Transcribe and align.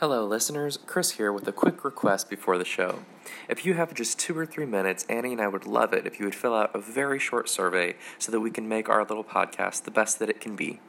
Hello, 0.00 0.24
listeners. 0.24 0.78
Chris 0.86 1.10
here 1.10 1.30
with 1.30 1.46
a 1.46 1.52
quick 1.52 1.84
request 1.84 2.30
before 2.30 2.56
the 2.56 2.64
show. 2.64 3.00
If 3.50 3.66
you 3.66 3.74
have 3.74 3.92
just 3.92 4.18
two 4.18 4.34
or 4.38 4.46
three 4.46 4.64
minutes, 4.64 5.04
Annie 5.10 5.32
and 5.32 5.42
I 5.42 5.48
would 5.48 5.66
love 5.66 5.92
it 5.92 6.06
if 6.06 6.18
you 6.18 6.24
would 6.24 6.34
fill 6.34 6.54
out 6.54 6.74
a 6.74 6.80
very 6.80 7.18
short 7.18 7.50
survey 7.50 7.96
so 8.18 8.32
that 8.32 8.40
we 8.40 8.50
can 8.50 8.66
make 8.66 8.88
our 8.88 9.04
little 9.04 9.22
podcast 9.22 9.84
the 9.84 9.90
best 9.90 10.18
that 10.18 10.30
it 10.30 10.40
can 10.40 10.56
be. 10.56 10.80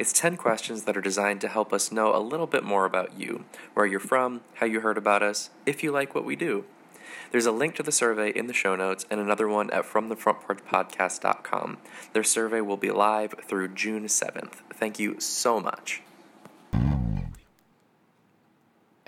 It's 0.00 0.12
10 0.12 0.36
questions 0.36 0.82
that 0.82 0.96
are 0.96 1.00
designed 1.00 1.40
to 1.42 1.48
help 1.48 1.72
us 1.72 1.92
know 1.92 2.12
a 2.12 2.18
little 2.18 2.48
bit 2.48 2.64
more 2.64 2.86
about 2.86 3.16
you, 3.16 3.44
where 3.74 3.86
you're 3.86 4.00
from, 4.00 4.40
how 4.54 4.66
you 4.66 4.80
heard 4.80 4.98
about 4.98 5.22
us, 5.22 5.50
if 5.64 5.84
you 5.84 5.92
like 5.92 6.12
what 6.12 6.24
we 6.24 6.34
do. 6.34 6.64
There's 7.30 7.46
a 7.46 7.52
link 7.52 7.76
to 7.76 7.84
the 7.84 7.92
survey 7.92 8.30
in 8.30 8.48
the 8.48 8.52
show 8.52 8.74
notes 8.74 9.06
and 9.08 9.20
another 9.20 9.46
one 9.46 9.70
at 9.70 9.84
fromthefrontporchpodcast.com. 9.84 11.78
Their 12.12 12.24
survey 12.24 12.62
will 12.62 12.76
be 12.76 12.90
live 12.90 13.36
through 13.46 13.74
June 13.74 14.06
7th. 14.06 14.54
Thank 14.74 14.98
you 14.98 15.20
so 15.20 15.60
much. 15.60 16.02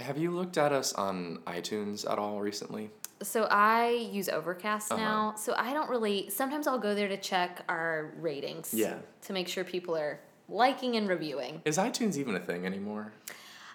Have 0.09 0.17
you 0.17 0.31
looked 0.31 0.57
at 0.57 0.73
us 0.73 0.95
on 0.95 1.41
iTunes 1.47 2.11
at 2.11 2.19
all 2.19 2.41
recently? 2.41 2.89
So 3.23 3.47
I 3.51 3.91
use 4.11 4.31
Overcast 4.31 4.91
Uh-huh. 4.91 5.03
now. 5.03 5.35
So 5.37 5.55
I 5.59 5.75
don't 5.75 5.91
really. 5.91 6.31
Sometimes 6.31 6.67
I'll 6.67 6.79
go 6.79 6.95
there 6.95 7.09
to 7.09 7.19
check 7.19 7.63
our 7.69 8.15
ratings. 8.19 8.73
Yeah. 8.73 8.95
To 9.27 9.33
make 9.35 9.49
sure 9.49 9.65
people 9.65 9.95
are 9.95 10.19
liking 10.49 10.97
and 10.97 11.11
reviewing. 11.11 11.61
Is 11.67 11.77
iTunes 11.77 12.17
even 12.17 12.35
a 12.35 12.41
thing 12.41 12.65
anymore? 12.65 13.13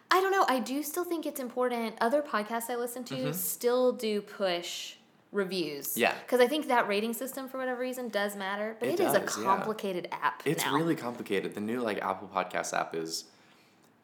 I 0.09 0.21
don't 0.21 0.31
know. 0.31 0.45
I 0.49 0.59
do 0.59 0.81
still 0.81 1.03
think 1.03 1.27
it's 1.27 1.39
important. 1.39 1.95
Other 2.01 2.23
podcasts 2.23 2.67
I 2.71 2.77
listen 2.77 3.03
to 3.05 3.31
still 3.35 3.91
do 3.91 4.19
push 4.23 4.95
reviews. 5.31 5.89
Mm-hmm. 5.89 5.99
Yeah. 5.99 6.13
Because 6.25 6.39
I 6.39 6.47
think 6.47 6.67
that 6.67 6.87
rating 6.87 7.13
system, 7.13 7.47
for 7.47 7.59
whatever 7.59 7.79
reason, 7.81 8.09
does 8.09 8.35
matter. 8.35 8.75
But 8.79 8.89
It 8.89 8.99
it 8.99 9.03
is 9.03 9.13
a 9.13 9.19
does, 9.19 9.37
yeah. 9.37 9.43
complicated 9.43 10.07
app. 10.11 10.41
It's 10.45 10.65
now. 10.65 10.75
really 10.75 10.95
complicated. 10.95 11.53
The 11.53 11.61
new 11.61 11.79
like 11.81 11.99
Apple 12.01 12.27
Podcast 12.33 12.73
app 12.73 12.95
is 12.95 13.25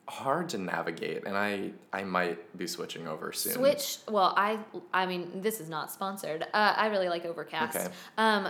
hard 0.10 0.50
to 0.50 0.58
navigate, 0.58 1.26
and 1.26 1.38
I 1.38 1.72
I 1.94 2.04
might 2.04 2.58
be 2.58 2.68
switching 2.68 3.08
over 3.08 3.32
soon. 3.32 3.54
Switch. 3.54 3.98
Well, 4.08 4.34
I 4.36 4.60
I 4.94 5.06
mean 5.06 5.42
this 5.42 5.60
is 5.60 5.70
not 5.70 5.92
sponsored. 5.92 6.44
Uh, 6.54 6.74
I 6.76 6.88
really 6.88 7.10
like 7.10 7.26
Overcast. 7.26 7.76
Okay. 7.78 7.88
Um, 8.18 8.50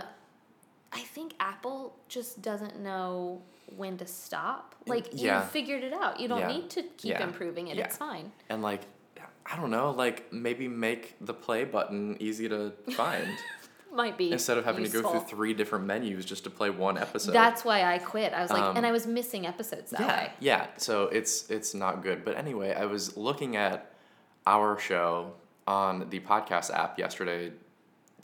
I 0.92 1.00
think 1.00 1.34
Apple 1.38 1.94
just 2.08 2.42
doesn't 2.42 2.80
know 2.80 3.42
when 3.76 3.96
to 3.98 4.06
stop. 4.06 4.74
Like 4.86 5.08
yeah. 5.12 5.42
you 5.44 5.48
figured 5.50 5.84
it 5.84 5.92
out. 5.92 6.18
You 6.18 6.28
don't 6.28 6.40
Yeah. 6.40 6.48
need 6.48 6.70
to 6.70 6.82
keep 6.82 7.12
Yeah. 7.12 7.22
improving 7.22 7.68
it. 7.68 7.78
It's 7.78 7.96
fine. 7.96 8.32
And 8.48 8.62
like, 8.62 8.82
I 9.46 9.56
don't 9.56 9.70
know, 9.70 9.90
like 9.92 10.32
maybe 10.32 10.66
make 10.66 11.14
the 11.20 11.34
play 11.34 11.64
button 11.64 12.16
easy 12.20 12.48
to 12.48 12.72
find 12.96 13.28
Might 13.92 14.16
be 14.16 14.30
instead 14.30 14.56
of 14.56 14.64
having 14.64 14.84
to 14.84 14.90
go 14.90 15.02
through 15.10 15.20
three 15.28 15.52
different 15.52 15.84
menus 15.84 16.24
just 16.24 16.44
to 16.44 16.50
play 16.50 16.70
one 16.70 16.96
episode. 16.96 17.32
That's 17.32 17.64
why 17.64 17.82
I 17.92 17.98
quit. 17.98 18.32
I 18.32 18.42
was 18.42 18.50
like, 18.50 18.62
Um, 18.62 18.76
and 18.76 18.86
I 18.86 18.92
was 18.92 19.06
missing 19.06 19.46
episodes 19.46 19.90
that 19.90 20.00
yeah, 20.00 20.06
way. 20.24 20.32
yeah. 20.38 20.66
So 20.76 21.04
it's 21.04 21.50
it's 21.50 21.74
not 21.74 22.02
good. 22.02 22.24
But 22.24 22.36
anyway, 22.36 22.72
I 22.72 22.86
was 22.86 23.16
looking 23.16 23.56
at 23.56 23.90
our 24.46 24.78
show 24.78 25.32
on 25.66 26.08
the 26.10 26.20
podcast 26.20 26.72
app 26.72 26.98
yesterday 26.98 27.52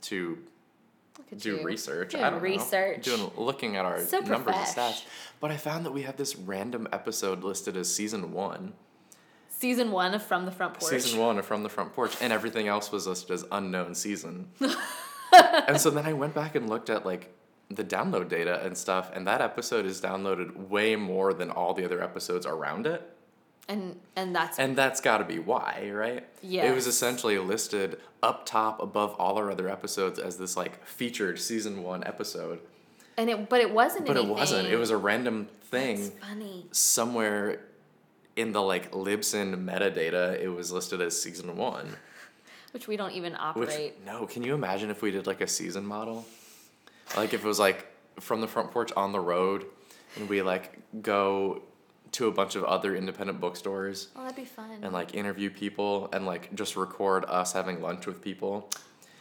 to 0.03 0.37
do 1.37 1.57
you. 1.57 1.63
research. 1.63 2.11
Doing 2.11 2.23
I 2.23 2.29
don't 2.29 2.41
research. 2.41 3.05
know. 3.07 3.17
Doing 3.17 3.31
looking 3.35 3.75
at 3.75 3.83
our 3.83 3.99
So 3.99 4.19
numbers 4.19 4.55
and 4.55 4.65
stats. 4.67 5.03
But 5.41 5.51
I 5.51 5.57
found 5.57 5.85
that 5.85 5.91
we 5.91 6.03
have 6.03 6.15
this 6.15 6.35
random 6.37 6.87
episode 6.93 7.43
listed 7.43 7.75
as 7.75 7.93
season 7.93 8.31
one. 8.31 8.73
Season 9.49 9.91
one 9.91 10.13
of 10.13 10.23
From 10.23 10.45
the 10.45 10.51
Front 10.51 10.75
Porch. 10.79 10.89
Season 10.91 11.19
one 11.19 11.37
of 11.39 11.45
From 11.45 11.63
the 11.63 11.69
Front 11.69 11.93
Porch, 11.93 12.15
and 12.21 12.31
everything 12.31 12.67
else 12.67 12.91
was 12.91 13.05
listed 13.07 13.31
as 13.31 13.43
unknown 13.51 13.95
season. 13.95 14.49
and 15.67 15.79
so 15.79 15.89
then 15.89 16.05
I 16.05 16.13
went 16.13 16.33
back 16.33 16.55
and 16.55 16.69
looked 16.69 16.89
at 16.89 17.05
like 17.05 17.33
the 17.69 17.83
download 17.83 18.29
data 18.29 18.61
and 18.63 18.77
stuff, 18.77 19.11
and 19.13 19.27
that 19.27 19.41
episode 19.41 19.85
is 19.85 19.99
downloaded 20.01 20.69
way 20.69 20.95
more 20.95 21.33
than 21.33 21.49
all 21.51 21.73
the 21.73 21.83
other 21.83 22.01
episodes 22.01 22.45
around 22.45 22.87
it. 22.87 23.13
And 23.67 23.99
and 24.15 24.33
that's 24.33 24.57
And 24.57 24.77
that's 24.77 25.01
got 25.01 25.17
to 25.17 25.25
be 25.25 25.39
why, 25.39 25.91
right? 25.93 26.25
Yeah. 26.41 26.71
It 26.71 26.73
was 26.75 26.87
essentially 26.87 27.37
listed 27.37 27.99
up 28.23 28.45
top 28.45 28.81
above 28.81 29.13
all 29.19 29.37
our 29.37 29.51
other 29.51 29.67
episodes 29.69 30.19
as 30.19 30.37
this 30.37 30.55
like 30.55 30.85
featured 30.85 31.39
season 31.39 31.83
one 31.83 32.03
episode. 32.05 32.59
and 33.17 33.29
it 33.29 33.49
but 33.49 33.59
it 33.59 33.71
wasn't 33.73 34.05
But 34.05 34.15
it 34.15 34.25
wasn't. 34.25 34.69
It 34.69 34.77
was 34.77 34.89
a 34.89 34.97
random 34.97 35.49
thing 35.63 35.97
That's 35.97 36.25
funny. 36.25 36.65
somewhere 36.71 37.59
in 38.37 38.53
the 38.53 38.61
like 38.61 38.91
Libsyn 38.91 39.65
metadata. 39.65 40.39
It 40.39 40.47
was 40.47 40.71
listed 40.71 41.01
as 41.01 41.21
season 41.21 41.57
one. 41.57 41.97
Which 42.77 42.87
we 42.87 42.95
don't 42.95 43.13
even 43.13 43.33
Which 43.33 43.41
operate. 43.41 44.05
no, 44.05 44.27
can 44.27 44.43
you 44.43 44.53
imagine 44.53 44.91
if 44.91 45.01
we 45.01 45.09
did 45.09 45.25
like 45.25 45.41
a 45.41 45.47
season 45.47 45.83
model? 45.83 46.27
Like 47.15 47.33
if 47.33 47.43
it 47.43 47.47
was 47.47 47.57
like 47.57 47.87
from 48.19 48.39
the 48.39 48.45
front 48.47 48.69
porch 48.69 48.91
on 48.95 49.11
the 49.13 49.19
road, 49.19 49.65
and 50.15 50.29
we 50.29 50.43
like 50.43 50.77
go 51.01 51.63
to 52.11 52.27
a 52.27 52.31
bunch 52.31 52.55
of 52.55 52.63
other 52.65 52.95
independent 52.95 53.41
bookstores 53.41 54.09
Oh, 54.15 54.21
that'd 54.21 54.35
be 54.35 54.45
fun. 54.45 54.77
and 54.83 54.93
like 54.93 55.15
interview 55.15 55.49
people 55.49 56.07
and 56.13 56.27
like 56.27 56.53
just 56.53 56.75
record 56.75 57.25
us 57.27 57.51
having 57.51 57.81
lunch 57.81 58.05
with 58.05 58.21
people. 58.21 58.69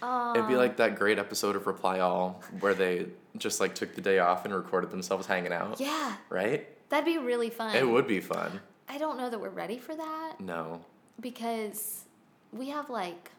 Aw. 0.03 0.34
It'd 0.34 0.49
be 0.49 0.56
like 0.56 0.77
that 0.77 0.97
great 0.97 1.19
episode 1.19 1.56
of 1.56 1.67
Reply 1.67 2.00
All 2.00 2.43
where 2.61 2.75
they 2.75 3.06
just 3.38 3.59
like 3.59 3.75
took 3.75 3.94
the 3.94 4.03
day 4.03 4.19
off 4.19 4.44
and 4.44 4.53
recorded 4.55 4.91
themselves 4.91 5.27
hanging 5.27 5.55
out. 5.55 5.81
yeah, 5.81 6.15
Right? 6.28 6.69
that'd 6.91 7.06
be 7.06 7.17
really 7.17 7.49
fun. 7.49 7.75
It 7.75 7.88
would 7.88 8.06
be 8.06 8.21
fun. 8.21 8.61
I 8.87 8.99
don't 8.99 9.17
know 9.17 9.31
that 9.31 9.41
we're 9.41 9.49
ready 9.49 9.78
for 9.78 9.94
that 9.97 10.34
No. 10.41 10.83
because 11.19 12.05
we 12.53 12.69
have 12.69 12.88
like 12.88 13.31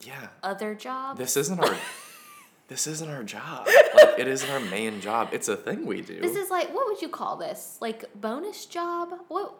Yeah. 0.00 0.28
other 0.42 0.74
jobs. 0.74 1.18
This 1.18 1.36
isn't 1.36 1.58
our 1.60 1.76
this 2.68 2.86
isn't 2.86 3.08
our 3.10 3.24
job. 3.24 3.66
Like 3.94 4.18
it 4.18 4.28
isn't 4.28 4.48
our 4.50 4.60
main 4.60 5.00
job. 5.00 5.30
It's 5.32 5.48
a 5.48 5.56
thing 5.56 5.86
we 5.86 6.02
do. 6.02 6.20
This 6.20 6.36
is 6.36 6.50
like 6.50 6.72
what 6.74 6.86
would 6.86 7.02
you 7.02 7.08
call 7.08 7.36
this? 7.36 7.78
Like 7.80 8.04
bonus 8.14 8.66
job? 8.66 9.10
What 9.28 9.54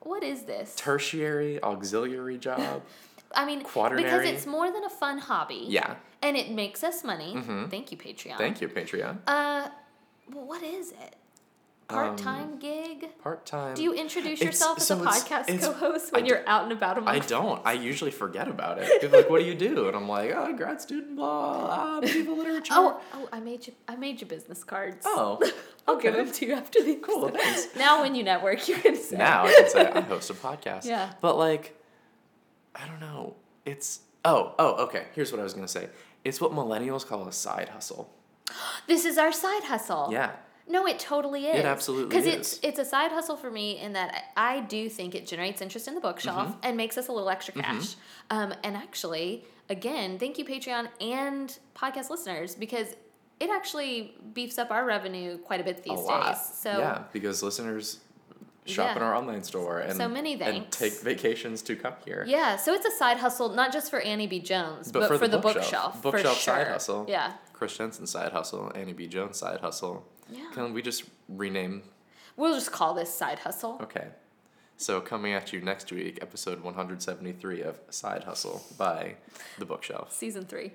what 0.00 0.22
is 0.22 0.42
this? 0.42 0.74
tertiary 0.76 1.62
auxiliary 1.62 2.38
job. 2.38 2.82
I 3.36 3.44
mean, 3.46 3.58
because 3.60 4.24
it's 4.24 4.46
more 4.46 4.70
than 4.70 4.84
a 4.84 4.90
fun 4.90 5.18
hobby. 5.18 5.64
Yeah. 5.68 5.96
And 6.22 6.36
it 6.36 6.52
makes 6.52 6.84
us 6.84 7.02
money. 7.02 7.34
Mhm. 7.34 7.68
Thank 7.68 7.90
you, 7.90 7.98
Patreon. 7.98 8.38
Thank 8.38 8.60
you, 8.60 8.68
Patreon. 8.68 9.18
Uh, 9.26 9.68
well, 10.32 10.46
what 10.46 10.62
is 10.62 10.92
it? 10.92 11.16
Part 11.88 12.16
time 12.18 12.58
gig? 12.58 13.08
Part 13.22 13.44
time. 13.44 13.74
Do 13.74 13.82
you 13.82 13.92
introduce 13.92 14.40
It's- 14.40 14.54
yourself 14.54 14.78
as 14.78 14.86
so 14.86 14.98
a 15.02 15.04
podcast 15.06 15.60
co-host 15.60 16.10
I 16.12 16.16
when 16.16 16.24
d- 16.24 16.30
you're 16.30 16.42
out 16.48 16.62
and 16.64 16.72
about 16.72 16.96
among 16.96 17.14
I 17.14 17.18
don't. 17.18 17.60
I 17.64 17.74
usually 17.74 18.10
forget 18.10 18.48
about 18.48 18.78
it. 18.78 19.00
People 19.02 19.16
are 19.16 19.20
like, 19.22 19.30
what 19.30 19.40
do 19.40 19.44
you 19.46 19.54
do? 19.54 19.86
And 19.88 19.96
I'm 19.96 20.08
like, 20.08 20.32
oh, 20.34 20.52
grad 20.54 20.80
student, 20.80 21.16
blah, 21.16 21.68
ah, 21.70 22.00
medieval 22.00 22.36
literature. 22.38 22.72
Oh, 22.74 23.00
oh, 23.12 23.28
I 23.32 23.40
made 23.40 23.66
you. 23.66 23.74
I 23.86 23.96
made 23.96 24.20
you 24.20 24.26
business 24.26 24.64
cards. 24.64 25.04
Oh, 25.06 25.38
I'll 25.86 25.96
give 25.98 26.14
them 26.14 26.32
to 26.32 26.46
you 26.46 26.54
after 26.54 26.82
the 26.82 26.94
Cool, 26.96 27.28
thanks. 27.28 27.68
Now, 27.76 28.00
when 28.00 28.14
you 28.14 28.22
network, 28.24 28.66
you 28.66 28.76
can 28.76 28.96
say. 28.96 29.16
now 29.18 29.44
I 29.44 29.52
can 29.54 29.68
say 29.68 29.86
I 29.86 30.00
host 30.00 30.30
a 30.30 30.34
podcast. 30.34 30.86
Yeah. 30.86 31.12
But 31.20 31.36
like, 31.36 31.78
I 32.74 32.86
don't 32.86 33.00
know. 33.00 33.36
It's 33.66 34.00
oh 34.24 34.54
oh 34.58 34.84
okay. 34.84 35.04
Here's 35.14 35.30
what 35.32 35.40
I 35.40 35.44
was 35.44 35.52
gonna 35.54 35.68
say. 35.68 35.90
It's 36.24 36.40
what 36.40 36.52
millennials 36.52 37.06
call 37.06 37.28
a 37.28 37.32
side 37.32 37.68
hustle. 37.68 38.10
This 38.86 39.04
is 39.04 39.18
our 39.18 39.32
side 39.32 39.64
hustle. 39.64 40.08
Yeah. 40.10 40.30
No, 40.66 40.86
it 40.86 40.98
totally 40.98 41.46
is. 41.46 41.58
It 41.58 41.64
absolutely 41.66 42.16
is. 42.16 42.24
Because 42.24 42.38
it's 42.38 42.60
it's 42.62 42.78
a 42.78 42.84
side 42.84 43.12
hustle 43.12 43.36
for 43.36 43.50
me 43.50 43.78
in 43.78 43.92
that 43.92 44.24
I 44.36 44.60
do 44.60 44.88
think 44.88 45.14
it 45.14 45.26
generates 45.26 45.60
interest 45.60 45.86
in 45.88 45.94
the 45.94 46.00
bookshelf 46.00 46.48
Mm-hmm. 46.48 46.58
and 46.62 46.76
makes 46.76 46.96
us 46.96 47.08
a 47.08 47.12
little 47.12 47.28
extra 47.28 47.54
cash. 47.54 47.96
Um, 48.30 48.54
and 48.64 48.74
actually, 48.76 49.44
again, 49.68 50.18
thank 50.18 50.38
you 50.38 50.44
Patreon 50.44 50.88
and 51.00 51.56
podcast 51.76 52.08
listeners 52.08 52.54
because 52.54 52.88
it 53.40 53.50
actually 53.50 54.14
beefs 54.32 54.56
up 54.58 54.70
our 54.70 54.86
revenue 54.86 55.36
quite 55.38 55.60
a 55.60 55.64
bit 55.64 55.82
these 55.82 55.92
a 55.98 56.02
lot. 56.02 56.32
days. 56.34 56.40
So 56.54 56.70
yeah, 56.78 57.02
because 57.12 57.42
listeners 57.42 57.98
shop 58.66 58.96
in 58.96 59.02
our 59.02 59.14
online 59.14 59.42
store 59.42 59.80
and 59.80 59.94
So 59.94 60.08
many 60.08 60.32
and 60.32 60.40
thanks. 60.40 60.78
take 60.78 60.94
vacations 61.02 61.60
to 61.62 61.76
come 61.76 61.92
here. 62.06 62.24
yeah, 62.26 62.56
so 62.56 62.72
it's 62.72 62.86
a 62.86 62.90
side 62.92 63.18
hustle 63.18 63.50
not 63.50 63.70
just 63.70 63.90
for 63.90 64.00
Annie 64.00 64.26
B. 64.26 64.38
Jones, 64.40 64.90
but, 64.90 65.08
for, 65.08 65.28
the, 65.28 65.36
bookshelf. 65.36 66.00
for 66.00 66.12
Bookshelf 66.12 66.38
side 66.38 66.68
hustle. 66.68 67.04
Yeah. 67.06 67.34
Chris 67.52 67.76
Jensen 67.76 68.06
side 68.06 68.32
hustle. 68.32 68.72
Annie 68.74 68.94
B. 68.94 69.06
Jones 69.06 69.36
side 69.38 69.60
hustle. 69.60 70.06
Yeah. 70.30 70.50
Can 70.52 70.72
we 70.72 70.82
just 70.82 71.04
rename? 71.28 71.82
We'll 72.36 72.54
just 72.54 72.72
call 72.72 72.94
this 72.94 73.12
Side 73.12 73.38
Hustle. 73.40 73.78
Okay. 73.82 74.08
So 74.76 75.00
coming 75.00 75.32
at 75.32 75.52
you 75.52 75.60
next 75.60 75.92
week, 75.92 76.18
episode 76.20 76.60
173 76.62 77.62
of 77.62 77.78
Side 77.90 78.24
Hustle 78.24 78.62
by 78.76 79.14
The 79.58 79.64
Bookshelf. 79.64 80.12
Season 80.12 80.44
3. 80.44 80.72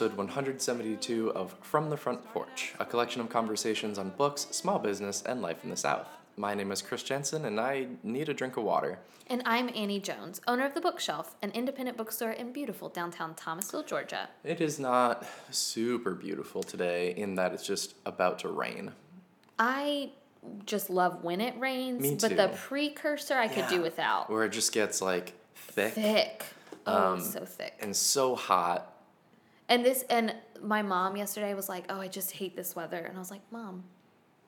Episode 0.00 0.16
172 0.16 1.32
of 1.32 1.56
From 1.60 1.90
the 1.90 1.96
Front 1.96 2.24
Porch, 2.32 2.72
a 2.78 2.84
collection 2.84 3.20
of 3.20 3.28
conversations 3.28 3.98
on 3.98 4.10
books, 4.10 4.46
small 4.52 4.78
business, 4.78 5.24
and 5.26 5.42
life 5.42 5.64
in 5.64 5.70
the 5.70 5.76
South. 5.76 6.06
My 6.36 6.54
name 6.54 6.70
is 6.70 6.80
Chris 6.80 7.02
Jensen, 7.02 7.46
and 7.46 7.58
I 7.58 7.88
need 8.04 8.28
a 8.28 8.32
drink 8.34 8.56
of 8.56 8.62
water. 8.62 9.00
And 9.26 9.42
I'm 9.44 9.68
Annie 9.74 9.98
Jones, 9.98 10.40
owner 10.46 10.66
of 10.66 10.74
The 10.74 10.80
Bookshelf, 10.80 11.34
an 11.42 11.50
independent 11.50 11.96
bookstore 11.96 12.30
in 12.30 12.52
beautiful 12.52 12.88
downtown 12.88 13.34
Thomasville, 13.34 13.82
Georgia. 13.82 14.28
It 14.44 14.60
is 14.60 14.78
not 14.78 15.26
super 15.50 16.14
beautiful 16.14 16.62
today 16.62 17.12
in 17.16 17.34
that 17.34 17.52
it's 17.52 17.66
just 17.66 17.96
about 18.06 18.38
to 18.40 18.50
rain. 18.50 18.92
I 19.58 20.12
just 20.64 20.90
love 20.90 21.24
when 21.24 21.40
it 21.40 21.58
rains. 21.58 22.02
Me 22.02 22.16
But 22.20 22.36
the 22.36 22.56
precursor 22.56 23.34
I 23.34 23.48
could 23.48 23.66
do 23.66 23.82
without. 23.82 24.30
Where 24.30 24.44
it 24.44 24.52
just 24.52 24.70
gets 24.70 25.02
like 25.02 25.32
thick, 25.56 25.94
Thick. 25.94 26.44
Oh, 26.86 27.14
Um, 27.14 27.20
so 27.20 27.44
thick. 27.44 27.74
and 27.80 27.96
so 27.96 28.36
hot. 28.36 28.94
And 29.68 29.84
this 29.84 30.02
and 30.08 30.34
my 30.62 30.82
mom 30.82 31.16
yesterday 31.16 31.54
was 31.54 31.68
like, 31.68 31.84
"Oh, 31.90 32.00
I 32.00 32.08
just 32.08 32.32
hate 32.32 32.56
this 32.56 32.74
weather," 32.74 32.98
and 32.98 33.16
I 33.16 33.18
was 33.18 33.30
like, 33.30 33.42
"Mom, 33.50 33.84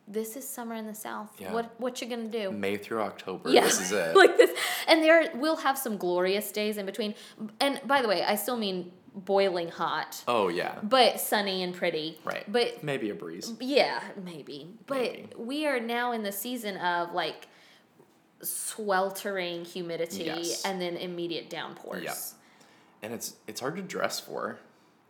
this 0.08 0.34
is 0.37 0.49
summer 0.49 0.75
in 0.75 0.87
the 0.87 0.94
south. 0.94 1.31
Yeah. 1.38 1.52
What 1.52 1.78
what 1.78 2.00
you 2.00 2.08
gonna 2.08 2.28
do?" 2.28 2.50
May 2.50 2.76
through 2.78 3.02
October. 3.02 3.50
Yeah, 3.50 3.62
This 3.62 3.81
is 3.81 3.93
it. 3.93 4.17
like 4.22 4.37
this, 4.37 4.50
and 4.88 5.02
there 5.02 5.31
we'll 5.34 5.56
have 5.56 5.76
some 5.78 5.96
glorious 5.99 6.50
days 6.52 6.78
in 6.78 6.87
between. 6.87 7.14
And 7.61 7.81
by 7.87 8.00
the 8.02 8.08
way, 8.08 8.22
I 8.25 8.34
still 8.37 8.56
mean 8.56 8.93
boiling 9.14 9.69
hot, 9.69 10.22
oh 10.28 10.46
yeah. 10.49 10.78
but 10.84 11.20
sunny 11.20 11.62
and 11.64 11.75
pretty. 11.75 12.19
Right. 12.25 12.44
But 12.50 12.82
Maybe 12.84 13.11
a 13.11 13.14
breeze. 13.14 13.52
yeah, 13.61 14.00
maybe. 14.25 14.69
But 14.87 14.99
Maybe. 14.99 15.28
we 15.37 15.66
are 15.66 15.81
now 15.81 16.12
in 16.12 16.23
the 16.23 16.31
season 16.32 16.76
of 16.76 17.12
like 17.12 17.49
sweltering 18.43 19.64
humidity 19.64 20.25
Yes. 20.25 20.64
and 20.64 20.81
then 20.81 20.96
immediate 20.96 21.50
downpours. 21.50 22.05
Yeah. 22.05 22.14
And 23.02 23.12
it's 23.12 23.34
it's 23.46 23.61
hard 23.61 23.76
to 23.76 23.82
dress 23.82 24.20
for. 24.20 24.58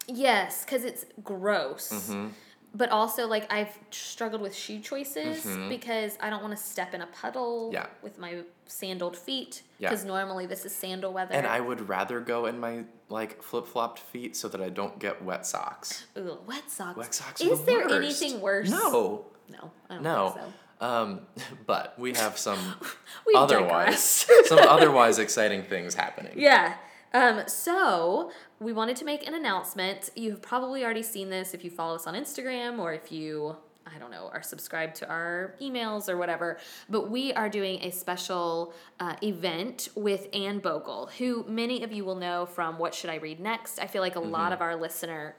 Yes, 0.06 0.64
because 0.64 0.84
it's 0.84 1.04
gross. 1.22 1.90
Mm-hmm. 1.92 2.28
But 2.72 2.90
also, 2.90 3.26
like, 3.26 3.52
I've 3.52 3.76
struggled 3.90 4.40
with 4.42 4.54
shoe 4.54 4.78
choices 4.78 5.44
because 5.68 6.16
I 6.20 6.30
don't 6.30 6.40
want 6.40 6.56
to 6.56 6.62
step 6.62 6.94
in 6.94 7.00
a 7.00 7.06
puddle 7.06 7.66
Mm-hmm. 7.66 7.74
Yeah. 7.74 7.86
with 8.02 8.16
my 8.18 8.42
sandaled 8.66 9.16
feet. 9.16 9.62
Yeah. 9.78 9.88
Because 9.90 10.04
normally 10.04 10.46
this 10.46 10.64
is 10.64 10.72
sandal 10.72 11.12
weather. 11.12 11.34
And 11.34 11.46
I 11.48 11.58
would 11.60 11.88
rather 11.88 12.20
go 12.20 12.46
in 12.46 12.60
my 12.60 12.84
like 13.08 13.42
flip 13.42 13.66
flopped 13.66 13.98
feet 13.98 14.36
so 14.36 14.46
that 14.48 14.60
I 14.60 14.68
don't 14.68 15.00
get 15.00 15.20
wet 15.22 15.46
socks. 15.46 16.06
Ugh, 16.16 16.38
wet 16.46 16.70
socks. 16.70 16.96
Wet 16.96 17.12
socks 17.14 17.40
Is 17.40 17.58
the 17.60 17.64
there 17.66 17.88
worst. 17.88 18.22
anything 18.22 18.40
worse? 18.40 18.70
No. 18.70 19.24
No, 19.48 19.72
I 19.88 19.94
don't 19.94 20.02
No. 20.04 20.28
think 20.30 20.46
so. 20.80 20.86
Um, 20.86 21.20
but 21.66 21.98
we 21.98 22.12
have 22.12 22.38
some 22.38 22.58
We've 23.26 23.36
otherwise 23.36 24.28
some 24.44 24.58
otherwise 24.60 25.18
exciting 25.18 25.64
things 25.64 25.94
happening. 25.94 26.34
Yeah. 26.36 26.74
Um, 27.12 27.42
so 27.48 28.30
we 28.60 28.74
wanted 28.74 28.94
to 28.96 29.06
make 29.06 29.26
an 29.26 29.34
announcement. 29.34 30.10
You've 30.14 30.42
probably 30.42 30.84
already 30.84 31.02
seen 31.02 31.30
this 31.30 31.54
if 31.54 31.64
you 31.64 31.70
follow 31.70 31.94
us 31.94 32.06
on 32.06 32.14
Instagram 32.14 32.78
or 32.78 32.92
if 32.92 33.10
you, 33.10 33.56
I 33.86 33.98
don't 33.98 34.10
know, 34.10 34.30
are 34.34 34.42
subscribed 34.42 34.96
to 34.96 35.08
our 35.08 35.54
emails 35.62 36.10
or 36.10 36.18
whatever. 36.18 36.58
But 36.90 37.10
we 37.10 37.32
are 37.32 37.48
doing 37.48 37.82
a 37.82 37.90
special 37.90 38.74
uh, 39.00 39.16
event 39.22 39.88
with 39.94 40.28
Anne 40.34 40.58
Bogel, 40.60 41.10
who 41.16 41.44
many 41.48 41.82
of 41.82 41.90
you 41.90 42.04
will 42.04 42.16
know 42.16 42.44
from 42.44 42.78
What 42.78 42.94
Should 42.94 43.08
I 43.08 43.16
Read 43.16 43.40
Next. 43.40 43.78
I 43.78 43.86
feel 43.86 44.02
like 44.02 44.16
a 44.16 44.20
lot 44.20 44.52
of 44.52 44.60
our 44.60 44.76
listener 44.76 45.36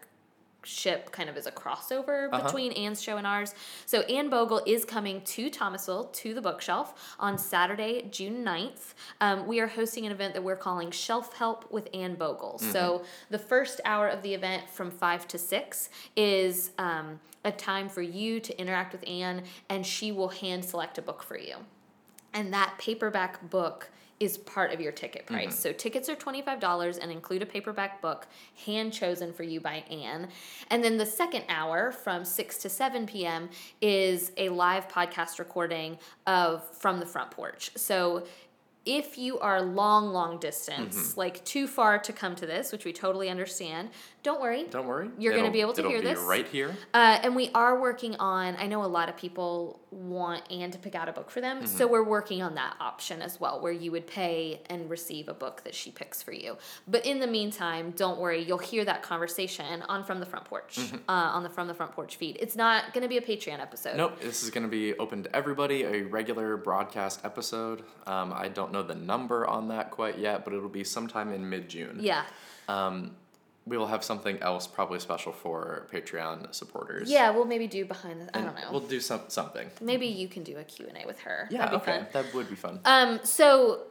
ship 0.63 1.11
kind 1.11 1.29
of 1.29 1.37
is 1.37 1.45
a 1.47 1.51
crossover 1.51 2.31
Uh-huh. 2.31 2.43
between 2.43 2.71
Anne's 2.73 3.01
show 3.01 3.17
and 3.17 3.25
ours. 3.25 3.53
So 3.85 4.01
Anne 4.01 4.29
Bogel 4.29 4.61
is 4.65 4.85
coming 4.85 5.21
to 5.21 5.49
Thomasville 5.49 6.05
to 6.05 6.33
the 6.33 6.41
bookshelf 6.41 7.15
on 7.19 7.37
Saturday, 7.37 8.07
June 8.11 8.43
9th. 8.43 8.93
Um, 9.19 9.47
we 9.47 9.59
are 9.59 9.67
hosting 9.67 10.05
an 10.05 10.11
event 10.11 10.33
that 10.33 10.43
we're 10.43 10.55
calling 10.55 10.91
Shelf 10.91 11.33
Help 11.33 11.71
with 11.71 11.89
Anne 11.93 12.15
Bogel. 12.15 12.59
So 12.59 13.03
the 13.29 13.39
first 13.39 13.81
hour 13.85 14.07
of 14.07 14.21
the 14.21 14.33
event 14.33 14.69
from 14.69 14.91
5 14.91 15.27
to 15.29 15.37
6 15.37 15.89
is 16.15 16.71
um, 16.77 17.19
a 17.43 17.51
time 17.51 17.89
for 17.89 18.01
you 18.03 18.39
to 18.39 18.59
interact 18.59 18.91
with 18.91 19.07
Anne 19.07 19.43
and 19.69 19.85
she 19.85 20.11
will 20.11 20.29
hand 20.29 20.63
select 20.63 20.97
a 20.97 21.01
book 21.01 21.23
for 21.23 21.37
you. 21.37 21.55
And 22.33 22.53
that 22.53 22.75
paperback 22.77 23.49
book 23.49 23.89
is 24.21 24.37
part 24.37 24.71
of 24.71 24.79
your 24.79 24.91
ticket 24.91 25.25
price. 25.25 25.57
So 25.57 25.73
tickets 25.73 26.07
are 26.07 26.15
$25 26.15 26.99
and 27.01 27.11
include 27.11 27.41
a 27.41 27.45
paperback 27.45 28.01
book 28.03 28.27
hand 28.65 28.93
chosen 28.93 29.33
for 29.33 29.41
you 29.41 29.59
by 29.59 29.83
Anne. 29.89 30.27
And 30.69 30.83
then 30.83 30.97
the 30.97 31.05
second 31.07 31.43
hour 31.49 31.91
from 31.91 32.23
6 32.23 32.57
to 32.59 32.69
7 32.69 33.07
p.m. 33.07 33.49
is 33.81 34.31
a 34.37 34.49
live 34.49 34.87
podcast 34.87 35.39
recording 35.39 35.97
of 36.27 36.63
From 36.77 36.99
the 36.99 37.05
Front 37.05 37.31
Porch. 37.31 37.71
So 37.75 38.25
if 38.85 39.17
you 39.17 39.39
are 39.39 39.61
long, 39.61 40.11
long 40.11 40.39
distance, 40.39 41.17
like 41.17 41.43
too 41.43 41.67
far 41.67 41.97
to 41.99 42.13
come 42.13 42.35
to 42.35 42.45
this, 42.45 42.71
which 42.71 42.85
we 42.85 42.93
totally 42.93 43.29
understand, 43.29 43.89
don't 44.23 44.39
worry. 44.39 44.65
Don't 44.69 44.87
worry. 44.87 45.09
You're 45.19 45.35
gonna 45.35 45.51
be 45.51 45.61
able 45.61 45.73
to 45.73 45.87
hear 45.87 45.99
be 45.99 46.07
this. 46.07 46.19
right 46.19 46.47
here. 46.47 46.75
Uh, 46.93 47.19
and 47.23 47.35
we 47.35 47.49
are 47.53 47.79
working 47.79 48.15
on, 48.17 48.55
I 48.57 48.67
know 48.67 48.83
a 48.83 48.87
lot 48.87 49.09
of 49.09 49.17
people 49.17 49.80
want 49.91 50.49
Anne 50.49 50.71
to 50.71 50.79
pick 50.79 50.95
out 50.95 51.09
a 51.09 51.11
book 51.11 51.29
for 51.29 51.41
them. 51.41 51.67
So 51.67 51.85
we're 51.85 52.03
working 52.03 52.41
on 52.41 52.55
that 52.55 52.75
option 52.79 53.21
as 53.21 53.39
well, 53.39 53.59
where 53.59 53.73
you 53.73 53.91
would 53.91 54.07
pay 54.07 54.61
and 54.69 54.89
receive 54.89 55.27
a 55.27 55.33
book 55.33 55.63
that 55.65 55.75
she 55.75 55.91
picks 55.91 56.23
for 56.23 56.31
you. 56.31 56.57
But 56.87 57.05
in 57.05 57.19
the 57.19 57.27
meantime, 57.27 57.91
don't 57.91 58.19
worry, 58.19 58.41
you'll 58.41 58.57
hear 58.57 58.85
that 58.85 59.03
conversation 59.03 59.81
on 59.83 60.05
From 60.05 60.21
the 60.21 60.25
Front 60.25 60.45
Porch, 60.45 60.79
uh, 60.79 61.11
on 61.11 61.43
the 61.43 61.49
From 61.49 61.67
the 61.67 61.73
Front 61.73 61.91
Porch 61.91 62.15
feed. 62.15 62.37
It's 62.39 62.55
not 62.55 62.93
going 62.93 63.01
to 63.03 63.09
be 63.09 63.17
a 63.17 63.21
Patreon 63.21 63.59
episode. 63.59 63.97
Nope, 63.97 64.19
this 64.21 64.43
is 64.43 64.49
going 64.49 64.63
to 64.63 64.69
be 64.69 64.97
open 64.97 65.23
to 65.23 65.35
everybody, 65.35 65.83
a 65.83 66.03
regular 66.03 66.55
broadcast 66.55 67.25
episode. 67.25 67.83
Um, 68.07 68.31
I 68.33 68.47
don't 68.47 68.71
know 68.71 68.83
the 68.83 68.95
number 68.95 69.45
on 69.45 69.67
that 69.67 69.91
quite 69.91 70.17
yet, 70.17 70.45
but 70.45 70.53
it'll 70.53 70.69
be 70.69 70.85
sometime 70.85 71.33
in 71.33 71.49
mid 71.49 71.67
June. 71.67 71.97
Yeah. 72.01 72.23
Um, 72.69 73.15
we 73.65 73.77
will 73.77 73.87
have 73.87 74.03
something 74.03 74.37
else 74.41 74.65
probably 74.67 74.99
special 74.99 75.31
for 75.31 75.87
Patreon 75.93 76.53
supporters. 76.53 77.09
Yeah, 77.09 77.29
we'll 77.31 77.45
maybe 77.45 77.67
do 77.67 77.85
behind 77.85 78.21
the, 78.21 78.37
I 78.37 78.41
don't 78.41 78.55
know. 78.55 78.71
We'll 78.71 78.79
do 78.81 78.99
some 78.99 79.21
something. 79.27 79.69
maybe 79.79 80.07
you 80.07 80.27
can 80.27 80.43
do 80.43 80.57
a 80.57 80.63
Q&A 80.63 81.05
with 81.05 81.19
her. 81.21 81.47
Yeah, 81.51 81.65
That'd 81.65 81.85
be 81.85 81.91
okay, 81.91 82.05
that 82.13 82.33
would 82.33 82.49
be 82.49 82.55
fun. 82.55 82.79
Um, 82.85 83.19
so 83.23 83.81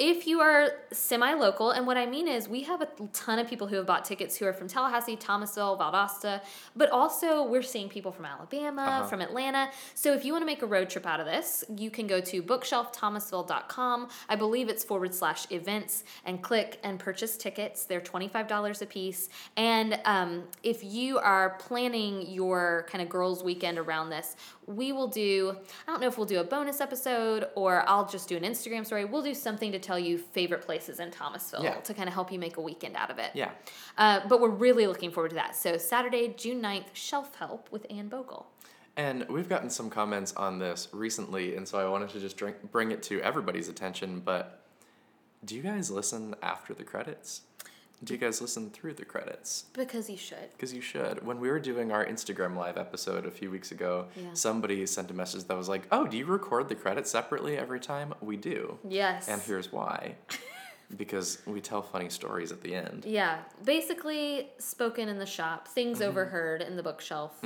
if 0.00 0.26
you 0.26 0.40
are 0.40 0.70
semi-local, 0.92 1.72
and 1.72 1.86
what 1.86 1.98
I 1.98 2.06
mean 2.06 2.26
is 2.26 2.48
we 2.48 2.62
have 2.62 2.80
a 2.80 2.88
ton 3.12 3.38
of 3.38 3.46
people 3.46 3.66
who 3.66 3.76
have 3.76 3.84
bought 3.86 4.06
tickets 4.06 4.34
who 4.34 4.46
are 4.46 4.52
from 4.54 4.66
Tallahassee, 4.66 5.14
Thomasville, 5.14 5.76
Valdosta, 5.78 6.40
but 6.74 6.88
also 6.90 7.44
we're 7.44 7.60
seeing 7.62 7.88
people 7.90 8.10
from 8.10 8.24
Alabama, 8.24 8.80
Uh-huh. 8.82 9.06
from 9.06 9.20
Atlanta. 9.20 9.70
So 9.94 10.14
if 10.14 10.24
you 10.24 10.32
want 10.32 10.40
to 10.40 10.46
make 10.46 10.62
a 10.62 10.66
road 10.66 10.88
trip 10.88 11.04
out 11.06 11.20
of 11.20 11.26
this, 11.26 11.64
you 11.76 11.90
can 11.90 12.06
go 12.06 12.18
to 12.22 12.42
bookshelfthomasville.com. 12.42 14.08
I 14.30 14.36
believe 14.36 14.70
it's 14.70 14.84
forward 14.84 15.14
slash 15.14 15.46
events 15.50 16.04
and 16.24 16.42
click 16.42 16.78
and 16.82 16.98
purchase 16.98 17.36
tickets. 17.36 17.84
They're 17.84 18.00
$25 18.00 18.80
a 18.82 18.86
piece. 18.86 19.28
And 19.58 20.00
um, 20.06 20.44
if 20.62 20.82
you 20.82 21.18
are 21.18 21.50
planning 21.58 22.22
your 22.26 22.86
kind 22.90 23.02
of 23.02 23.10
girls' 23.10 23.44
weekend 23.44 23.78
around 23.78 24.08
this, 24.08 24.34
we 24.66 24.92
will 24.92 25.08
do, 25.08 25.56
I 25.86 25.90
don't 25.90 26.00
know 26.00 26.06
if 26.06 26.16
we'll 26.16 26.26
do 26.26 26.40
a 26.40 26.44
bonus 26.44 26.80
episode 26.80 27.48
or 27.54 27.84
I'll 27.88 28.06
just 28.06 28.28
do 28.28 28.36
an 28.36 28.44
Instagram 28.44 28.86
story. 28.86 29.04
We'll 29.04 29.22
do 29.22 29.34
something 29.34 29.72
to 29.72 29.78
tell 29.90 29.98
you 29.98 30.18
favorite 30.18 30.62
places 30.62 31.00
in 31.00 31.10
Thomasville 31.10 31.64
Yeah. 31.64 31.80
to 31.80 31.92
kind 31.94 32.08
of 32.08 32.14
help 32.14 32.30
you 32.30 32.38
make 32.38 32.56
a 32.58 32.60
weekend 32.60 32.94
out 32.96 33.10
of 33.10 33.18
it. 33.18 33.32
yeah. 33.34 33.50
Uh, 33.98 34.20
but 34.28 34.40
we're 34.40 34.48
really 34.66 34.86
looking 34.86 35.10
forward 35.10 35.30
to 35.30 35.34
that. 35.34 35.56
So 35.56 35.76
Saturday, 35.78 36.28
June 36.36 36.62
9th, 36.62 36.94
Shelf 36.94 37.34
Help 37.34 37.70
with 37.72 37.86
Anne 37.90 38.08
Bogel. 38.08 38.46
And 38.96 39.26
we've 39.28 39.48
gotten 39.48 39.68
some 39.70 39.90
comments 39.90 40.32
on 40.36 40.58
this 40.60 40.88
recently, 40.92 41.56
and 41.56 41.66
so 41.66 41.78
I 41.84 41.88
wanted 41.88 42.10
to 42.10 42.20
just 42.20 42.36
drink, 42.36 42.56
bring 42.70 42.90
it 42.92 43.02
to 43.04 43.20
everybody's 43.22 43.68
attention. 43.68 44.20
But 44.20 44.62
do 45.44 45.56
you 45.56 45.62
guys 45.62 45.90
listen 45.90 46.34
after 46.42 46.72
the 46.74 46.84
credits? 46.84 47.42
Do 48.02 48.14
you 48.14 48.18
guys 48.18 48.40
listen 48.40 48.70
through 48.70 48.94
the 48.94 49.04
credits? 49.04 49.64
Because 49.74 50.08
you 50.08 50.16
should. 50.16 50.50
Because 50.52 50.72
you 50.72 50.80
should. 50.80 51.24
When 51.26 51.38
we 51.38 51.50
were 51.50 51.60
doing 51.60 51.92
our 51.92 52.04
Instagram 52.04 52.56
live 52.56 52.78
episode 52.78 53.26
a 53.26 53.30
few 53.30 53.50
weeks 53.50 53.72
ago, 53.72 54.06
Yeah. 54.16 54.32
somebody 54.32 54.86
sent 54.86 55.10
a 55.10 55.14
message 55.14 55.44
that 55.44 55.56
was 55.56 55.68
like, 55.68 55.82
"Oh, 55.92 56.06
do 56.06 56.16
you 56.16 56.24
record 56.24 56.68
the 56.70 56.74
credits 56.74 57.10
separately 57.10 57.58
every 57.58 57.78
time?" 57.80 58.14
We 58.22 58.36
do, 58.38 58.78
Yes. 58.88 59.28
and 59.28 59.42
here's 59.42 59.70
why. 59.70 60.16
because 60.96 61.42
we 61.46 61.60
tell 61.60 61.82
funny 61.82 62.08
stories 62.08 62.50
at 62.50 62.62
the 62.62 62.74
end. 62.74 63.04
Yeah, 63.04 63.42
basically 63.64 64.50
spoken 64.58 65.08
in 65.08 65.18
the 65.18 65.26
shop, 65.26 65.68
things 65.68 65.98
Mm-hmm. 65.98 66.08
overheard 66.08 66.62
in 66.62 66.76
the 66.76 66.82
bookshelf, 66.82 67.40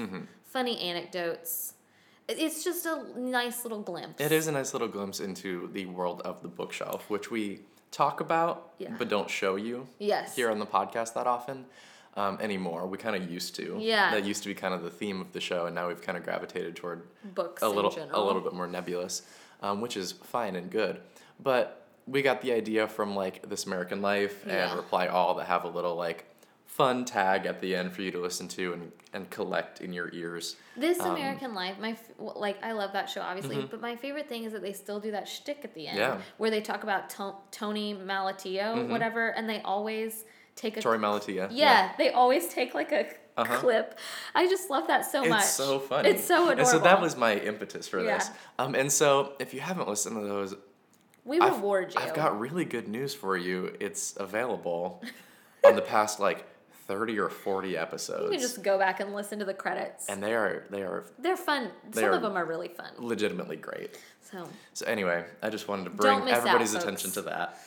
funny 0.44 0.78
anecdotes. 0.80 1.74
It's 2.26 2.64
just 2.64 2.86
a 2.86 3.04
nice 3.18 3.64
little 3.64 3.82
glimpse. 3.82 4.18
It 4.18 4.32
is 4.32 4.46
a 4.46 4.52
nice 4.52 4.72
little 4.72 4.88
glimpse 4.88 5.20
into 5.20 5.68
the 5.72 5.84
world 5.86 6.22
of 6.22 6.40
the 6.42 6.48
bookshelf, 6.48 7.10
which 7.10 7.30
we 7.30 7.60
talk 7.94 8.20
about 8.20 8.72
Yeah. 8.78 8.92
but 8.98 9.08
don't 9.08 9.30
show 9.30 9.56
you 9.56 9.86
Yes. 9.98 10.34
here 10.36 10.50
on 10.50 10.58
the 10.58 10.66
podcast 10.66 11.14
that 11.14 11.26
often 11.26 11.66
um, 12.16 12.38
anymore. 12.40 12.86
We 12.86 12.96
kind 12.98 13.16
of 13.16 13.28
used 13.30 13.54
to. 13.56 13.76
Yeah. 13.80 14.10
That 14.12 14.24
used 14.24 14.42
to 14.44 14.48
be 14.48 14.54
kind 14.54 14.72
of 14.72 14.82
the 14.82 14.90
theme 14.90 15.20
of 15.20 15.32
the 15.32 15.40
show, 15.40 15.66
and 15.66 15.74
now 15.74 15.88
we've 15.88 16.00
kind 16.02 16.16
of 16.16 16.22
gravitated 16.22 16.76
toward 16.76 17.02
Books 17.34 17.60
a 17.62 17.68
little 17.68 17.90
in 17.90 17.96
general. 17.96 18.22
a 18.22 18.24
little 18.24 18.40
bit 18.40 18.52
more 18.52 18.66
nebulous, 18.68 19.22
um, 19.62 19.80
which 19.80 19.96
is 19.96 20.12
fine 20.12 20.54
and 20.54 20.70
good. 20.70 21.00
But 21.42 21.86
we 22.06 22.22
got 22.22 22.40
the 22.40 22.52
idea 22.52 22.86
from 22.86 23.16
like 23.16 23.48
This 23.48 23.66
American 23.66 24.00
Life 24.02 24.44
Yeah. 24.46 24.68
and 24.68 24.76
Reply 24.76 25.08
All 25.08 25.34
that 25.34 25.46
have 25.46 25.64
a 25.64 25.68
little 25.68 25.96
like 25.96 26.24
fun 26.74 27.04
tag 27.04 27.46
at 27.46 27.60
the 27.60 27.74
end 27.76 27.92
for 27.92 28.02
you 28.02 28.10
to 28.10 28.18
listen 28.18 28.48
to 28.48 28.72
and, 28.72 28.90
and 29.12 29.30
collect 29.30 29.80
in 29.80 29.92
your 29.92 30.10
ears. 30.12 30.56
This 30.76 30.98
Um, 30.98 31.14
American 31.14 31.54
Life, 31.54 31.76
my 31.78 31.96
like 32.18 32.62
I 32.64 32.72
love 32.72 32.92
that 32.94 33.08
show 33.08 33.20
obviously, 33.20 33.62
but 33.70 33.80
my 33.80 33.94
favorite 33.94 34.28
thing 34.28 34.42
is 34.42 34.52
that 34.54 34.62
they 34.62 34.72
still 34.72 34.98
do 34.98 35.12
that 35.12 35.28
shtick 35.28 35.60
at 35.62 35.72
the 35.74 35.86
end, 35.86 35.98
Mm-hmm. 36.00 36.18
Yeah. 36.18 36.24
where 36.38 36.50
they 36.50 36.60
talk 36.60 36.82
about 36.82 37.08
to- 37.10 37.34
Tony 37.52 37.94
Malatio, 37.94 38.88
whatever, 38.88 39.28
and 39.28 39.48
they 39.48 39.60
always 39.62 40.24
take 40.56 40.76
a 40.76 40.80
Torey 40.80 40.98
Malatia. 40.98 41.48
yeah, 41.52 41.92
they 41.96 42.10
always 42.10 42.48
take 42.48 42.74
like 42.74 42.90
a 42.90 43.06
Uh-huh. 43.36 43.56
clip. 43.58 43.98
I 44.34 44.48
just 44.48 44.68
love 44.70 44.86
that 44.88 45.04
so 45.04 45.24
much. 45.24 45.42
It's 45.42 45.50
so 45.50 45.78
funny. 45.78 46.08
It's 46.10 46.24
so 46.24 46.42
adorable. 46.50 46.60
And 46.60 46.68
so 46.68 46.78
that 46.80 47.00
was 47.00 47.16
my 47.16 47.34
impetus 47.36 47.86
for 47.88 48.02
this. 48.02 48.30
Um, 48.58 48.74
and 48.74 48.90
so 48.92 49.34
if 49.38 49.54
you 49.54 49.60
haven't 49.60 49.88
listened 49.88 50.16
to 50.16 50.22
those, 50.26 50.54
we 51.24 51.38
I've, 51.40 51.54
reward 51.56 51.94
you. 51.94 52.00
I've 52.00 52.14
got 52.14 52.38
really 52.38 52.64
good 52.64 52.86
news 52.88 53.12
for 53.14 53.36
you. 53.36 53.74
It's 53.80 54.14
available 54.16 55.02
on 55.64 55.74
the 55.76 55.82
past 55.82 56.18
like 56.20 56.44
30 56.86 57.18
or 57.18 57.28
40 57.28 57.76
episodes. 57.76 58.24
You 58.24 58.30
can 58.30 58.40
just 58.40 58.62
go 58.62 58.78
back 58.78 59.00
and 59.00 59.14
listen 59.14 59.38
to 59.38 59.44
the 59.44 59.54
credits. 59.54 60.08
and 60.08 60.22
they 60.22 60.34
are 60.34 60.64
they 60.70 60.82
are 60.82 61.04
They're 61.18 61.36
fun. 61.36 61.70
They 61.90 62.02
Some 62.02 62.10
are- 62.10 62.14
of 62.14 62.22
them 62.22 62.36
are 62.36 62.44
really 62.44 62.68
fun. 62.68 62.90
legitimately 62.98 63.56
great. 63.56 63.98
So, 64.22 64.48
So 64.72 64.86
anyway, 64.86 65.24
I 65.42 65.50
just 65.50 65.68
wanted 65.68 65.84
to 65.84 65.90
bring 65.90 66.24
miss 66.24 66.32
out, 66.34 66.38
everybody's 66.38 66.74
attention 66.74 67.10
to 67.12 67.22
that. 67.22 67.58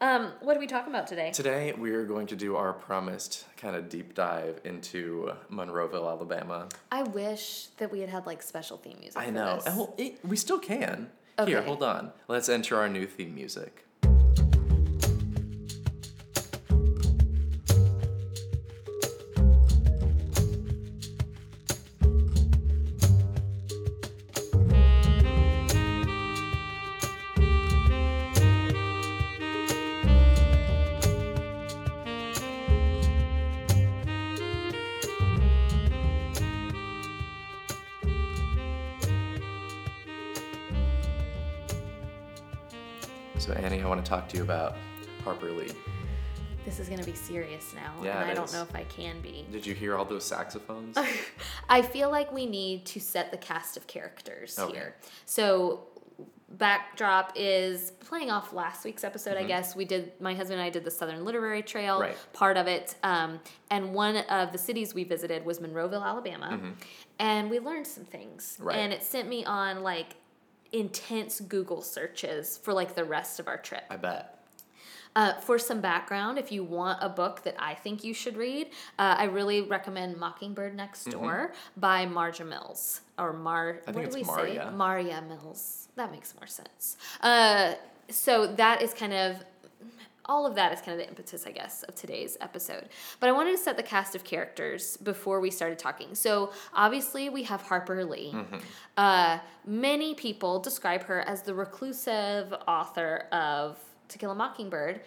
um, 0.00 0.32
what 0.40 0.56
are 0.56 0.60
we 0.60 0.66
talking 0.66 0.92
about 0.92 1.06
today? 1.06 1.30
Today 1.32 1.72
we 1.76 1.90
are 1.92 2.04
going 2.04 2.26
to 2.28 2.36
do 2.36 2.56
our 2.56 2.72
promised 2.72 3.44
kind 3.56 3.76
of 3.76 3.88
deep 3.88 4.14
dive 4.14 4.60
into 4.64 5.32
Monroeville, 5.50 6.08
Alabama. 6.08 6.68
I 6.90 7.02
wish 7.02 7.66
that 7.78 7.90
we 7.92 8.00
had 8.00 8.08
had 8.08 8.26
like 8.26 8.42
special 8.42 8.76
theme 8.76 8.96
music. 9.00 9.20
I 9.20 9.26
for 9.26 9.32
know. 9.32 9.60
well, 9.66 9.94
it, 9.98 10.24
we 10.24 10.36
still 10.36 10.58
can. 10.60 11.10
Okay. 11.38 11.52
Here, 11.52 11.62
hold 11.62 11.82
on. 11.84 12.12
Let's 12.26 12.48
enter 12.48 12.76
our 12.76 12.88
new 12.88 13.06
theme 13.06 13.34
music. 13.34 13.84
So 43.38 43.52
Annie, 43.52 43.80
I 43.80 43.88
want 43.88 44.04
to 44.04 44.08
talk 44.08 44.28
to 44.30 44.36
you 44.36 44.42
about 44.42 44.76
Harper 45.24 45.50
Lee. 45.52 45.68
This 46.64 46.80
is 46.80 46.88
gonna 46.88 47.04
be 47.04 47.14
serious 47.14 47.72
now, 47.74 47.94
Yeah, 48.02 48.20
and 48.20 48.30
I 48.30 48.34
don't 48.34 48.44
is. 48.46 48.52
know 48.52 48.62
if 48.62 48.74
I 48.74 48.84
can 48.84 49.20
be. 49.20 49.46
Did 49.50 49.64
you 49.64 49.74
hear 49.74 49.96
all 49.96 50.04
those 50.04 50.24
saxophones? 50.24 50.98
I 51.68 51.80
feel 51.82 52.10
like 52.10 52.30
we 52.32 52.44
need 52.46 52.84
to 52.86 53.00
set 53.00 53.30
the 53.30 53.38
cast 53.38 53.76
of 53.76 53.86
characters 53.86 54.58
Okay. 54.58 54.72
here. 54.74 54.96
So 55.24 55.84
backdrop 56.50 57.32
is 57.36 57.90
playing 58.00 58.30
off 58.30 58.54
last 58.54 58.82
week's 58.82 59.04
episode 59.04 59.36
i 59.36 59.44
guess 59.44 59.76
we 59.76 59.84
did 59.84 60.12
my 60.18 60.34
husband 60.34 60.58
and 60.58 60.66
i 60.66 60.70
did 60.70 60.82
the 60.82 60.90
southern 60.90 61.22
literary 61.22 61.60
trail 61.62 61.96
Mm-hmm. 61.96 62.02
Right. 62.04 62.16
part 62.32 62.56
of 62.56 62.66
it 62.66 62.94
um, 63.02 63.38
and 63.70 63.92
one 63.92 64.16
of 64.16 64.50
the 64.52 64.56
cities 64.56 64.94
we 64.94 65.04
visited 65.04 65.44
was 65.44 65.58
monroeville 65.58 66.02
alabama 66.02 66.58
Mhm. 66.58 66.72
and 67.18 67.50
we 67.50 67.60
learned 67.60 67.86
some 67.86 68.04
things 68.06 68.54
Mm-hmm. 68.56 68.66
Right. 68.66 68.78
and 68.78 68.92
it 68.94 69.02
sent 69.02 69.28
me 69.28 69.44
on 69.44 69.82
like 69.82 70.16
intense 70.72 71.40
google 71.40 71.82
searches 71.82 72.58
for 72.58 72.72
like 72.72 72.94
the 72.94 73.04
rest 73.04 73.40
of 73.40 73.48
our 73.48 73.56
trip 73.58 73.84
I 73.90 73.96
bet. 73.96 74.34
uh, 75.16 75.34
for 75.40 75.58
some 75.58 75.80
background, 75.80 76.38
if 76.38 76.52
you 76.52 76.62
want 76.62 76.98
a 77.02 77.08
book 77.08 77.42
that 77.44 77.56
I 77.58 77.74
think 77.74 78.04
you 78.04 78.14
should 78.14 78.36
read, 78.36 78.68
uh, 78.98 79.16
I 79.18 79.24
really 79.24 79.62
recommend 79.62 80.16
Mockingbird 80.18 80.76
Next 80.76 81.04
Door 81.06 81.52
by 81.76 82.06
Marja 82.06 82.46
Mills. 82.46 83.00
Or 83.18 83.32
Mar. 83.32 83.72
Mm-hmm. 83.72 83.90
I 83.90 83.92
what 83.92 84.10
do 84.10 84.14
we 84.18 84.22
Maria. 84.24 84.68
say? 84.70 84.76
Maria 84.76 85.22
Mills. 85.26 85.88
That 85.96 86.12
makes 86.12 86.34
more 86.36 86.46
sense. 86.46 86.96
Uh, 87.20 87.74
so 88.10 88.46
that 88.54 88.82
is 88.82 88.94
kind 88.94 89.12
of. 89.12 89.42
All 90.28 90.46
of 90.46 90.54
that 90.56 90.72
is 90.72 90.80
kind 90.80 90.92
of 90.92 90.98
the 90.98 91.08
impetus, 91.08 91.46
I 91.46 91.52
guess, 91.52 91.82
of 91.84 91.94
today's 91.94 92.36
episode. 92.40 92.90
But 93.18 93.30
I 93.30 93.32
wanted 93.32 93.52
to 93.52 93.58
set 93.58 93.78
the 93.78 93.82
cast 93.82 94.14
of 94.14 94.24
characters 94.24 94.98
before 94.98 95.40
we 95.40 95.50
started 95.50 95.78
talking. 95.78 96.14
So 96.14 96.52
obviously, 96.74 97.30
we 97.30 97.44
have 97.44 97.62
Harper 97.62 98.04
Lee. 98.04 98.32
Mm-hmm. 98.34 98.56
Uh, 98.96 99.38
many 99.66 100.14
people 100.14 100.60
describe 100.60 101.04
her 101.04 101.22
as 101.22 101.42
the 101.42 101.54
reclusive 101.54 102.52
author 102.66 103.26
of 103.32 103.78
To 104.08 104.18
Kill 104.18 104.30
a 104.30 104.34
Mockingbird. 104.34 105.00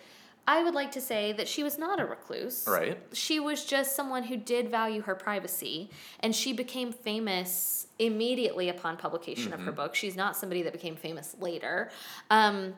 I 0.48 0.64
would 0.64 0.74
like 0.74 0.92
to 0.94 1.02
say 1.02 1.34
that 1.34 1.48
she 1.48 1.62
was 1.62 1.78
not 1.78 2.00
a 2.00 2.06
recluse. 2.06 2.66
Right. 2.68 2.98
She 3.14 3.40
was 3.40 3.64
just 3.64 3.96
someone 3.96 4.24
who 4.24 4.38
did 4.38 4.70
value 4.70 5.02
her 5.04 5.14
privacy, 5.14 5.92
and 6.20 6.36
she 6.36 6.52
became 6.52 6.92
famous 6.92 7.88
immediately 8.00 8.68
upon 8.70 8.98
publication 8.98 9.54
of 9.54 9.60
her 9.62 9.72
book. 9.72 9.94
She's 9.94 10.16
not 10.16 10.36
somebody 10.36 10.64
that 10.64 10.74
became 10.74 10.96
famous 10.96 11.36
later. 11.40 11.92
Um, 12.32 12.74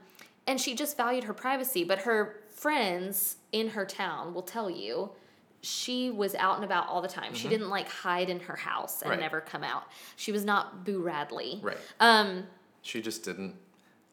and 0.48 0.60
she 0.60 0.76
just 0.76 0.98
valued 0.98 1.24
her 1.26 1.34
privacy, 1.34 1.84
but 1.84 2.00
her 2.00 2.42
friends 2.50 3.38
in 3.52 3.70
her 3.70 3.86
town 3.86 4.34
will 4.34 4.42
tell 4.42 4.70
you 4.70 5.12
she 5.62 6.12
was 6.12 6.36
out 6.36 6.56
and 6.58 6.66
about 6.66 6.88
all 6.90 7.02
the 7.02 7.08
time. 7.08 7.34
She 7.34 7.48
didn't 7.48 7.70
like 7.70 7.88
hide 7.88 8.30
in 8.30 8.42
her 8.42 8.56
house 8.58 9.02
and 9.02 9.12
Right. 9.12 9.20
never 9.20 9.40
come 9.40 9.64
out. 9.64 9.84
She 10.18 10.32
was 10.34 10.44
not 10.44 10.84
Boo 10.84 11.02
Radley. 11.02 11.60
Right. 11.62 11.78
Um, 12.02 12.48
She 12.82 13.02
just 13.02 13.24
didn't 13.24 13.56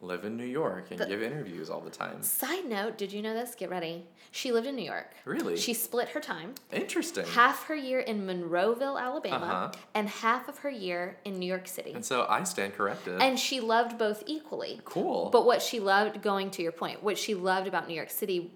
live 0.03 0.25
in 0.25 0.37
New 0.37 0.45
York 0.47 0.87
and 0.91 0.99
give 1.09 1.23
interviews 1.23 1.69
all 1.69 1.81
the 1.81 1.91
time. 1.91 2.23
side 2.23 2.65
note, 2.67 2.97
did 2.97 3.13
you 3.13 3.21
know 3.21 3.35
this? 3.35 3.55
Get 3.55 3.69
ready. 3.71 4.07
She 4.31 4.51
lived 4.53 4.67
in 4.67 4.75
New 4.77 4.85
York. 4.85 5.13
Really? 5.25 5.57
She 5.59 5.75
split 5.75 6.09
her 6.11 6.21
time. 6.21 6.55
Interesting. 6.73 7.27
half 7.27 7.65
her 7.65 7.75
year 7.75 8.01
in 8.01 8.27
Monroeville, 8.27 8.99
Alabama, 9.01 9.45
Uh-huh. 9.47 9.73
and 9.95 10.09
half 10.09 10.49
of 10.49 10.59
her 10.59 10.71
year 10.71 11.19
in 11.25 11.39
New 11.39 11.47
York 11.47 11.67
City. 11.69 11.93
and 11.93 12.05
so 12.05 12.27
I 12.29 12.45
stand 12.45 12.75
corrected. 12.75 13.21
And 13.21 13.39
she 13.39 13.61
loved 13.61 13.99
both 13.99 14.23
equally. 14.27 14.81
cool. 14.85 15.29
But 15.31 15.45
what 15.45 15.61
she 15.61 15.81
loved, 15.81 16.23
going 16.23 16.51
to 16.53 16.63
your 16.63 16.73
point, 16.73 17.03
what 17.03 17.19
she 17.19 17.35
loved 17.35 17.67
about 17.69 17.87
New 17.89 17.95
York 17.95 18.11
City, 18.11 18.53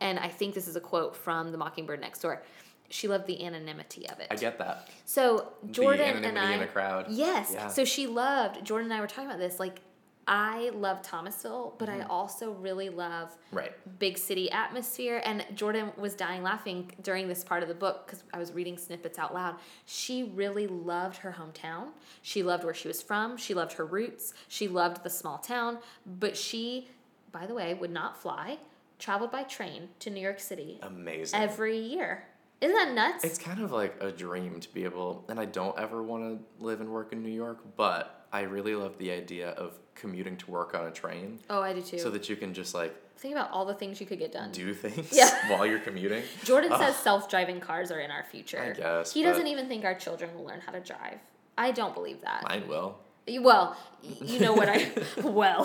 and 0.00 0.18
I 0.18 0.28
think 0.28 0.54
this 0.54 0.68
is 0.68 0.76
a 0.76 0.80
quote 0.80 1.14
from 1.16 1.52
The 1.52 1.58
Mockingbird 1.58 2.00
Next 2.00 2.20
Door, 2.20 2.42
she 2.88 3.08
loved 3.08 3.26
the 3.26 3.44
anonymity 3.44 4.08
of 4.08 4.20
it. 4.20 4.28
I 4.30 4.36
get 4.36 4.58
that. 4.58 4.88
So 5.04 5.52
Jordan 5.72 6.06
and 6.06 6.24
anonymity 6.24 6.52
I, 6.52 6.56
in 6.56 6.62
a 6.62 6.66
crowd. 6.68 7.06
yes. 7.10 7.50
Yeah. 7.52 7.66
So 7.68 7.84
she 7.84 8.06
loved. 8.06 8.64
Jordan 8.64 8.92
and 8.92 8.96
I 8.96 9.00
were 9.00 9.08
talking 9.08 9.26
about 9.26 9.40
this. 9.40 9.58
Like, 9.58 9.80
I 10.28 10.70
love 10.74 11.02
Thomasville, 11.02 11.74
but 11.78 11.88
Mm-hmm. 11.88 12.02
I 12.02 12.06
also 12.06 12.50
really 12.52 12.88
love 12.88 13.36
Right. 13.52 13.72
big 14.00 14.18
city 14.18 14.50
atmosphere. 14.50 15.22
And 15.24 15.44
Jordan 15.54 15.92
was 15.96 16.14
dying 16.14 16.42
laughing 16.42 16.90
during 17.02 17.28
this 17.28 17.44
part 17.44 17.62
of 17.62 17.68
the 17.68 17.74
book 17.76 18.06
because 18.06 18.24
I 18.34 18.38
was 18.38 18.52
reading 18.52 18.76
snippets 18.76 19.18
out 19.18 19.32
loud. 19.32 19.54
She 19.84 20.24
really 20.24 20.66
loved 20.66 21.18
her 21.18 21.36
hometown. 21.38 21.88
She 22.22 22.42
loved 22.42 22.64
where 22.64 22.74
she 22.74 22.88
was 22.88 23.00
from. 23.02 23.36
She 23.36 23.54
loved 23.54 23.74
her 23.74 23.86
roots. 23.86 24.34
She 24.48 24.66
loved 24.66 25.04
the 25.04 25.10
small 25.10 25.38
town. 25.38 25.78
But 26.04 26.36
she, 26.36 26.88
by 27.30 27.46
the 27.46 27.54
way, 27.54 27.74
would 27.74 27.92
not 27.92 28.20
fly, 28.20 28.58
traveled 28.98 29.30
by 29.30 29.44
train 29.44 29.90
to 30.00 30.10
New 30.10 30.20
York 30.20 30.40
City 30.40 30.80
Amazing. 30.82 31.40
every 31.40 31.78
year. 31.78 32.24
Isn't 32.60 32.74
that 32.74 32.94
nuts? 32.94 33.22
It's 33.22 33.38
kind 33.38 33.60
of 33.62 33.70
like 33.70 33.94
a 34.00 34.10
dream 34.10 34.58
to 34.60 34.72
be 34.72 34.84
able, 34.84 35.24
and 35.28 35.38
I 35.38 35.44
don't 35.44 35.78
ever 35.78 36.02
want 36.02 36.22
to 36.58 36.64
live 36.64 36.80
and 36.80 36.88
work 36.90 37.12
in 37.12 37.22
New 37.22 37.30
York, 37.30 37.58
but 37.76 38.25
I 38.36 38.42
really 38.42 38.74
love 38.74 38.98
the 38.98 39.10
idea 39.12 39.50
of 39.50 39.78
commuting 39.94 40.36
to 40.36 40.50
work 40.50 40.74
on 40.74 40.84
a 40.86 40.90
train 40.90 41.38
oh, 41.48 41.62
I 41.62 41.72
do 41.72 41.80
too. 41.80 41.98
so 41.98 42.10
that 42.10 42.28
you 42.28 42.36
can 42.36 42.52
just 42.52 42.74
like 42.74 42.94
Think 43.18 43.32
about 43.32 43.50
all 43.50 43.64
the 43.64 43.72
things 43.72 43.98
you 43.98 44.06
could 44.06 44.18
get 44.18 44.30
done. 44.30 44.52
do 44.52 44.74
things 44.74 45.08
Yeah. 45.10 45.30
while 45.50 45.64
you're 45.64 45.78
commuting. 45.78 46.22
Jordan 46.44 46.70
Ugh. 46.70 46.78
says 46.78 46.96
self-driving 46.96 47.60
cars 47.60 47.90
are 47.90 47.98
in 48.00 48.10
our 48.10 48.24
future. 48.24 48.60
I 48.60 48.78
guess, 48.78 49.10
he 49.14 49.22
doesn't 49.22 49.46
even 49.46 49.68
think 49.68 49.86
our 49.86 49.94
children 49.94 50.34
will 50.34 50.44
learn 50.44 50.60
how 50.60 50.72
to 50.72 50.80
drive. 50.80 51.18
I 51.56 51.70
don't 51.72 51.94
believe 51.94 52.20
that. 52.20 52.42
Mine 52.46 52.68
will. 52.68 52.98
Well, 53.40 53.74
you 54.02 54.38
know 54.38 54.52
what 54.52 54.68
I 54.68 54.90
well, 55.24 55.64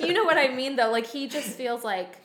you 0.00 0.14
know 0.14 0.24
what 0.24 0.38
I 0.38 0.48
mean 0.54 0.76
though. 0.76 0.90
Like 0.90 1.06
he 1.06 1.28
just 1.28 1.50
feels 1.50 1.84
like 1.84 2.16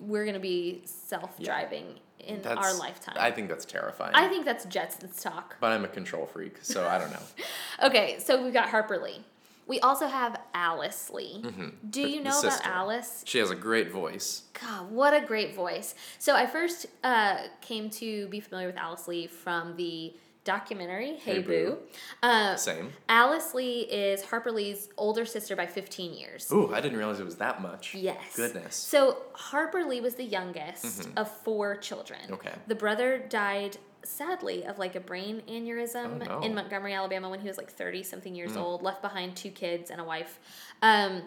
we're 0.00 0.24
gonna 0.24 0.40
be 0.40 0.82
self-driving 0.84 1.98
in 2.20 2.42
That's, 2.42 2.58
our 2.58 2.74
lifetime. 2.78 3.16
I 3.18 3.30
think 3.30 3.48
that's 3.48 3.64
terrifying. 3.64 4.12
I 4.14 4.28
think 4.28 4.44
that's 4.44 4.66
Jetsons 4.66 5.22
talk. 5.22 5.56
but 5.60 5.72
I'm 5.72 5.84
a 5.84 5.88
control 5.88 6.26
freak, 6.26 6.58
so 6.62 6.86
I 6.88 6.98
don't 6.98 7.10
know. 7.12 7.22
Okay, 7.86 8.18
so 8.18 8.42
we've 8.42 8.52
got 8.52 8.68
Harper 8.68 8.98
Lee. 8.98 9.24
We 9.66 9.78
also 9.80 10.06
have 10.08 10.38
Alice 10.52 11.10
Lee. 11.10 11.38
Do 11.42 11.48
Mm-hmm. 11.48 11.68
The- 11.90 12.00
you 12.10 12.16
know 12.22 12.30
about 12.40 12.52
sister. 12.52 12.68
Alice? 12.68 13.22
She 13.26 13.38
has 13.38 13.50
a 13.50 13.54
great 13.54 13.90
voice. 13.90 14.42
God, 14.60 14.90
what 14.90 15.14
a 15.14 15.24
great 15.24 15.54
voice. 15.54 15.94
So 16.18 16.34
I 16.34 16.46
first 16.46 16.86
uh, 17.04 17.38
came 17.60 17.88
to 17.90 18.26
be 18.28 18.40
familiar 18.40 18.66
with 18.66 18.76
Alice 18.76 19.06
Lee 19.08 19.26
from 19.28 19.76
the 19.76 20.12
documentary 20.44 21.16
Hey, 21.16 21.34
Hey 21.36 21.42
Boo. 21.42 21.46
Boo. 21.70 21.78
Uh, 22.22 22.56
Same. 22.56 22.92
Alice 23.08 23.54
Lee 23.54 23.80
is 23.82 24.22
Harper 24.24 24.50
Lee's 24.50 24.88
older 24.96 25.24
sister 25.24 25.54
by 25.54 25.66
15 25.66 26.14
years. 26.14 26.50
Ooh, 26.52 26.72
I 26.74 26.80
didn't 26.80 26.98
realize 26.98 27.20
it 27.20 27.24
was 27.24 27.36
that 27.36 27.60
much. 27.60 27.94
Yes. 27.94 28.36
Goodness. 28.36 28.74
So 28.74 29.18
Harper 29.34 29.84
Lee 29.84 30.00
was 30.00 30.14
the 30.14 30.24
youngest 30.24 31.08
of 31.16 31.30
four 31.30 31.76
children. 31.76 32.20
Mm-hmm. 32.24 32.34
Okay. 32.34 32.52
The 32.66 32.74
brother 32.74 33.18
died 33.28 33.76
sadly 34.02 34.64
of 34.64 34.78
like 34.78 34.94
a 34.96 35.00
brain 35.00 35.42
aneurysm 35.46 36.06
Oh, 36.06 36.16
no. 36.16 36.24
Mm. 36.40 36.44
in 36.46 36.54
Montgomery, 36.54 36.94
Alabama 36.94 37.28
when 37.28 37.40
he 37.40 37.48
was 37.48 37.58
like 37.58 37.70
30 37.70 38.02
something 38.02 38.34
years 38.34 38.56
old, 38.56 38.82
left 38.82 39.02
behind 39.02 39.36
two 39.36 39.50
kids 39.50 39.90
and 39.90 40.00
a 40.00 40.04
wife. 40.04 40.38
Um, 40.80 41.22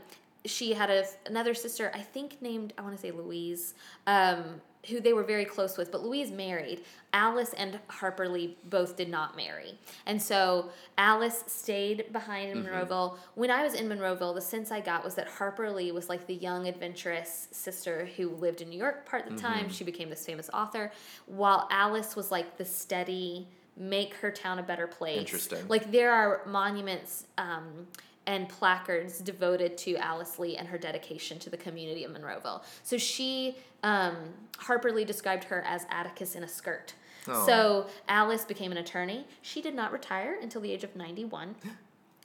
she 0.45 0.73
had 0.73 0.89
a, 0.89 1.05
another 1.27 1.53
sister, 1.53 1.91
I 1.93 1.99
think 2.01 2.41
named, 2.41 2.73
I 2.77 2.81
want 2.81 2.95
to 2.95 3.01
say 3.01 3.11
Louise, 3.11 3.75
um, 4.07 4.59
who 4.89 4.99
they 4.99 5.13
were 5.13 5.23
very 5.23 5.45
close 5.45 5.77
with, 5.77 5.91
but 5.91 6.03
Louise 6.03 6.31
married. 6.31 6.81
Alice 7.13 7.53
and 7.53 7.79
Harper 7.87 8.27
Lee 8.27 8.57
both 8.69 8.97
did 8.97 9.07
not 9.07 9.35
marry. 9.37 9.77
And 10.05 10.21
so 10.21 10.71
Alice 10.97 11.43
stayed 11.47 12.11
behind 12.11 12.49
in 12.51 12.57
Mm-hmm. 12.63 12.73
Monroeville. 12.73 13.17
When 13.35 13.51
I 13.51 13.63
was 13.63 13.75
in 13.75 13.87
Monroeville, 13.87 14.33
the 14.33 14.41
sense 14.41 14.71
I 14.71 14.81
got 14.81 15.03
was 15.05 15.15
that 15.15 15.27
Harper 15.27 15.71
Lee 15.71 15.91
was 15.91 16.09
like 16.09 16.25
the 16.27 16.33
young, 16.35 16.67
adventurous 16.67 17.47
sister 17.51 18.09
who 18.17 18.29
lived 18.29 18.61
in 18.61 18.69
New 18.69 18.77
York 18.79 19.05
part 19.05 19.27
of 19.27 19.37
the 19.37 19.43
Mm-hmm. 19.43 19.53
time. 19.53 19.69
She 19.69 19.83
became 19.83 20.09
this 20.09 20.25
famous 20.25 20.49
author, 20.53 20.91
while 21.27 21.67
Alice 21.71 22.15
was 22.15 22.31
like 22.31 22.57
the 22.57 22.65
steady, 22.65 23.47
make 23.77 24.13
her 24.15 24.31
town 24.31 24.59
a 24.59 24.63
better 24.63 24.87
place. 24.87 25.19
Interesting. 25.19 25.67
Like 25.67 25.91
there 25.91 26.11
are 26.11 26.41
monuments 26.45 27.25
um, 27.37 27.87
and 28.25 28.47
placards 28.47 29.19
devoted 29.19 29.77
to 29.79 29.95
Alice 29.97 30.39
Lee 30.39 30.55
and 30.55 30.67
her 30.67 30.77
dedication 30.77 31.39
to 31.39 31.49
the 31.49 31.57
community 31.57 32.03
of 32.03 32.11
Monroeville. 32.11 32.63
So 32.83 32.97
she, 32.97 33.57
um, 33.83 34.15
Harper 34.57 34.91
Lee 34.91 35.05
described 35.05 35.43
her 35.45 35.61
as 35.67 35.85
Atticus 35.89 36.35
in 36.35 36.43
a 36.43 36.47
skirt. 36.47 36.93
Oh. 37.27 37.45
So 37.45 37.87
Alice 38.07 38.45
became 38.45 38.71
an 38.71 38.77
attorney. 38.77 39.25
She 39.41 39.61
did 39.61 39.75
not 39.75 39.91
retire 39.91 40.37
until 40.41 40.61
the 40.61 40.71
age 40.71 40.83
of 40.83 40.95
91. 40.95 41.55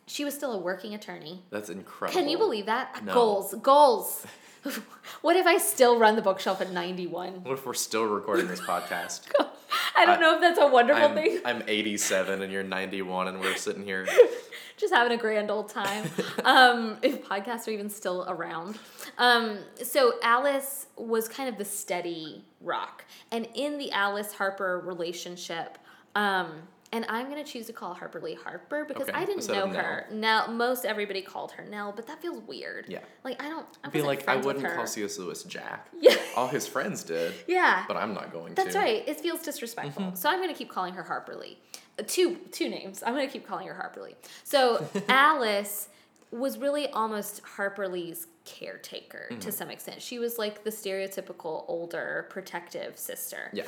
She 0.06 0.24
was 0.24 0.34
still 0.34 0.52
a 0.52 0.58
working 0.58 0.94
attorney. 0.94 1.42
That's 1.50 1.68
incredible. 1.68 2.18
Can 2.18 2.28
you 2.28 2.38
believe 2.38 2.66
that? 2.66 3.04
No. 3.04 3.12
Goals, 3.12 3.54
goals. 3.62 4.26
what 5.22 5.36
if 5.36 5.46
I 5.46 5.58
still 5.58 5.98
run 5.98 6.16
the 6.16 6.22
bookshelf 6.22 6.60
at 6.60 6.72
91? 6.72 7.44
What 7.44 7.54
if 7.54 7.66
we're 7.66 7.74
still 7.74 8.04
recording 8.04 8.48
this 8.48 8.60
podcast? 8.60 9.30
I 9.98 10.06
don't 10.06 10.18
I- 10.18 10.20
know 10.20 10.34
if 10.34 10.40
that's 10.40 10.58
a 10.58 10.66
wonderful 10.66 11.04
I'm, 11.04 11.14
thing. 11.14 11.40
I'm 11.44 11.62
87 11.66 12.42
and 12.42 12.52
you're 12.52 12.62
91 12.62 13.28
and 13.28 13.40
we're 13.40 13.56
sitting 13.56 13.84
here. 13.84 14.06
just 14.76 14.94
having 14.94 15.12
a 15.12 15.20
grand 15.20 15.50
old 15.50 15.68
time. 15.68 16.08
um, 16.44 16.98
if 17.02 17.24
podcasts 17.28 17.66
are 17.66 17.72
even 17.72 17.90
still 17.90 18.24
around. 18.28 18.78
Um, 19.18 19.58
so 19.82 20.14
Alice 20.22 20.86
was 20.96 21.28
kind 21.28 21.48
of 21.48 21.58
the 21.58 21.64
steady 21.64 22.44
rock, 22.60 23.04
and 23.32 23.48
in 23.54 23.78
the 23.78 23.90
Alice 23.92 24.32
Harper 24.32 24.80
relationship. 24.80 25.78
Um, 26.14 26.62
and 26.92 27.04
I'm 27.08 27.28
gonna 27.28 27.44
choose 27.44 27.66
to 27.66 27.72
call 27.72 27.94
Harper 27.94 28.20
Lee 28.20 28.34
Harper 28.34 28.84
because 28.84 29.08
Okay, 29.08 29.12
I 29.12 29.20
didn't 29.20 29.36
instead 29.36 29.54
know 29.72 29.78
her. 29.78 30.06
Nell, 30.10 30.48
most 30.48 30.84
everybody 30.84 31.20
called 31.22 31.52
her 31.52 31.64
Nell, 31.64 31.92
but 31.94 32.06
that 32.06 32.20
feels 32.22 32.40
weird. 32.46 32.86
Yeah. 32.88 33.00
Like 33.24 33.42
I 33.42 33.48
don't. 33.48 33.66
I 33.84 33.90
feel 33.90 34.06
like 34.06 34.26
I 34.28 34.36
wouldn't 34.36 34.66
call 34.74 34.86
C.S. 34.86 35.18
Lewis 35.18 35.42
Jack. 35.44 35.88
Yeah. 36.00 36.16
All 36.36 36.48
his 36.48 36.66
friends 36.66 37.02
did, 37.04 37.34
Yeah. 37.46 37.84
but 37.88 37.96
I'm 37.96 38.14
not 38.14 38.32
going 38.32 38.54
to 38.54 38.62
That's 38.62 38.74
to. 38.74 38.80
right. 38.80 39.06
It 39.06 39.20
feels 39.20 39.42
disrespectful. 39.42 40.02
Mm-hmm. 40.04 40.14
So 40.16 40.28
I'm 40.30 40.38
going 40.38 40.48
to 40.50 40.54
keep 40.56 40.70
calling 40.70 40.94
her 40.94 41.02
Harper 41.02 41.34
Lee. 41.36 41.58
Uh, 41.98 42.04
two 42.06 42.36
two 42.52 42.68
names. 42.68 43.02
I'm 43.04 43.14
going 43.14 43.26
to 43.26 43.32
keep 43.32 43.46
calling 43.46 43.66
her 43.66 43.74
Harper 43.74 44.02
Lee. 44.02 44.14
So 44.44 44.86
Alice 45.08 45.88
was 46.30 46.58
really 46.58 46.88
almost 46.88 47.40
Harper 47.42 47.88
Lee's 47.88 48.26
caretaker 48.44 49.26
Mm-hmm. 49.30 49.40
to 49.40 49.52
some 49.52 49.68
extent. 49.70 50.00
She 50.00 50.18
was 50.18 50.38
like 50.38 50.64
the 50.64 50.70
stereotypical 50.70 51.64
older 51.68 52.26
protective 52.30 52.96
sister. 52.98 53.50
Yeah. 53.52 53.64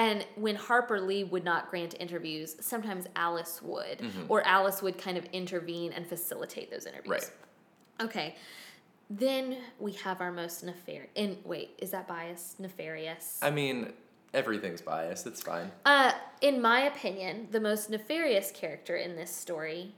And 0.00 0.24
when 0.36 0.56
Harper 0.56 0.98
Lee 0.98 1.24
would 1.24 1.44
not 1.44 1.68
grant 1.68 1.94
interviews, 2.00 2.56
sometimes 2.60 3.04
Alice 3.16 3.60
would, 3.62 3.98
Mm-hmm. 3.98 4.22
or 4.32 4.40
Alice 4.46 4.80
would 4.80 4.96
kind 4.96 5.18
of 5.18 5.24
intervene 5.26 5.92
and 5.92 6.06
facilitate 6.06 6.70
those 6.70 6.86
interviews. 6.86 7.10
Right. 7.10 7.30
Okay. 8.06 8.36
Then 9.10 9.58
we 9.78 9.92
have 9.92 10.22
our 10.22 10.32
most 10.32 10.64
nefarious. 10.64 11.10
And 11.16 11.36
wait, 11.44 11.70
is 11.78 11.90
that 11.90 12.08
bias? 12.08 12.54
Nefarious. 12.58 13.38
I 13.42 13.50
mean, 13.50 13.92
everything's 14.32 14.80
biased. 14.80 15.26
It's 15.26 15.42
fine. 15.42 15.70
Uh, 15.84 16.12
in 16.40 16.62
my 16.62 16.80
opinion, 16.82 17.48
the 17.50 17.60
most 17.60 17.90
nefarious 17.90 18.50
character 18.52 18.96
in 18.96 19.16
this 19.16 19.30
story, 19.30 19.92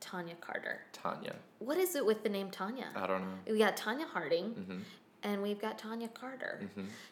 Tanya 0.00 0.34
Carter. 0.42 0.80
Tanya. 0.92 1.34
What 1.60 1.78
is 1.78 1.94
it 1.96 2.04
with 2.04 2.22
the 2.22 2.28
name 2.28 2.50
Tanya? 2.50 2.88
I 2.94 3.06
don't 3.06 3.22
know. 3.22 3.52
We 3.52 3.58
got 3.58 3.76
Tonya 3.78 4.06
Harding, 4.06 4.46
Mm-hmm. 4.50 4.78
and 5.22 5.42
we've 5.42 5.60
got 5.60 5.78
Tanya 5.78 6.08
Carter. 6.08 6.60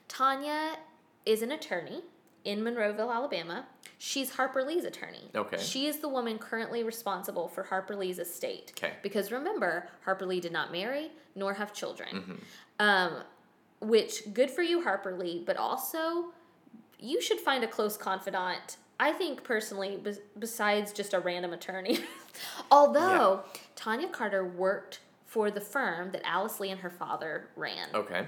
Tanya 0.09 0.76
is 1.25 1.40
an 1.43 1.52
attorney 1.52 2.02
in 2.47 2.62
Monroeville, 2.62 3.12
Alabama. 3.12 3.67
She's 3.99 4.31
Harper 4.31 4.62
Lee's 4.62 4.85
attorney. 4.85 5.31
Okay. 5.35 5.59
She 5.59 5.87
is 5.87 5.99
the 5.99 6.09
woman 6.09 6.38
currently 6.38 6.85
responsible 6.85 7.49
for 7.49 7.65
Harper 7.65 7.97
Lee's 7.97 8.19
estate. 8.19 8.73
Okay. 8.76 8.95
Because 9.03 9.33
remember, 9.33 9.88
Harper 10.05 10.25
Lee 10.25 10.41
did 10.41 10.53
not 10.53 10.71
marry 10.73 11.11
nor 11.35 11.55
have 11.55 11.75
children. 11.75 12.09
Mm-hmm. 12.12 12.35
Um, 12.79 13.23
which 13.81 14.33
good 14.33 14.50
for 14.50 14.62
you, 14.62 14.83
Harper 14.83 15.17
Lee, 15.17 15.43
but 15.45 15.57
also 15.57 16.33
you 16.99 17.21
should 17.21 17.41
find 17.41 17.65
a 17.65 17.67
close 17.67 17.97
confidant. 17.97 18.79
I 18.99 19.12
think 19.12 19.45
personally, 19.45 19.99
bes- 20.03 20.21
besides 20.38 20.93
just 20.93 21.12
a 21.12 21.21
random 21.21 21.53
attorney. 21.53 21.99
Although 22.71 23.43
Tanya 23.75 24.09
Carter 24.09 24.47
worked 24.47 25.00
for 25.26 25.50
the 25.50 25.61
firm 25.61 26.12
that 26.12 26.23
Alice 26.25 26.61
Lee 26.61 26.71
and 26.71 26.81
her 26.81 26.91
father 26.91 27.49
ran. 27.57 27.88
Okay. 27.93 28.26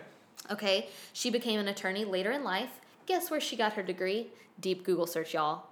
Okay, 0.51 0.89
she 1.13 1.31
became 1.31 1.61
an 1.61 1.69
attorney 1.69 2.05
later 2.05 2.33
in 2.33 2.43
life. 2.43 2.81
Guess 3.09 3.31
where 3.31 3.41
she 3.41 3.57
got 3.57 3.73
her 3.73 3.83
degree? 3.83 4.27
Deep 4.61 4.85
Google 4.85 5.07
search, 5.07 5.33
y'all. 5.33 5.65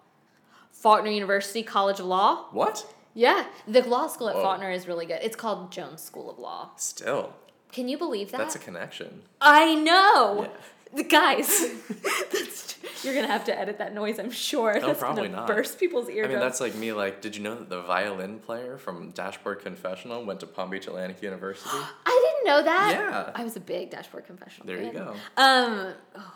Faulkner 0.72 1.10
University 1.10 1.62
College 1.62 2.00
of 2.00 2.06
Law. 2.06 2.46
What? 2.50 2.90
Yeah, 3.12 3.44
the 3.68 3.82
law 3.82 4.06
school 4.06 4.30
at 4.30 4.36
Whoa. 4.36 4.42
Faulkner 4.42 4.70
is 4.70 4.88
really 4.88 5.04
good. 5.04 5.20
It's 5.22 5.36
called 5.36 5.70
Jones 5.70 6.00
School 6.02 6.30
of 6.30 6.38
Law. 6.38 6.70
Still. 6.76 7.34
Can 7.72 7.88
you 7.88 7.98
believe 7.98 8.30
that? 8.30 8.38
That's 8.38 8.56
a 8.56 8.58
connection. 8.58 9.22
I 9.38 9.74
know. 9.74 10.48
Yeah. 10.94 11.02
Guys, 11.10 11.48
that's, 12.32 12.78
you're 13.04 13.14
gonna 13.14 13.26
have 13.26 13.44
to 13.44 13.58
edit 13.58 13.76
that 13.78 13.92
noise. 13.92 14.18
I'm 14.18 14.30
sure. 14.30 14.72
No, 14.80 14.86
that's 14.86 15.00
probably 15.00 15.24
gonna 15.24 15.40
not. 15.40 15.46
burst 15.46 15.78
people's 15.78 16.08
I 16.08 16.12
mean, 16.12 16.30
that's 16.30 16.60
like 16.60 16.74
me. 16.74 16.92
Like, 16.92 17.20
did 17.20 17.36
you 17.36 17.42
know 17.42 17.54
that 17.54 17.68
the 17.68 17.82
violin 17.82 18.38
player 18.38 18.78
from 18.78 19.10
Dashboard 19.10 19.60
Confessional 19.60 20.24
went 20.24 20.40
to 20.40 20.46
Palm 20.46 20.70
Beach 20.70 20.86
Atlantic 20.86 21.22
University? 21.22 21.68
I 22.06 22.32
didn't 22.32 22.46
know 22.46 22.62
that. 22.62 22.92
Yeah. 22.94 23.30
I 23.34 23.44
was 23.44 23.56
a 23.56 23.60
big 23.60 23.90
Dashboard 23.90 24.26
Confessional. 24.26 24.66
There 24.66 24.82
you 24.82 24.92
go. 24.92 25.14
Um. 25.36 25.92
Oh. 26.14 26.32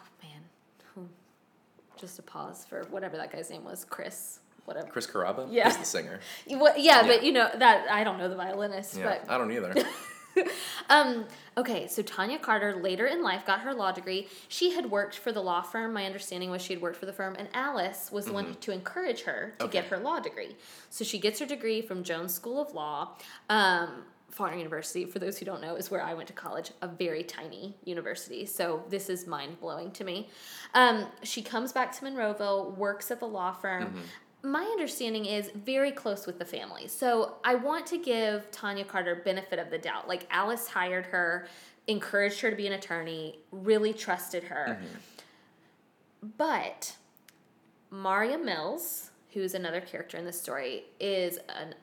Just 2.01 2.19
a 2.19 2.23
pause 2.23 2.65
for 2.69 2.85
whatever 2.91 3.17
that 3.19 3.31
guy's 3.31 3.51
name 3.51 3.65
was, 3.65 3.85
Chris. 3.85 4.41
Whatever. 4.65 4.87
Chris 4.89 5.07
Carrabba 5.07 5.49
Yeah. 5.51 5.69
is 5.69 5.77
the 5.77 5.85
singer. 5.85 6.21
What, 6.49 6.81
yeah, 6.81 7.03
but 7.07 7.23
you 7.23 7.33
know 7.33 7.49
that 7.59 7.87
I 7.91 8.05
don't 8.05 8.19
know 8.19 8.29
the 8.29 8.37
violinist, 8.37 8.97
Yeah, 8.97 9.19
but 9.25 9.31
I 9.33 9.37
don't 9.39 9.53
either. 9.53 9.75
Um, 10.89 11.27
okay, 11.57 11.87
so 11.89 12.03
Tanya 12.03 12.39
Carter 12.39 12.77
later 12.81 13.07
in 13.07 13.21
life 13.23 13.45
got 13.45 13.61
her 13.61 13.75
law 13.75 13.91
degree. 13.93 14.29
She 14.49 14.73
had 14.73 14.91
worked 14.91 15.17
for 15.19 15.33
the 15.33 15.41
law 15.43 15.61
firm. 15.61 15.93
My 15.93 16.07
understanding 16.07 16.51
was 16.51 16.63
she 16.63 16.73
had 16.73 16.81
worked 16.81 16.97
for 16.97 17.07
the 17.07 17.13
firm, 17.13 17.35
and 17.39 17.49
Alice 17.53 18.11
was 18.13 18.27
the 18.27 18.33
one 18.33 18.55
to 18.55 18.73
encourage 18.73 19.23
her 19.23 19.55
to 19.59 19.67
get 19.69 19.85
Mm-hmm. 19.87 19.95
Her 19.97 20.01
law 20.01 20.21
degree. 20.21 20.57
So 20.89 21.05
she 21.05 21.19
gets 21.19 21.41
her 21.41 21.47
degree 21.47 21.83
from 21.83 22.05
Jones 22.05 22.33
School 22.33 22.61
of 22.63 22.73
Law. 22.75 23.17
Um, 23.49 24.05
Faulkner 24.31 24.59
University, 24.59 25.05
for 25.05 25.19
those 25.19 25.39
who 25.39 25.45
don't 25.45 25.61
know, 25.61 25.75
is 25.75 25.91
where 25.91 26.03
I 26.03 26.15
went 26.15 26.29
to 26.29 26.33
college, 26.33 26.71
a 26.83 26.89
very 26.89 27.23
tiny 27.23 27.77
university. 27.85 28.47
So 28.47 28.85
this 28.89 29.11
is 29.11 29.27
mind 29.27 29.61
blowing 29.61 29.91
to 29.93 30.05
me. 30.05 30.29
Um, 30.75 31.07
she 31.23 31.43
comes 31.43 31.73
back 31.73 31.93
to 31.99 32.05
Monroeville, 32.05 32.77
works 32.77 33.11
at 33.11 33.21
the 33.21 33.27
law 33.27 33.53
firm. 33.53 33.87
Mm-hmm. 33.87 34.51
My 34.51 34.63
understanding 34.63 35.27
is 35.27 35.51
very 35.55 35.91
close 35.91 36.27
with 36.27 36.39
the 36.39 36.45
family. 36.45 36.89
So 36.89 37.37
I 37.45 37.57
want 37.57 37.87
to 37.89 37.99
give 37.99 38.51
Tanya 38.51 38.85
Carter 38.85 39.21
benefit 39.25 39.59
of 39.59 39.71
the 39.71 39.79
doubt. 39.79 40.09
Like 40.09 40.27
Alice 40.31 40.67
hired 40.69 41.07
her, 41.07 41.47
encouraged 41.89 42.41
her 42.41 42.51
to 42.51 42.57
be 42.57 42.67
an 42.67 42.73
attorney, 42.73 43.41
really 43.51 43.93
trusted 43.93 44.45
her. 44.45 44.79
But 46.39 46.97
Maria 47.91 48.39
Mills, 48.39 49.11
who's 49.33 49.55
another 49.55 49.81
character 49.81 50.17
in 50.17 50.25
the 50.25 50.33
story, 50.33 50.85
is 50.99 51.39
an 51.49 51.75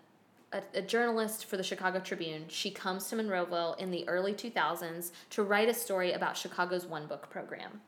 a, 0.54 0.62
a 0.76 0.82
journalist 0.82 1.46
for 1.46 1.58
the 1.58 1.64
Chicago 1.64 2.00
Tribune. 2.00 2.46
She 2.48 2.72
comes 2.72 3.08
to 3.08 3.16
Monroeville 3.16 3.78
in 3.80 3.92
the 3.92 4.08
early 4.08 4.34
2000s 4.34 5.12
to 5.32 5.44
write 5.44 5.70
a 5.70 5.74
story 5.74 6.14
about 6.14 6.38
Chicago's 6.38 6.86
one 6.86 7.08
book 7.08 7.30
program. 7.30 7.82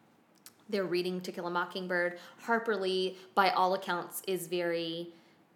They're 0.70 0.86
reading 0.86 1.20
To 1.22 1.32
Kill 1.32 1.48
a 1.48 1.50
Mockingbird. 1.50 2.20
Harper 2.42 2.76
Lee, 2.76 3.18
by 3.34 3.50
all 3.50 3.74
accounts, 3.74 4.22
is 4.28 4.48
very 4.48 5.10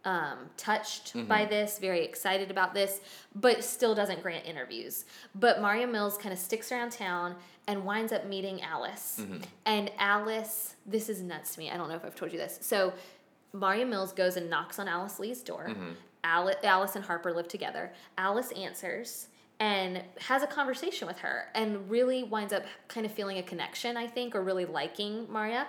um, 0.05 0.49
touched 0.57 1.13
mm-hmm. 1.13 1.27
by 1.27 1.45
this, 1.45 1.77
very 1.79 2.03
excited 2.03 2.51
about 2.51 2.73
this, 2.73 2.99
but 3.35 3.63
still 3.63 3.95
doesn't 3.95 4.21
grant 4.21 4.45
interviews. 4.45 5.05
But 5.35 5.61
Maria 5.61 5.87
Mills 5.87 6.17
kind 6.17 6.33
of 6.33 6.39
sticks 6.39 6.71
around 6.71 6.91
town 6.91 7.35
and 7.67 7.85
winds 7.85 8.11
up 8.11 8.25
meeting 8.25 8.61
Alice. 8.61 9.19
Mm-hmm. 9.21 9.37
And 9.65 9.91
Alice, 9.97 10.75
this 10.85 11.09
is 11.09 11.21
nuts 11.21 11.53
to 11.53 11.59
me. 11.59 11.69
I 11.69 11.77
don't 11.77 11.89
know 11.89 11.95
if 11.95 12.03
I've 12.03 12.15
told 12.15 12.33
you 12.33 12.39
this. 12.39 12.57
So 12.61 12.93
Maria 13.53 13.85
Mills 13.85 14.11
goes 14.11 14.35
and 14.35 14.49
knocks 14.49 14.79
on 14.79 14.87
Alice 14.87 15.19
Lee's 15.19 15.41
door. 15.41 15.67
Alice, 15.69 15.95
Alice 16.23 16.95
and 16.95 17.03
Harper 17.05 17.33
live 17.33 17.47
together. 17.47 17.91
Alice 18.17 18.51
answers 18.51 19.27
and 19.59 20.03
has 20.19 20.43
a 20.43 20.47
conversation 20.47 21.07
with 21.07 21.19
her 21.19 21.45
and 21.55 21.89
really 21.89 22.23
winds 22.23 22.53
up 22.53 22.63
kind 22.87 23.05
of 23.05 23.11
feeling 23.11 23.37
a 23.37 23.43
connection, 23.43 23.97
I 23.97 24.07
think, 24.07 24.35
or 24.35 24.41
really 24.41 24.65
liking 24.65 25.27
Maria. 25.31 25.67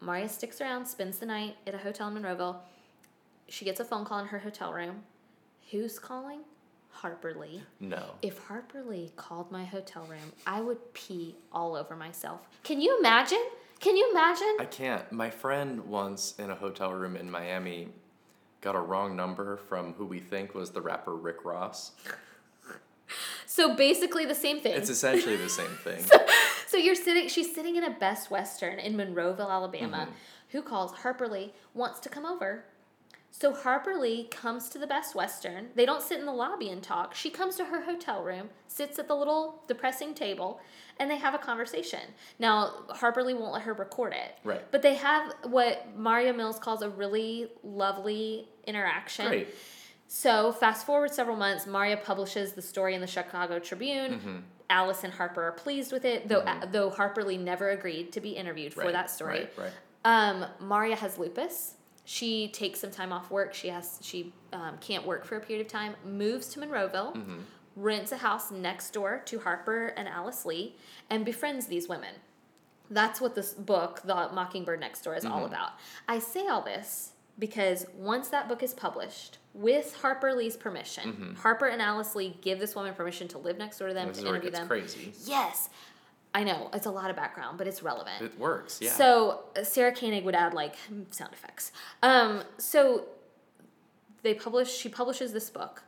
Maria 0.00 0.28
sticks 0.28 0.60
around, 0.60 0.86
spends 0.86 1.18
the 1.18 1.26
night 1.26 1.56
at 1.66 1.74
a 1.74 1.78
hotel 1.78 2.08
in 2.08 2.14
Monroeville. 2.14 2.56
She 3.48 3.64
gets 3.64 3.80
a 3.80 3.84
phone 3.84 4.04
call 4.04 4.20
in 4.20 4.26
her 4.26 4.38
hotel 4.38 4.72
room. 4.72 5.02
Who's 5.70 5.98
calling? 5.98 6.40
Harper 6.90 7.34
Lee. 7.34 7.62
No. 7.78 8.12
If 8.22 8.38
Harper 8.38 8.82
Lee 8.82 9.12
called 9.16 9.50
my 9.50 9.64
hotel 9.64 10.04
room, 10.04 10.32
I 10.46 10.60
would 10.60 10.92
pee 10.92 11.36
all 11.52 11.76
over 11.76 11.96
myself. 11.96 12.40
Can 12.62 12.80
you 12.80 12.98
imagine? 12.98 13.44
Can 13.78 13.96
you 13.96 14.10
imagine? 14.10 14.56
I 14.58 14.66
can't. 14.66 15.10
My 15.10 15.30
friend 15.30 15.86
once 15.86 16.34
in 16.38 16.50
a 16.50 16.54
hotel 16.54 16.92
room 16.92 17.16
in 17.16 17.30
Miami 17.30 17.88
got 18.60 18.74
a 18.74 18.80
wrong 18.80 19.16
number 19.16 19.56
from 19.68 19.94
who 19.94 20.06
we 20.06 20.18
think 20.20 20.54
was 20.54 20.70
the 20.70 20.80
rapper 20.80 21.14
Rick 21.14 21.44
Ross. 21.44 21.92
So 23.46 23.74
basically 23.74 24.26
the 24.26 24.34
same 24.34 24.60
thing. 24.60 24.74
It's 24.74 24.90
essentially 24.90 25.36
the 25.36 25.48
same 25.48 25.66
thing. 25.84 26.04
So 26.66 26.76
you're 26.76 26.94
sitting, 26.94 27.28
she's 27.28 27.52
sitting 27.52 27.76
in 27.76 27.84
a 27.84 27.90
Best 27.90 28.30
Western 28.30 28.78
in 28.78 28.96
Monroeville, 28.96 29.50
Alabama. 29.50 29.98
Mm-hmm. 29.98 30.12
Who 30.50 30.62
calls 30.62 30.92
Harper 30.92 31.28
Lee 31.28 31.52
wants 31.74 32.00
to 32.00 32.08
come 32.08 32.26
over. 32.26 32.64
So 33.32 33.54
Harper 33.54 33.94
Lee 33.94 34.24
comes 34.24 34.68
to 34.70 34.78
the 34.78 34.86
Best 34.86 35.14
Western. 35.14 35.68
They 35.74 35.86
don't 35.86 36.02
sit 36.02 36.18
in 36.18 36.26
the 36.26 36.32
lobby 36.32 36.68
and 36.68 36.82
talk. 36.82 37.14
She 37.14 37.30
comes 37.30 37.56
to 37.56 37.64
her 37.66 37.82
hotel 37.82 38.22
room, 38.22 38.50
sits 38.66 38.98
at 38.98 39.08
the 39.08 39.14
little 39.14 39.62
depressing 39.68 40.14
table, 40.14 40.60
and 40.98 41.10
they 41.10 41.16
have 41.16 41.34
a 41.34 41.38
conversation. 41.38 42.00
Now 42.38 42.72
Harper 42.90 43.22
Lee 43.22 43.34
won't 43.34 43.52
let 43.52 43.62
her 43.62 43.72
record 43.72 44.12
it. 44.12 44.36
Right. 44.44 44.62
But 44.70 44.82
they 44.82 44.94
have 44.94 45.32
what 45.44 45.96
Maria 45.96 46.32
Mills 46.34 46.58
calls 46.58 46.82
a 46.82 46.90
really 46.90 47.48
lovely 47.62 48.48
interaction. 48.66 49.28
Great. 49.28 49.48
So 50.08 50.52
fast 50.52 50.84
forward 50.84 51.12
several 51.12 51.36
months, 51.36 51.66
Maria 51.66 51.96
publishes 51.96 52.52
the 52.52 52.62
story 52.62 52.94
in 52.94 53.00
the 53.00 53.06
Chicago 53.06 53.60
Tribune. 53.60 54.12
Mm-hmm. 54.14 54.36
Alice 54.68 55.04
and 55.04 55.12
Harper 55.12 55.42
are 55.42 55.52
pleased 55.52 55.92
with 55.92 56.04
it, 56.04 56.28
though 56.28 56.44
though 56.70 56.90
Harper 56.90 57.24
Lee 57.24 57.36
never 57.36 57.70
agreed 57.70 58.12
to 58.12 58.20
be 58.20 58.30
interviewed 58.30 58.74
for 58.74 58.82
Right, 58.82 58.92
that 58.92 59.10
story. 59.10 59.48
Right, 59.56 59.58
right. 59.58 59.72
Um, 60.04 60.46
Maria 60.60 60.96
has 60.96 61.18
lupus. 61.18 61.74
She 62.04 62.48
takes 62.48 62.80
some 62.80 62.90
time 62.90 63.12
off 63.12 63.30
work. 63.30 63.54
She 63.54 63.68
has 63.68 63.98
she 64.02 64.32
um, 64.52 64.78
can't 64.80 65.06
work 65.06 65.24
for 65.24 65.36
a 65.36 65.40
period 65.40 65.64
of 65.64 65.70
time. 65.72 65.94
Moves 66.04 66.48
to 66.48 66.60
Monroeville, 66.60 67.14
Mm-hmm. 67.14 67.38
rents 67.76 68.10
a 68.12 68.16
house 68.16 68.50
next 68.50 68.90
door 68.92 69.22
to 69.26 69.38
Harper 69.40 69.88
and 69.96 70.08
Alice 70.08 70.44
Lee, 70.44 70.76
and 71.08 71.24
befriends 71.24 71.66
these 71.66 71.88
women. 71.88 72.14
That's 72.90 73.20
what 73.20 73.36
this 73.36 73.52
book, 73.54 74.00
The 74.04 74.14
Mockingbird 74.32 74.80
Next 74.80 75.02
Door, 75.02 75.14
is 75.16 75.24
all 75.24 75.36
Mm-hmm. 75.42 75.54
about. 75.54 75.70
I 76.08 76.18
say 76.18 76.48
all 76.48 76.62
this 76.62 77.12
because 77.38 77.86
once 77.96 78.28
that 78.28 78.48
book 78.48 78.62
is 78.64 78.74
published, 78.74 79.38
with 79.54 79.96
Harper 80.02 80.32
Lee's 80.34 80.56
permission, 80.56 81.36
Harper 81.40 81.66
and 81.66 81.80
Alice 81.80 82.14
Lee 82.16 82.36
give 82.42 82.58
this 82.58 82.74
woman 82.74 82.92
permission 82.94 83.28
to 83.28 83.38
live 83.38 83.56
next 83.58 83.78
door 83.78 83.88
to 83.88 83.94
them 83.94 84.08
Mm-hmm. 84.08 84.12
This 84.14 84.22
to 84.22 84.24
is 84.24 84.30
where 84.30 84.34
it 84.34 84.44
interview 84.44 84.58
them. 84.58 84.68
crazy. 84.68 85.12
Yes, 85.24 85.68
I 86.34 86.44
know 86.44 86.70
it's 86.72 86.86
a 86.86 86.90
lot 86.90 87.10
of 87.10 87.16
background, 87.16 87.58
but 87.58 87.66
it's 87.66 87.82
relevant. 87.82 88.22
It 88.22 88.38
works, 88.38 88.80
yeah. 88.80 88.90
So 88.90 89.44
uh, 89.56 89.64
Sarah 89.64 89.92
Koenig 89.92 90.24
would 90.24 90.34
add 90.34 90.54
like 90.54 90.76
sound 91.10 91.32
effects. 91.32 91.72
Um, 92.02 92.42
so 92.58 93.06
they 94.22 94.34
publish. 94.34 94.70
She 94.72 94.88
publishes 94.88 95.32
this 95.32 95.50
book. 95.50 95.82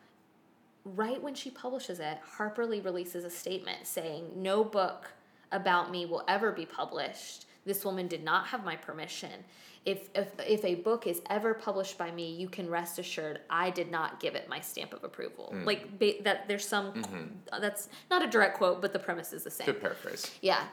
Right 0.85 1.22
when 1.22 1.35
she 1.35 1.48
publishes 1.48 2.00
it, 2.00 2.18
Harper 2.37 2.66
Lee 2.66 2.81
releases 2.81 3.24
a 3.24 3.31
statement 3.31 3.87
saying, 3.87 4.31
"No 4.35 4.64
book 4.64 5.12
about 5.52 5.90
me 5.90 6.07
will 6.07 6.24
ever 6.26 6.50
be 6.50 6.66
published. 6.66 7.46
This 7.64 7.85
woman 7.85 8.09
did 8.09 8.25
not 8.25 8.46
have 8.48 8.64
my 8.64 8.77
permission. 8.77 9.44
If 9.85 10.09
if 10.14 10.29
if 10.40 10.64
a 10.64 10.77
book 10.77 11.07
is 11.07 11.22
ever 11.29 11.55
published 11.55 11.98
by 11.98 12.11
me, 12.11 12.33
you 12.35 12.48
can 12.48 12.70
rest 12.70 12.98
assured 12.98 13.40
I 13.51 13.70
did 13.70 13.90
not 13.90 14.20
give 14.20 14.35
it 14.35 14.48
my 14.48 14.61
stamp 14.61 14.92
of 14.92 15.05
approval. 15.05 15.53
Mm. 15.55 15.66
Like 15.66 15.98
ba- 15.98 16.22
that. 16.22 16.48
There's 16.48 16.66
some. 16.66 16.92
Mm-hmm. 16.92 17.61
That's 17.61 17.88
not 18.11 18.22
a 18.22 18.29
direct 18.29 18.59
quote, 18.59 18.81
but 18.81 18.92
the 18.92 18.98
premise 18.98 19.33
is 19.33 19.44
the 19.44 19.51
same. 19.51 19.66
Good 19.66 19.81
paraphrase. 19.81 20.31
Yeah. 20.40 20.64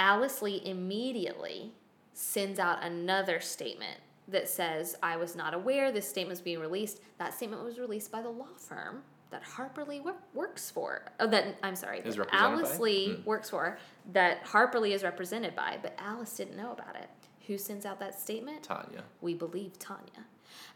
Alice 0.00 0.42
Lee 0.42 0.60
immediately 0.64 1.72
sends 2.14 2.58
out 2.58 2.82
another 2.82 3.40
statement 3.40 4.00
that 4.28 4.48
says, 4.48 4.96
I 5.02 5.16
was 5.16 5.36
not 5.36 5.54
aware 5.54 5.92
this 5.92 6.08
statement 6.08 6.30
was 6.30 6.40
being 6.40 6.58
released. 6.58 7.00
That 7.18 7.34
statement 7.34 7.62
was 7.62 7.78
released 7.78 8.10
by 8.10 8.22
the 8.22 8.28
law 8.28 8.48
firm 8.56 9.02
that 9.32 9.42
Harper 9.42 9.84
Lee 9.84 10.00
works 10.34 10.70
for. 10.70 11.02
Oh, 11.18 11.26
that, 11.26 11.56
I'm 11.62 11.74
sorry. 11.74 12.00
Is 12.04 12.16
that 12.16 12.28
Alice 12.32 12.76
by? 12.78 12.84
Lee 12.84 13.14
Hmm. 13.16 13.24
works 13.24 13.50
for, 13.50 13.78
that 14.12 14.42
Harper 14.44 14.78
Lee 14.78 14.92
is 14.92 15.02
represented 15.02 15.56
by, 15.56 15.78
but 15.82 15.94
Alice 15.98 16.36
didn't 16.36 16.56
know 16.56 16.70
about 16.72 16.94
it. 16.94 17.08
Who 17.48 17.58
sends 17.58 17.84
out 17.84 17.98
that 17.98 18.18
statement? 18.18 18.62
Tanya. 18.62 19.02
we 19.20 19.34
believe 19.34 19.78
Tanya. 19.78 20.26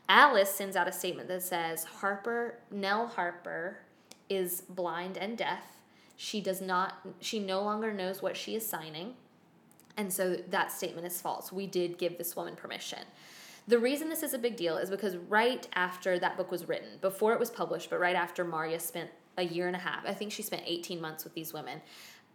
Alice 0.09 0.51
sends 0.51 0.75
out 0.75 0.89
a 0.89 0.93
statement 0.93 1.29
that 1.29 1.43
says 1.43 1.85
Harper, 1.85 2.59
Nell 2.71 3.07
Harper, 3.07 3.79
is 4.29 4.63
blind 4.63 5.17
and 5.17 5.39
deaf. 5.39 5.65
She 6.17 6.41
does 6.41 6.61
not, 6.61 6.95
she 7.21 7.39
no 7.39 7.63
longer 7.63 7.93
knows 7.93 8.23
what 8.23 8.37
she 8.37 8.57
is 8.57 8.67
signing. 8.67 9.15
And 9.97 10.13
so 10.13 10.37
that 10.51 10.73
statement 10.73 11.07
is 11.07 11.21
false. 11.21 11.53
We 11.53 11.67
did 11.67 11.99
give 11.99 12.19
this 12.19 12.35
woman 12.35 12.57
permission. 12.57 13.01
The 13.69 13.79
reason 13.79 14.09
this 14.09 14.23
is 14.23 14.33
a 14.33 14.39
big 14.39 14.57
deal 14.57 14.77
is 14.77 14.91
because 14.91 15.17
right 15.17 15.67
after 15.75 16.19
that 16.19 16.37
book 16.37 16.51
was 16.51 16.69
written, 16.69 16.99
before 17.01 17.33
it 17.33 17.41
was 17.41 17.51
published, 17.51 17.91
but 17.91 17.99
right 17.99 18.15
after 18.15 18.45
Maria 18.45 18.79
spent 18.79 19.11
a 19.37 19.43
year 19.43 19.67
and 19.67 19.77
a 19.77 19.79
half, 19.79 20.07
I 20.07 20.15
think 20.15 20.33
she 20.33 20.43
spent 20.43 20.63
18 20.65 21.01
months 21.01 21.25
with 21.25 21.35
these 21.35 21.53
women, 21.53 21.81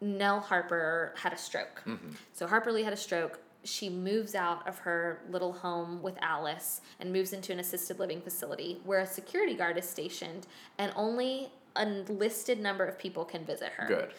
Nell 0.01 0.39
Harper 0.39 1.13
had 1.17 1.31
a 1.31 1.37
stroke. 1.37 1.83
Mm-hmm. 1.85 2.11
So 2.33 2.47
Harper 2.47 2.71
Lee 2.71 2.83
had 2.83 2.93
a 2.93 2.97
stroke. 2.97 3.39
She 3.63 3.89
moves 3.89 4.33
out 4.33 4.67
of 4.67 4.79
her 4.79 5.21
little 5.29 5.53
home 5.53 6.01
with 6.01 6.17
Alice 6.21 6.81
and 6.99 7.13
moves 7.13 7.31
into 7.31 7.53
an 7.53 7.59
assisted 7.59 7.99
living 7.99 8.19
facility 8.19 8.81
where 8.83 8.99
a 8.99 9.07
security 9.07 9.53
guard 9.53 9.77
is 9.77 9.87
stationed 9.87 10.47
and 10.79 10.91
only 10.95 11.51
a 11.75 11.85
listed 11.85 12.59
number 12.59 12.83
of 12.83 12.97
people 12.97 13.23
can 13.23 13.45
visit 13.45 13.69
her. 13.73 13.87
Good. 13.87 14.13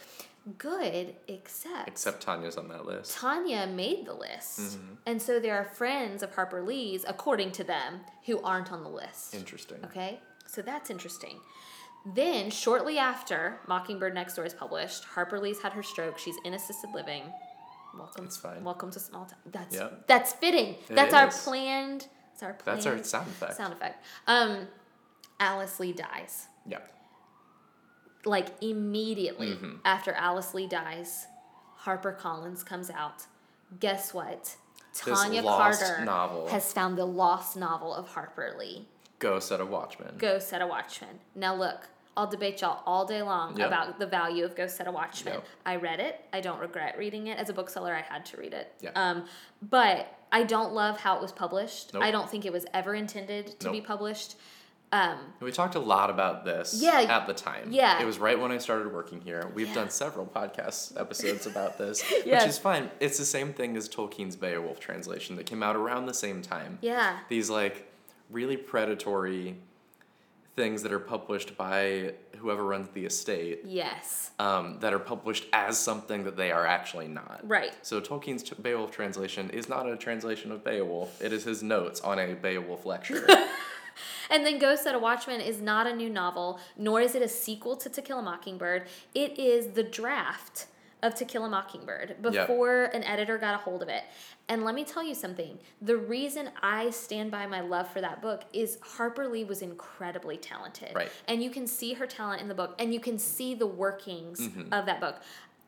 Good, 0.58 1.14
except 1.28 1.88
Except 1.88 2.20
Tanya's 2.22 2.56
on 2.56 2.68
that 2.68 2.84
list. 2.84 3.16
Tanya 3.16 3.66
made 3.66 4.06
the 4.06 4.14
list. 4.14 4.58
Mm-hmm. 4.60 4.94
And 5.06 5.22
so 5.22 5.38
there 5.38 5.56
are 5.56 5.64
friends 5.64 6.22
of 6.22 6.34
Harper 6.34 6.62
Lee's, 6.62 7.04
according 7.06 7.52
to 7.52 7.64
them, 7.64 8.00
who 8.26 8.40
aren't 8.42 8.72
on 8.72 8.82
the 8.82 8.88
list. 8.90 9.34
Interesting. 9.34 9.78
Okay? 9.84 10.18
So 10.46 10.60
that's 10.62 10.90
interesting. 10.90 11.38
Then, 12.14 12.50
shortly 12.50 12.98
after 12.98 13.60
Mockingbird 13.68 14.14
Next 14.14 14.34
Door 14.34 14.46
is 14.46 14.54
published, 14.54 15.04
Harper 15.04 15.38
Lee's 15.38 15.60
had 15.60 15.72
her 15.74 15.82
stroke. 15.84 16.18
She's 16.18 16.34
in 16.44 16.54
assisted 16.54 16.90
living. 16.92 17.22
Welcome, 17.96 18.24
It's 18.24 18.36
fine. 18.38 18.64
welcome 18.64 18.90
to 18.90 18.98
small 18.98 19.26
town. 19.26 19.38
That's 19.46 19.76
Yep. 19.76 20.06
that's 20.08 20.32
fitting. 20.32 20.70
It 20.88 20.94
that's 20.96 21.12
our 21.14 21.30
planned. 21.30 22.08
That's 22.32 22.42
our 22.42 22.54
planned. 22.54 22.78
That's 22.78 22.86
our 22.86 23.04
sound 23.04 23.28
effect. 23.28 23.56
sound 23.56 23.72
effect. 23.74 24.04
Um, 24.26 24.66
Alice 25.38 25.78
Lee 25.78 25.92
dies 25.92 26.48
Yeah. 26.66 26.78
Like 28.24 28.48
immediately 28.60 29.48
Mm-hmm. 29.48 29.76
after 29.84 30.12
Alice 30.12 30.54
Lee 30.54 30.66
dies, 30.66 31.26
Harper 31.76 32.12
Collins 32.12 32.62
comes 32.62 32.90
out. 32.90 33.26
Guess 33.80 34.14
what? 34.14 34.56
Tanya 34.94 35.42
Carter 35.42 36.04
novel. 36.04 36.48
has 36.48 36.72
found 36.72 36.98
the 36.98 37.04
lost 37.06 37.56
novel 37.56 37.94
of 37.94 38.08
Harper 38.08 38.54
Lee. 38.58 38.86
Go 39.18 39.38
set 39.38 39.60
a 39.60 39.64
Watchman. 39.66 40.14
Go 40.18 40.38
Set 40.38 40.60
a 40.62 40.66
Watchman. 40.66 41.20
Now 41.34 41.54
look, 41.54 41.88
I'll 42.16 42.26
debate 42.26 42.60
y'all 42.60 42.82
all 42.84 43.06
day 43.06 43.22
long 43.22 43.56
Yep. 43.56 43.66
about 43.68 43.98
the 43.98 44.06
value 44.06 44.44
of 44.44 44.54
Go 44.54 44.66
Set 44.66 44.86
a 44.86 44.92
Watchman. 44.92 45.34
Yep. 45.34 45.44
I 45.64 45.76
read 45.76 46.00
it. 46.00 46.20
I 46.32 46.40
don't 46.40 46.58
regret 46.60 46.96
reading 46.98 47.28
it. 47.28 47.38
As 47.38 47.48
a 47.48 47.52
bookseller, 47.54 47.94
I 47.94 48.02
had 48.02 48.26
to 48.26 48.36
read 48.36 48.52
it. 48.52 48.72
Yeah. 48.80 48.90
Um, 48.96 49.24
but 49.62 50.12
I 50.30 50.42
don't 50.42 50.74
love 50.74 50.98
how 51.00 51.16
it 51.16 51.22
was 51.22 51.32
published. 51.32 51.94
Nope. 51.94 52.02
I 52.02 52.10
don't 52.10 52.28
think 52.28 52.44
it 52.44 52.52
was 52.52 52.66
ever 52.74 52.94
intended 52.94 53.58
to 53.60 53.70
be 53.70 53.80
published. 53.80 54.36
Um, 54.92 55.18
We 55.40 55.50
talked 55.52 55.74
a 55.74 55.78
lot 55.80 56.10
about 56.10 56.44
this 56.44 56.74
Yeah, 56.74 57.00
at 57.00 57.26
the 57.26 57.32
time. 57.32 57.72
yeah. 57.72 58.00
It 58.00 58.04
was 58.04 58.18
right 58.18 58.38
when 58.38 58.52
I 58.52 58.58
started 58.58 58.92
working 58.92 59.22
here. 59.22 59.50
We've 59.54 59.68
Yeah. 59.68 59.74
done 59.74 59.90
several 59.90 60.26
podcast 60.26 61.00
episodes 61.00 61.46
about 61.46 61.78
this, 61.78 62.04
Yes. 62.26 62.42
which 62.42 62.50
is 62.50 62.58
fine. 62.58 62.90
It's 63.00 63.16
the 63.18 63.24
same 63.24 63.54
thing 63.54 63.76
as 63.76 63.88
Tolkien's 63.88 64.36
Beowulf 64.36 64.78
translation 64.80 65.36
that 65.36 65.46
came 65.46 65.62
out 65.62 65.76
around 65.76 66.06
the 66.06 66.14
same 66.14 66.42
time. 66.42 66.78
yeah. 66.82 67.18
These 67.28 67.48
like 67.48 67.90
really 68.30 68.56
predatory 68.58 69.56
things 70.56 70.82
that 70.82 70.92
are 70.92 70.98
published 70.98 71.56
by 71.56 72.12
whoever 72.36 72.62
runs 72.62 72.88
the 72.90 73.06
estate 73.06 73.60
Yes. 73.64 74.32
um, 74.38 74.78
that 74.80 74.92
are 74.92 74.98
published 74.98 75.46
as 75.54 75.78
something 75.78 76.24
that 76.24 76.36
they 76.36 76.52
are 76.52 76.66
actually 76.66 77.08
not. 77.08 77.40
Right. 77.44 77.72
So 77.80 77.98
Tolkien's 78.02 78.42
Beowulf 78.50 78.90
translation 78.90 79.48
is 79.48 79.70
not 79.70 79.88
a 79.88 79.96
translation 79.96 80.52
of 80.52 80.62
Beowulf. 80.62 81.22
It 81.22 81.32
is 81.32 81.44
his 81.44 81.62
notes 81.62 82.02
on 82.02 82.18
a 82.18 82.34
Beowulf 82.34 82.84
lecture. 82.84 83.26
And 84.30 84.44
then 84.46 84.58
Go 84.58 84.76
Set 84.76 84.94
a 84.94 84.98
Watchman 84.98 85.40
is 85.40 85.60
not 85.60 85.86
a 85.86 85.94
new 85.94 86.10
novel, 86.10 86.58
nor 86.76 87.00
is 87.00 87.14
it 87.14 87.22
a 87.22 87.28
sequel 87.28 87.76
to 87.76 87.88
To 87.88 88.02
Kill 88.02 88.18
a 88.18 88.22
Mockingbird. 88.22 88.84
It 89.14 89.38
is 89.38 89.68
the 89.68 89.82
draft 89.82 90.66
of 91.02 91.14
To 91.16 91.24
Kill 91.24 91.44
a 91.44 91.48
Mockingbird 91.48 92.22
before 92.22 92.84
an 92.84 93.02
editor 93.04 93.36
got 93.38 93.54
a 93.54 93.58
hold 93.58 93.82
of 93.82 93.88
it. 93.88 94.04
And 94.48 94.64
let 94.64 94.74
me 94.74 94.84
tell 94.84 95.02
you 95.02 95.14
something. 95.14 95.58
The 95.80 95.96
reason 95.96 96.50
I 96.62 96.90
stand 96.90 97.30
by 97.30 97.46
my 97.46 97.60
love 97.60 97.88
for 97.88 98.00
that 98.00 98.20
book 98.22 98.42
is 98.52 98.78
Harper 98.82 99.26
Lee 99.28 99.44
was 99.44 99.62
incredibly 99.62 100.36
talented. 100.36 100.92
Right. 100.94 101.10
And 101.26 101.42
you 101.42 101.50
can 101.50 101.66
see 101.66 101.94
her 101.94 102.06
talent 102.06 102.40
in 102.42 102.48
the 102.48 102.54
book, 102.54 102.74
and 102.78 102.92
you 102.92 103.00
can 103.00 103.18
see 103.18 103.54
the 103.54 103.66
workings 103.66 104.40
Mm-hmm. 104.40 104.72
of 104.72 104.86
that 104.86 105.00
book. 105.00 105.16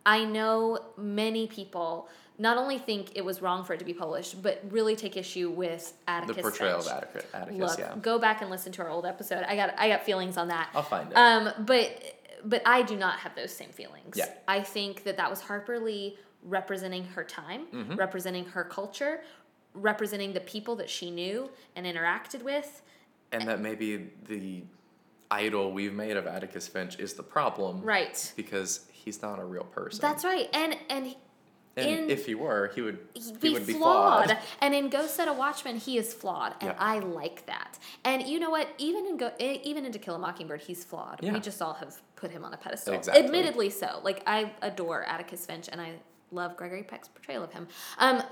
I 0.07 0.25
know 0.25 0.81
many 0.97 1.47
people 1.47 2.09
not 2.39 2.57
only 2.59 2.79
think 2.79 3.13
it 3.15 3.25
was 3.25 3.41
wrong 3.41 3.65
for 3.65 3.75
it 3.75 3.79
to 3.79 3.85
be 3.85 3.95
published, 3.95 4.43
but 4.43 4.61
really 4.71 4.97
take 4.97 5.17
issue 5.17 5.51
with 5.51 5.93
Atticus. 6.09 6.37
the 6.37 6.43
portrayal 6.43 6.81
Finch. 6.81 6.93
of 6.93 6.99
Atticus, 7.05 7.25
Atticus 7.35 7.59
Look, 7.61 7.79
yeah. 7.79 7.95
go 8.03 8.19
back 8.19 8.41
and 8.43 8.51
listen 8.51 8.73
to 8.73 8.83
our 8.83 8.89
old 8.91 9.07
episode. 9.07 9.45
I 9.45 9.55
got 9.57 9.79
I 9.79 9.89
got 9.89 10.03
feelings 10.05 10.37
on 10.37 10.49
that. 10.49 10.69
I'll 10.75 10.83
find 10.83 11.11
it. 11.13 11.15
Um, 11.17 11.51
but 11.61 11.91
but 12.45 12.61
I 12.67 12.83
do 12.83 12.97
not 12.97 13.21
have 13.21 13.35
those 13.37 13.55
same 13.55 13.71
feelings. 13.71 14.17
Yeah. 14.17 14.27
I 14.49 14.61
think 14.63 15.05
that 15.05 15.17
that 15.17 15.31
was 15.31 15.41
Harper 15.41 15.79
Lee 15.79 16.19
representing 16.43 17.05
her 17.05 17.25
time, 17.25 17.67
Mm-hmm. 17.73 17.95
representing 17.97 18.45
her 18.47 18.65
culture, 18.65 19.23
representing 19.73 20.33
the 20.33 20.41
people 20.41 20.77
that 20.77 20.91
she 20.91 21.11
knew 21.11 21.51
and 21.77 21.87
interacted 21.87 22.43
with. 22.43 22.83
and 23.33 23.49
that 23.49 23.61
maybe 23.61 24.11
the 24.29 24.63
idol 25.31 25.73
we've 25.73 25.95
made 25.95 26.17
of 26.17 26.27
Atticus 26.27 26.69
Finch 26.69 26.99
is 26.99 27.15
the 27.15 27.23
problem. 27.23 27.81
Right. 27.81 28.33
Because 28.37 28.87
he's 28.93 29.23
not 29.23 29.39
a 29.39 29.45
real 29.45 29.65
person. 29.65 30.01
That's 30.03 30.25
right. 30.25 30.49
And 30.53 30.77
and 30.91 31.15
and 31.77 31.87
in- 31.89 32.11
if 32.11 32.27
he 32.27 32.35
were, 32.35 32.71
he 32.75 32.81
would 32.83 32.99
he 33.15 33.33
be, 33.33 33.51
would 33.51 33.67
be 33.67 33.73
flawed. 33.75 34.27
flawed. 34.27 34.39
And 34.61 34.75
in 34.75 34.89
Go 34.89 35.07
Set 35.07 35.29
a 35.29 35.33
Watchman, 35.33 35.77
he 35.77 35.99
is 35.99 36.15
flawed, 36.15 36.55
and 36.61 36.71
Yeah. 36.71 36.77
I 36.79 36.99
like 37.01 37.47
that. 37.47 37.79
And 38.05 38.27
you 38.27 38.39
know 38.39 38.51
what? 38.51 38.69
Even 38.79 39.07
in 39.07 39.17
Go, 39.17 39.33
even 39.39 39.85
in 39.85 39.93
To 39.93 39.99
Kill 39.99 40.15
a 40.15 40.19
Mockingbird, 40.19 40.61
he's 40.63 40.85
flawed. 40.85 41.21
Yeah. 41.23 41.33
We 41.33 41.41
just 41.41 41.61
all 41.61 41.75
have 41.75 42.01
put 42.17 42.31
him 42.31 42.45
on 42.45 42.55
a 42.55 42.57
pedestal. 42.57 42.95
Exactly. 42.95 43.25
Admittedly 43.25 43.71
so. 43.71 44.01
Like 44.05 44.23
I 44.27 44.53
adore 44.63 45.05
Atticus 45.05 45.47
Finch, 45.47 45.69
and 45.71 45.81
I 45.81 45.95
love 46.31 46.57
Gregory 46.57 46.83
Peck's 46.83 47.09
portrayal 47.09 47.43
of 47.45 47.53
him. 47.53 47.67
Um, 47.99 48.23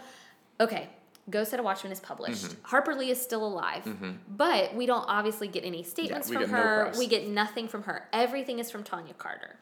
okay. 0.60 0.88
Go 1.30 1.44
Set 1.44 1.60
a 1.60 1.62
Watchman 1.62 1.92
is 1.92 2.00
published. 2.00 2.46
Mm-hmm. 2.46 2.64
Harper 2.64 2.96
Lee 2.96 3.10
is 3.10 3.20
still 3.22 3.46
alive, 3.46 3.84
but 4.28 4.74
we 4.74 4.86
don't 4.86 5.04
obviously 5.06 5.46
get 5.46 5.64
any 5.64 5.84
statements 5.84 6.28
we 6.28 6.34
from 6.34 6.42
get 6.46 6.50
no 6.50 6.56
her. 6.56 6.92
we 6.98 7.06
get 7.06 7.28
nothing 7.28 7.68
from 7.68 7.84
her. 7.84 8.08
Everything 8.12 8.58
is 8.58 8.72
from 8.72 8.82
Tanya 8.82 9.14
Carter. 9.14 9.54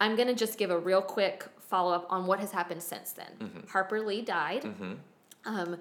I'm 0.00 0.16
going 0.16 0.28
to 0.28 0.34
just 0.34 0.58
give 0.58 0.70
a 0.70 0.78
real 0.78 1.02
quick 1.02 1.46
follow 1.60 1.92
up 1.92 2.06
on 2.10 2.26
what 2.26 2.40
has 2.40 2.52
happened 2.52 2.82
since 2.82 3.12
then. 3.12 3.30
Mm-hmm. 3.40 3.68
Harper 3.68 4.00
Lee 4.00 4.22
died. 4.22 4.64
Um, 5.44 5.78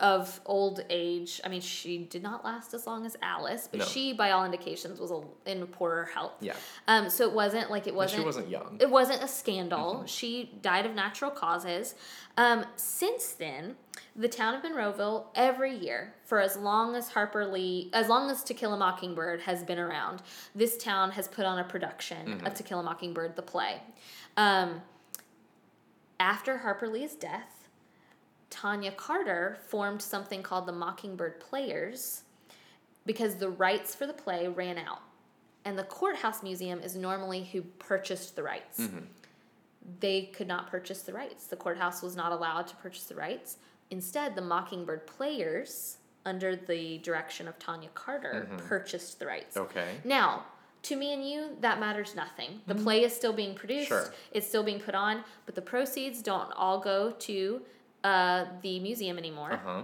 of 0.00 0.40
old 0.46 0.84
age. 0.90 1.40
I 1.44 1.48
mean, 1.48 1.60
she 1.60 1.98
did 1.98 2.22
not 2.22 2.44
last 2.44 2.74
as 2.74 2.86
long 2.86 3.04
as 3.06 3.16
Alice, 3.22 3.68
but 3.70 3.80
No. 3.80 3.86
she, 3.86 4.12
by 4.12 4.30
all 4.30 4.44
indications, 4.44 5.00
was 5.00 5.10
a, 5.10 5.22
in 5.46 5.66
poorer 5.66 6.04
health. 6.12 6.32
Yeah. 6.40 6.54
Um. 6.86 7.10
So 7.10 7.24
it 7.28 7.32
wasn't 7.32 7.70
like 7.70 7.86
it 7.86 7.94
wasn't. 7.94 8.20
she 8.22 8.26
wasn't 8.26 8.48
young. 8.48 8.76
It 8.80 8.90
wasn't 8.90 9.22
a 9.22 9.28
scandal. 9.28 10.04
She 10.06 10.52
died 10.62 10.86
of 10.86 10.94
natural 10.94 11.30
causes. 11.30 11.94
Um, 12.36 12.64
since 12.76 13.32
then, 13.32 13.76
the 14.14 14.28
town 14.28 14.54
of 14.54 14.62
Monroeville, 14.62 15.26
every 15.34 15.74
year, 15.74 16.14
for 16.24 16.40
as 16.40 16.56
long 16.56 16.94
as 16.94 17.08
Harper 17.08 17.44
Lee, 17.46 17.90
as 17.92 18.08
long 18.08 18.30
as 18.30 18.44
To 18.44 18.54
Kill 18.54 18.72
a 18.72 18.76
Mockingbird 18.76 19.40
has 19.42 19.64
been 19.64 19.78
around, 19.78 20.22
this 20.54 20.76
town 20.76 21.10
has 21.12 21.26
put 21.26 21.44
on 21.44 21.58
a 21.58 21.64
production 21.64 22.40
of 22.46 22.54
To 22.54 22.62
Kill 22.62 22.78
a 22.78 22.82
Mockingbird, 22.84 23.34
the 23.34 23.42
play. 23.42 23.82
Um, 24.36 24.82
after 26.20 26.58
Harper 26.58 26.88
Lee's 26.88 27.14
death, 27.14 27.57
Tanya 28.50 28.92
Carter 28.92 29.58
formed 29.68 30.00
something 30.00 30.42
called 30.42 30.66
the 30.66 30.72
Mockingbird 30.72 31.40
Players 31.40 32.22
because 33.06 33.36
the 33.36 33.50
rights 33.50 33.94
for 33.94 34.06
the 34.06 34.12
play 34.12 34.48
ran 34.48 34.78
out. 34.78 35.00
And 35.64 35.78
the 35.78 35.84
Courthouse 35.84 36.42
Museum 36.42 36.80
is 36.80 36.96
normally 36.96 37.44
who 37.44 37.62
purchased 37.62 38.36
the 38.36 38.42
rights. 38.42 38.80
Mm-hmm. 38.80 39.00
They 40.00 40.22
could 40.22 40.48
not 40.48 40.70
purchase 40.70 41.02
the 41.02 41.12
rights. 41.12 41.46
The 41.46 41.56
courthouse 41.56 42.02
was 42.02 42.14
not 42.16 42.32
allowed 42.32 42.66
to 42.68 42.76
purchase 42.76 43.04
the 43.04 43.14
rights. 43.14 43.56
Instead, 43.90 44.34
the 44.34 44.42
Mockingbird 44.42 45.06
Players, 45.06 45.98
under 46.26 46.54
the 46.56 46.98
direction 46.98 47.48
of 47.48 47.58
Tanya 47.58 47.88
Carter, 47.94 48.46
mm-hmm. 48.50 48.66
purchased 48.68 49.18
the 49.18 49.26
rights. 49.26 49.56
Okay. 49.56 49.96
Now, 50.04 50.44
to 50.82 50.96
me 50.96 51.12
and 51.12 51.26
you, 51.26 51.56
that 51.60 51.80
matters 51.80 52.14
nothing. 52.14 52.60
The 52.66 52.74
mm-hmm. 52.74 52.82
play 52.84 53.04
is 53.04 53.14
still 53.14 53.32
being 53.32 53.54
produced, 53.54 53.88
Sure. 53.88 54.12
it's 54.30 54.46
still 54.46 54.62
being 54.62 54.80
put 54.80 54.94
on, 54.94 55.24
but 55.46 55.54
the 55.54 55.62
proceeds 55.62 56.22
don't 56.22 56.52
all 56.52 56.80
go 56.80 57.12
to 57.12 57.62
uh, 58.04 58.44
the 58.62 58.80
museum 58.80 59.18
anymore. 59.18 59.52
Uh 59.52 59.58
huh. 59.64 59.82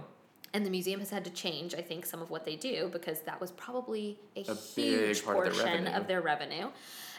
And 0.53 0.65
the 0.65 0.69
museum 0.69 1.01
has 1.01 1.09
had 1.09 1.25
to 1.25 1.31
change, 1.31 1.75
I 1.75 1.81
think, 1.81 2.05
some 2.05 2.21
of 2.21 2.29
what 2.29 2.45
they 2.45 2.55
do 2.55 2.89
because 2.93 3.19
that 3.21 3.41
was 3.41 3.51
probably 3.51 4.17
a, 4.37 4.41
A 4.49 4.55
huge 4.55 5.25
part 5.25 5.47
of 5.47 5.53
their 5.57 5.63
portion 5.65 5.87
of 5.87 6.07
their 6.07 6.21
revenue. 6.21 6.69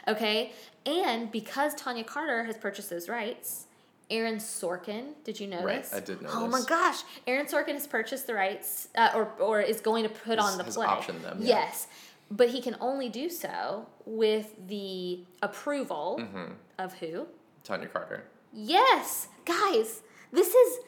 Okay. 0.07 0.53
And 0.87 1.31
because 1.31 1.75
Tanya 1.75 2.03
Carter 2.03 2.43
has 2.45 2.57
purchased 2.57 2.89
those 2.89 3.07
rights, 3.07 3.67
Aaron 4.09 4.37
Sorkin, 4.37 5.13
did 5.23 5.39
you 5.39 5.45
know 5.45 5.61
Right, 5.63 5.83
this? 5.83 5.93
I 5.93 5.99
did 5.99 6.21
know 6.23 6.29
Oh 6.31 6.49
this. 6.49 6.63
my 6.63 6.67
gosh. 6.67 7.01
Aaron 7.27 7.45
Sorkin 7.45 7.73
has 7.73 7.85
purchased 7.85 8.25
the 8.25 8.33
rights 8.33 8.87
uh, 8.97 9.11
or, 9.13 9.31
or 9.39 9.61
is 9.61 9.81
going 9.81 10.01
to 10.03 10.09
put 10.09 10.39
Has- 10.39 10.51
on 10.53 10.57
the 10.57 10.63
has 10.63 10.75
play. 10.75 10.87
optioned 10.87 11.21
them, 11.21 11.37
yeah. 11.39 11.47
Yes. 11.59 11.87
But 12.31 12.49
he 12.49 12.59
can 12.59 12.75
only 12.81 13.07
do 13.09 13.29
so 13.29 13.85
with 14.05 14.55
the 14.67 15.19
approval 15.43 16.17
Mm-hmm. 16.21 16.53
of 16.79 16.93
who? 16.95 17.27
Tanya 17.63 17.87
Carter. 17.87 18.23
Yes, 18.51 19.27
guys, 19.45 20.01
this 20.31 20.53
is 20.53 20.79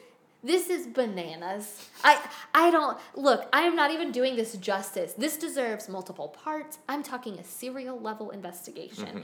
this 0.44 0.70
is 0.70 0.88
bananas. 0.88 1.90
I 2.04 2.20
I 2.54 2.72
don't 2.72 2.98
look. 3.16 3.48
I 3.52 3.62
am 3.64 3.76
not 3.76 3.92
even 3.92 4.12
doing 4.12 4.36
this 4.36 4.56
justice. 4.58 5.14
This 5.14 5.38
deserves 5.38 5.90
multiple 5.90 6.30
parts. 6.30 6.80
I'm 6.88 7.04
talking 7.04 7.38
a 7.40 7.44
serial 7.44 8.00
level 8.00 8.32
investigation. 8.32 9.06
Mm-hmm. 9.06 9.20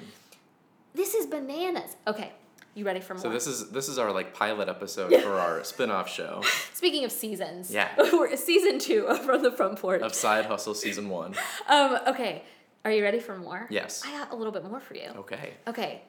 This 0.94 1.14
is 1.14 1.26
bananas. 1.26 1.96
Okay, 2.08 2.32
you 2.74 2.86
ready 2.86 3.00
for 3.00 3.14
more? 3.14 3.22
So 3.24 3.30
this 3.30 3.48
is 3.48 3.70
this 3.72 3.88
is 3.90 3.98
our 3.98 4.12
like 4.12 4.34
pilot 4.34 4.68
episode 4.70 5.14
for 5.22 5.34
our 5.40 5.64
spin-off 5.64 6.10
show 6.10 6.42
Speaking 6.74 7.04
of 7.06 7.12
seasons, 7.12 7.72
Yeah. 7.72 7.90
we're 7.98 8.36
season 8.38 8.80
two 8.80 9.08
of 9.08 9.22
From 9.26 9.42
the 9.44 9.52
Front 9.52 9.80
Porch. 9.80 10.02
of 10.02 10.14
Side 10.14 10.46
Hustle 10.46 10.74
season 10.74 11.10
one. 11.10 11.34
Um, 11.68 11.98
okay, 12.08 12.44
are 12.84 12.92
you 12.92 13.02
ready 13.04 13.20
for 13.20 13.38
more? 13.38 13.68
Yes. 13.70 14.04
I 14.06 14.12
got 14.12 14.32
a 14.32 14.36
little 14.36 14.54
bit 14.54 14.64
more 14.64 14.80
for 14.80 14.94
you. 14.96 15.10
Okay. 15.18 15.54
Okay. 15.68 16.02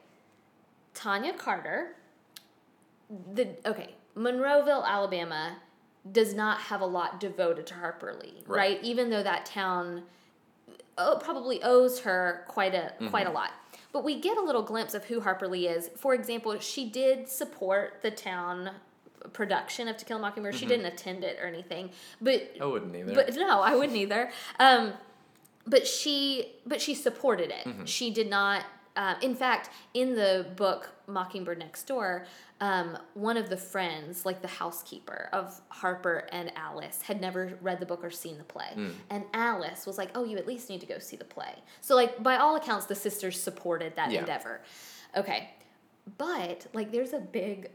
Tanya 0.94 1.32
Carter. 1.32 1.94
The 3.34 3.48
okay, 3.64 3.94
Monroeville, 4.16 4.84
Alabama 4.84 5.56
does 6.10 6.34
not 6.34 6.60
have 6.60 6.80
a 6.80 6.86
lot 6.86 7.20
devoted 7.20 7.66
to 7.66 7.74
Harper 7.74 8.16
Lee, 8.22 8.42
right? 8.46 8.56
Right. 8.56 8.78
Even 8.82 9.10
though 9.10 9.22
that 9.22 9.44
town 9.46 10.04
oh, 10.98 11.18
probably 11.22 11.62
owes 11.62 12.00
her 12.00 12.44
quite 12.48 12.74
a 12.74 12.92
quite 13.10 13.26
a 13.26 13.30
lot. 13.30 13.50
But 13.92 14.04
we 14.04 14.20
get 14.20 14.36
a 14.36 14.42
little 14.42 14.62
glimpse 14.62 14.94
of 14.94 15.04
who 15.04 15.20
Harper 15.20 15.48
Lee 15.48 15.68
is. 15.68 15.90
For 15.96 16.14
example, 16.14 16.58
she 16.60 16.88
did 16.88 17.28
support 17.28 18.00
the 18.02 18.10
town 18.10 18.70
production 19.32 19.88
of 19.88 19.96
To 19.96 20.04
Kill 20.04 20.18
a 20.18 20.20
Mockingbird. 20.20 20.54
She 20.54 20.66
didn't 20.66 20.86
attend 20.86 21.24
it 21.24 21.38
or 21.40 21.46
anything, 21.46 21.90
but 22.20 22.52
I 22.60 22.66
wouldn't 22.66 22.94
either. 22.94 23.14
but 23.14 23.34
no, 23.34 23.60
I 23.60 23.74
wouldn't 23.74 23.96
either. 23.96 24.30
Um, 24.58 24.92
but 25.66 25.86
she, 25.86 26.52
but 26.64 26.80
she 26.80 26.94
supported 26.94 27.50
it. 27.50 27.66
Mm-hmm. 27.66 27.84
She 27.84 28.10
did 28.10 28.30
not. 28.30 28.64
Uh, 28.96 29.14
in 29.22 29.34
fact, 29.34 29.70
in 29.94 30.14
the 30.14 30.46
book 30.56 30.90
Mockingbird 31.06 31.58
Next 31.58 31.84
Door, 31.84 32.26
um, 32.60 32.96
one 33.14 33.36
of 33.36 33.50
the 33.50 33.56
friends, 33.56 34.24
like 34.24 34.40
the 34.40 34.48
housekeeper 34.48 35.28
of 35.32 35.60
Harper 35.68 36.26
and 36.32 36.50
Alice, 36.56 37.02
had 37.02 37.20
never 37.20 37.58
read 37.60 37.78
the 37.78 37.86
book 37.86 38.02
or 38.02 38.10
seen 38.10 38.38
the 38.38 38.44
play, 38.44 38.70
Mm. 38.74 38.94
and 39.10 39.24
Alice 39.34 39.84
was 39.86 39.98
like, 39.98 40.10
"Oh, 40.14 40.24
you 40.24 40.38
at 40.38 40.46
least 40.46 40.70
need 40.70 40.80
to 40.80 40.86
go 40.86 40.98
see 40.98 41.16
the 41.16 41.24
play." 41.26 41.54
So, 41.82 41.94
like 41.94 42.22
by 42.22 42.36
all 42.36 42.56
accounts, 42.56 42.86
the 42.86 42.94
sisters 42.94 43.40
supported 43.40 43.94
that 43.96 44.10
Yeah. 44.10 44.20
endeavor. 44.20 44.62
Okay, 45.14 45.50
but 46.18 46.66
like, 46.72 46.90
there's 46.92 47.12
a 47.12 47.20
big 47.20 47.70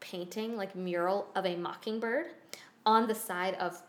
painting, 0.00 0.56
like 0.56 0.74
mural 0.74 1.30
of 1.34 1.46
a 1.46 1.56
mockingbird 1.56 2.26
on 2.84 3.06
the 3.06 3.14
side 3.14 3.54
of 3.54 3.82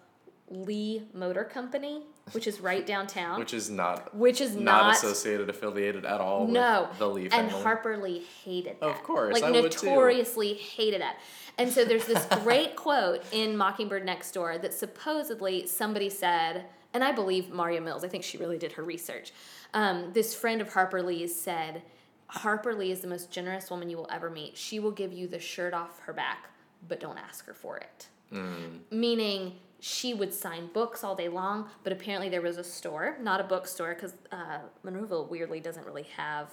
Lee 0.49 1.07
Motor 1.13 1.43
Company, 1.43 2.03
which 2.31 2.47
is 2.47 2.59
right 2.59 2.85
downtown, 2.85 3.39
which 3.39 3.53
is 3.53 3.69
not 3.69 4.13
which 4.15 4.41
is 4.41 4.55
not, 4.55 4.63
not, 4.63 4.95
associated, 4.95 5.49
affiliated 5.49 6.05
at 6.05 6.19
all 6.21 6.47
no. 6.47 6.87
with 6.89 6.99
the 6.99 7.09
Lee 7.09 7.23
and 7.23 7.31
family. 7.31 7.61
Harper 7.63 7.97
Lee 7.97 8.25
hated 8.43 8.79
that. 8.79 8.85
Of 8.85 9.03
course, 9.03 9.33
like 9.33 9.43
I 9.43 9.51
notoriously 9.51 10.53
hated 10.53 11.01
it. 11.01 11.15
And 11.57 11.71
so 11.71 11.83
there's 11.83 12.05
this 12.05 12.25
great 12.43 12.75
quote 12.75 13.23
in 13.31 13.57
Mockingbird 13.57 14.05
Next 14.05 14.31
Door 14.31 14.59
that 14.59 14.73
supposedly 14.73 15.65
somebody 15.65 16.09
said, 16.09 16.65
and 16.93 17.03
I 17.03 17.11
believe 17.11 17.49
Maria 17.49 17.81
Mills. 17.81 18.03
I 18.03 18.07
think 18.07 18.23
she 18.23 18.37
really 18.37 18.57
did 18.57 18.73
her 18.73 18.83
research. 18.83 19.31
Um, 19.73 20.11
this 20.13 20.33
friend 20.35 20.61
of 20.61 20.73
Harper 20.73 21.01
Lee's 21.01 21.33
said, 21.33 21.81
Harper 22.27 22.75
Lee 22.75 22.91
is 22.91 22.99
the 23.01 23.07
most 23.07 23.31
generous 23.31 23.71
woman 23.71 23.89
you 23.89 23.97
will 23.97 24.09
ever 24.11 24.29
meet. 24.29 24.57
She 24.57 24.79
will 24.79 24.91
give 24.91 25.13
you 25.13 25.27
the 25.27 25.39
shirt 25.39 25.73
off 25.73 25.99
her 26.01 26.13
back, 26.13 26.49
but 26.87 26.99
don't 26.99 27.17
ask 27.17 27.45
her 27.45 27.53
for 27.53 27.77
it. 27.77 28.07
Mm. 28.33 28.79
Meaning 28.91 29.53
she 29.79 30.13
would 30.13 30.33
sign 30.33 30.67
books 30.73 31.03
all 31.03 31.15
day 31.15 31.29
long, 31.29 31.69
but 31.83 31.93
apparently 31.93 32.29
there 32.29 32.41
was 32.41 32.57
a 32.57 32.63
store, 32.63 33.17
not 33.21 33.39
a 33.39 33.43
bookstore, 33.43 33.93
because 33.93 34.13
uh, 34.31 34.59
Monroeville 34.85 35.29
weirdly 35.29 35.59
doesn't 35.59 35.85
really 35.85 36.07
have 36.17 36.51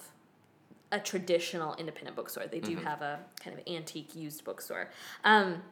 a 0.91 0.99
traditional 0.99 1.75
independent 1.75 2.15
bookstore. 2.15 2.45
They 2.45 2.59
do 2.59 2.75
have 2.77 3.01
a 3.01 3.19
kind 3.43 3.57
of 3.57 3.67
antique 3.67 4.15
used 4.15 4.43
bookstore. 4.43 4.91
Um, 5.23 5.63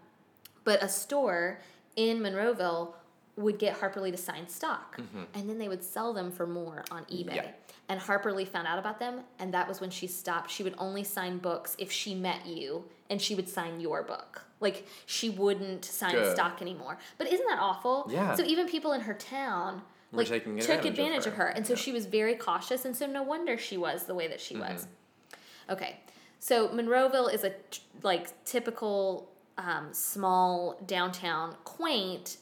but 0.63 0.81
a 0.81 0.89
store 0.89 1.59
in 1.95 2.19
Monroeville 2.19 2.93
would 3.35 3.59
get 3.59 3.77
Harper 3.77 4.01
Lee 4.01 4.11
to 4.11 4.17
sign 4.17 4.47
stock, 4.47 4.99
and 5.33 5.49
then 5.49 5.59
they 5.59 5.67
would 5.67 5.83
sell 5.83 6.13
them 6.13 6.31
for 6.31 6.47
more 6.47 6.83
on 6.91 7.05
eBay. 7.05 7.35
Yeah. 7.35 7.47
And 7.93 8.01
Harper 8.01 8.33
Lee 8.33 8.43
found 8.45 8.65
out 8.65 8.79
about 8.79 8.97
them, 8.97 9.19
and 9.37 9.53
that 9.53 9.67
was 9.67 9.79
when 9.79 9.91
she 9.91 10.07
stopped. 10.07 10.49
She 10.49 10.63
would 10.63 10.73
only 10.79 11.03
sign 11.03 11.37
books 11.37 11.75
if 11.77 11.91
she 11.91 12.15
met 12.15 12.47
you, 12.47 12.85
and 13.07 13.21
she 13.21 13.35
would 13.35 13.47
sign 13.47 13.79
your 13.79 14.01
book. 14.01 14.45
Like 14.59 14.87
she 15.05 15.29
wouldn't 15.29 15.85
sign 15.85 16.13
Good. 16.13 16.33
stock 16.33 16.59
anymore. 16.59 16.97
But 17.19 17.31
isn't 17.31 17.45
that 17.47 17.59
awful? 17.59 18.07
Yeah. 18.09 18.33
So 18.33 18.43
even 18.45 18.67
people 18.67 18.93
in 18.93 19.01
her 19.01 19.13
town 19.13 19.83
like 20.11 20.25
took 20.25 20.37
advantage 20.37 20.69
of 20.69 20.85
advantage 20.87 21.27
of 21.27 21.33
her, 21.33 21.43
her. 21.45 21.49
and 21.51 21.67
so 21.67 21.73
Yeah. 21.73 21.79
she 21.81 21.91
was 21.91 22.07
very 22.07 22.33
cautious, 22.33 22.83
and 22.83 22.97
so 22.97 23.05
no 23.05 23.21
wonder 23.21 23.59
she 23.59 23.77
was 23.77 24.05
the 24.05 24.15
way 24.15 24.27
that 24.27 24.41
she 24.41 24.55
was. 24.57 24.87
Mm-hmm. 24.87 25.73
Okay, 25.73 25.99
so 26.39 26.69
Monroeville 26.69 27.31
is 27.31 27.43
a 27.43 27.51
t- 27.69 27.81
like 28.01 28.43
typical 28.43 29.29
um, 29.59 29.89
small 29.91 30.79
downtown, 30.87 31.55
quaint, 31.63 32.37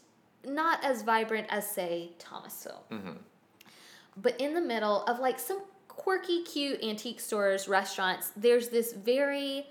not 0.46 0.82
as 0.82 1.02
vibrant 1.02 1.48
as 1.50 1.70
say 1.70 2.12
Thomasville, 2.20 2.84
Mm-hmm. 2.90 3.12
But 4.17 4.39
in 4.39 4.54
the 4.54 4.62
middle 4.62 5.04
of 5.06 5.19
like 5.19 5.39
some 5.39 5.62
quirky, 5.88 6.43
cute 6.43 6.84
antique 6.84 7.19
stores, 7.19 7.67
restaurants. 7.67 8.32
There's 8.36 8.69
this 8.69 8.93
very 8.93 9.67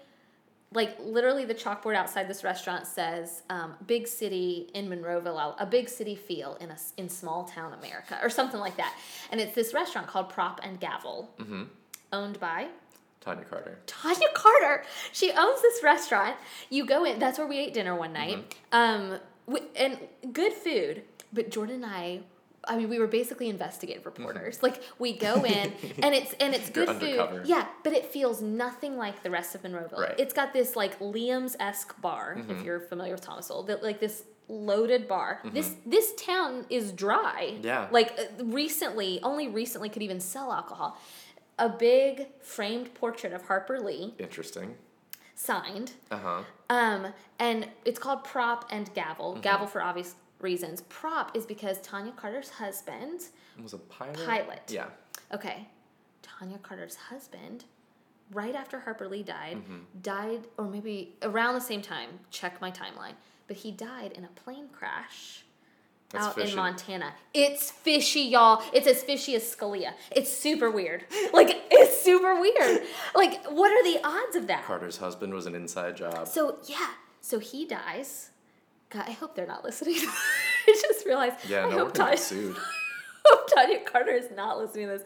like 0.73 0.97
literally 1.01 1.45
the 1.45 1.55
chalkboard 1.55 1.97
outside 1.97 2.29
this 2.29 2.45
restaurant 2.45 2.87
says 2.87 3.43
um, 3.51 3.75
big 3.87 4.07
city 4.07 4.71
in 4.75 4.89
monroeville 4.89 5.57
a 5.59 5.67
big 5.67 5.89
city 5.89 6.15
feel 6.15 6.57
in 6.61 6.71
a 6.71 6.77
in 6.97 7.09
small 7.09 7.43
town 7.43 7.73
america 7.73 8.17
or 8.23 8.31
something 8.31 8.61
like 8.61 8.77
that 8.77 8.97
and 9.33 9.41
it's 9.41 9.53
this 9.53 9.75
restaurant 9.75 10.07
called 10.07 10.29
prop 10.29 10.61
and 10.63 10.79
gavel 10.79 11.29
Mm-hmm. 11.41 11.65
owned 12.13 12.39
by 12.39 12.69
Tanya 13.21 13.45
Carter. 13.45 13.79
Tanya 13.87 14.29
Carter. 14.33 14.85
She 15.13 15.31
owns 15.33 15.61
this 15.61 15.83
restaurant. 15.83 16.37
You 16.71 16.87
go 16.87 17.05
in. 17.05 17.19
That's 17.19 17.37
where 17.39 17.47
we 17.47 17.59
ate 17.59 17.75
dinner 17.75 17.95
one 17.95 18.15
night. 18.15 18.57
Mm-hmm. 18.73 19.13
Um, 19.53 19.59
and 19.77 19.99
good 20.33 20.55
food. 20.55 21.03
But 21.31 21.51
Jordan 21.51 21.83
and 21.83 21.87
I, 21.87 22.21
I 22.65 22.77
mean, 22.77 22.89
we 22.91 22.99
were 22.99 23.07
basically 23.07 23.49
investigative 23.49 24.05
reporters. 24.05 24.63
Like 24.63 24.83
we 24.99 25.17
go 25.17 25.45
in, 25.45 25.73
and 26.03 26.15
it's 26.15 26.35
and 26.35 26.55
it's 26.55 26.71
good 26.71 26.89
food. 27.01 27.43
Yeah, 27.45 27.67
but 27.83 27.93
it 27.93 28.07
feels 28.07 28.43
nothing 28.43 28.97
like 28.97 29.23
the 29.23 29.31
rest 29.31 29.55
of 29.55 29.63
Monroeville. 29.63 29.99
Right. 29.99 30.15
It's 30.19 30.33
got 30.35 30.53
this 30.53 30.77
like 30.77 30.99
Liam's 30.99 31.57
esque 31.59 32.01
bar. 32.01 32.39
If 32.49 32.63
you're 32.63 32.81
familiar 32.81 33.15
with 33.15 33.23
Thomasville, 33.23 33.63
that 33.65 33.83
like 33.83 34.01
this 34.01 34.25
loaded 34.49 35.09
bar. 35.09 35.41
This 35.53 35.75
this 35.87 36.13
town 36.17 36.67
is 36.69 36.93
dry. 36.93 37.57
Yeah. 37.63 37.89
Like 37.91 38.19
uh, 38.19 38.45
recently, 38.45 39.21
only 39.23 39.49
recently 39.49 39.89
could 39.89 40.03
even 40.03 40.21
sell 40.21 40.53
alcohol. 40.53 40.99
A 41.59 41.69
big 41.69 42.27
framed 42.41 42.95
portrait 42.95 43.33
of 43.35 43.43
Harper 43.43 43.81
Lee 43.81 44.15
Interesting. 44.19 44.77
signed. 45.35 45.93
Uh 46.11 46.17
huh. 46.19 46.43
Um, 46.71 47.09
and 47.39 47.69
it's 47.85 47.99
called 47.99 48.25
Prop 48.25 48.67
and 48.71 48.93
Gavel. 48.95 49.33
Mm-hmm. 49.33 49.43
Gavel 49.43 49.67
for 49.67 49.83
obvious 49.83 50.15
reasons. 50.43 50.83
Prop 50.89 51.37
is 51.37 51.47
because 51.47 51.81
Tanya 51.81 52.13
Carter's 52.13 52.51
husband, 52.51 53.21
was 53.63 53.73
a 53.75 53.79
pilot. 53.79 54.25
Pilot. 54.27 54.63
Yeah. 54.69 54.87
okay, 55.33 55.69
Tanya 56.23 56.59
Carter's 56.59 56.97
husband, 56.97 57.65
right 58.33 58.55
after 58.55 58.81
Harper 58.81 59.09
Lee 59.09 59.23
died, 59.23 59.57
Mm-hmm. 59.59 59.79
died, 60.03 60.41
or 60.57 60.65
maybe 60.65 61.15
around 61.23 61.55
the 61.55 61.61
same 61.61 61.83
time, 61.83 62.09
check 62.31 62.61
my 62.61 62.71
timeline, 62.71 63.15
but 63.47 63.57
he 63.57 63.71
died 63.73 64.13
in 64.13 64.25
a 64.25 64.29
plane 64.29 64.69
crash. 64.73 65.45
That's 66.11 66.27
out 66.27 66.39
in. 66.39 66.57
Montana. 66.57 67.13
It's 67.33 67.71
fishy, 67.71 68.23
y'all. 68.23 68.65
It's 68.73 68.89
as 68.89 69.01
fishy 69.05 69.37
as 69.37 69.45
Scalia. 69.45 69.93
It's 70.11 70.33
super 70.33 70.69
weird. 70.69 71.05
Like, 71.33 71.63
it's 71.71 72.01
super 72.03 72.41
weird. 72.41 72.83
Like, 73.15 73.45
what 73.47 73.71
are 73.71 73.85
the 73.85 74.01
odds 74.05 74.35
of 74.35 74.49
that? 74.49 74.65
Carter's 74.65 74.97
husband 74.97 75.33
was 75.33 75.47
an 75.47 75.55
inside 75.55 75.97
job. 75.97 76.27
So 76.27 76.59
yeah, 76.65 76.89
so 77.21 77.39
he 77.39 77.65
dies. 77.65 78.31
God, 78.91 79.05
I 79.07 79.13
hope 79.13 79.35
they're 79.35 79.47
not 79.47 79.65
listening. 79.65 79.95
I 79.99 80.83
just 80.89 81.07
realized. 81.07 81.37
Yeah, 81.49 81.61
I 81.67 81.71
no, 81.71 81.77
we're 81.77 81.83
hope 81.85 81.95
Tonja, 81.95 82.19
sued. 82.19 82.57
hope 83.25 83.51
Tonja 83.51 83.85
Carter 83.85 84.11
is 84.13 84.31
not 84.35 84.59
listening 84.59 84.87
to 84.89 84.93
this. 84.99 85.05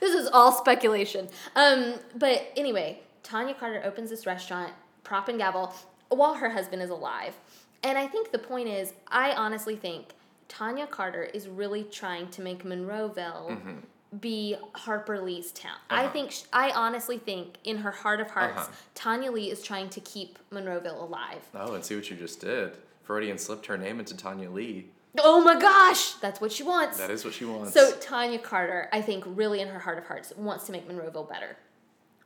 This 0.00 0.14
is 0.14 0.28
all 0.32 0.52
speculation. 0.52 1.28
Um, 1.54 1.94
but 2.16 2.50
anyway, 2.56 3.00
Tonja 3.22 3.58
Carter 3.58 3.82
opens 3.84 4.10
this 4.10 4.26
restaurant, 4.26 4.72
Prop 5.04 5.28
and 5.28 5.38
Gavel, 5.38 5.74
while 6.08 6.34
her 6.34 6.50
husband 6.50 6.80
is 6.82 6.90
alive. 6.90 7.34
And 7.82 7.98
I 7.98 8.06
think 8.06 8.32
the 8.32 8.38
point 8.38 8.68
is, 8.68 8.94
I 9.08 9.32
honestly 9.32 9.76
think 9.76 10.14
Tonja 10.48 10.88
Carter 10.88 11.24
is 11.24 11.46
really 11.48 11.84
trying 11.84 12.28
to 12.30 12.40
make 12.42 12.64
Monroeville 12.64 13.82
be 14.20 14.56
Harper 14.72 15.20
Lee's 15.20 15.52
town. 15.52 15.76
I 15.90 16.04
Uh-huh. 16.04 16.12
think 16.12 16.30
sh- 16.30 16.44
I 16.52 16.70
honestly 16.70 17.18
think 17.18 17.58
in 17.64 17.78
her 17.78 17.90
heart 17.90 18.20
of 18.20 18.30
hearts, 18.30 18.62
Uh-huh. 18.62 18.72
Tonja 18.94 19.30
Lee 19.32 19.50
is 19.50 19.60
trying 19.62 19.90
to 19.90 20.00
keep 20.00 20.38
Monroeville 20.50 21.00
alive. 21.02 21.42
Oh, 21.54 21.74
and 21.74 21.84
see 21.84 21.94
what 21.96 22.08
you 22.08 22.16
just 22.16 22.40
did. 22.40 22.76
Freudian 23.06 23.38
slipped 23.38 23.66
her 23.66 23.78
name 23.78 24.00
into 24.00 24.14
Tonja 24.14 24.52
Lee. 24.52 24.88
Oh 25.18 25.42
my 25.42 25.58
gosh, 25.58 26.12
that's 26.14 26.40
what 26.40 26.52
she 26.52 26.62
wants. 26.62 26.98
That 26.98 27.10
is 27.10 27.24
what 27.24 27.32
she 27.32 27.44
wants. 27.44 27.72
So 27.72 27.92
Tonja 27.92 28.42
Carter, 28.42 28.88
I 28.92 29.00
think, 29.00 29.24
really 29.26 29.60
in 29.60 29.68
her 29.68 29.78
heart 29.78 29.96
of 29.96 30.04
hearts, 30.04 30.32
wants 30.36 30.66
to 30.66 30.72
make 30.72 30.86
Monroeville 30.88 31.28
better. 31.28 31.56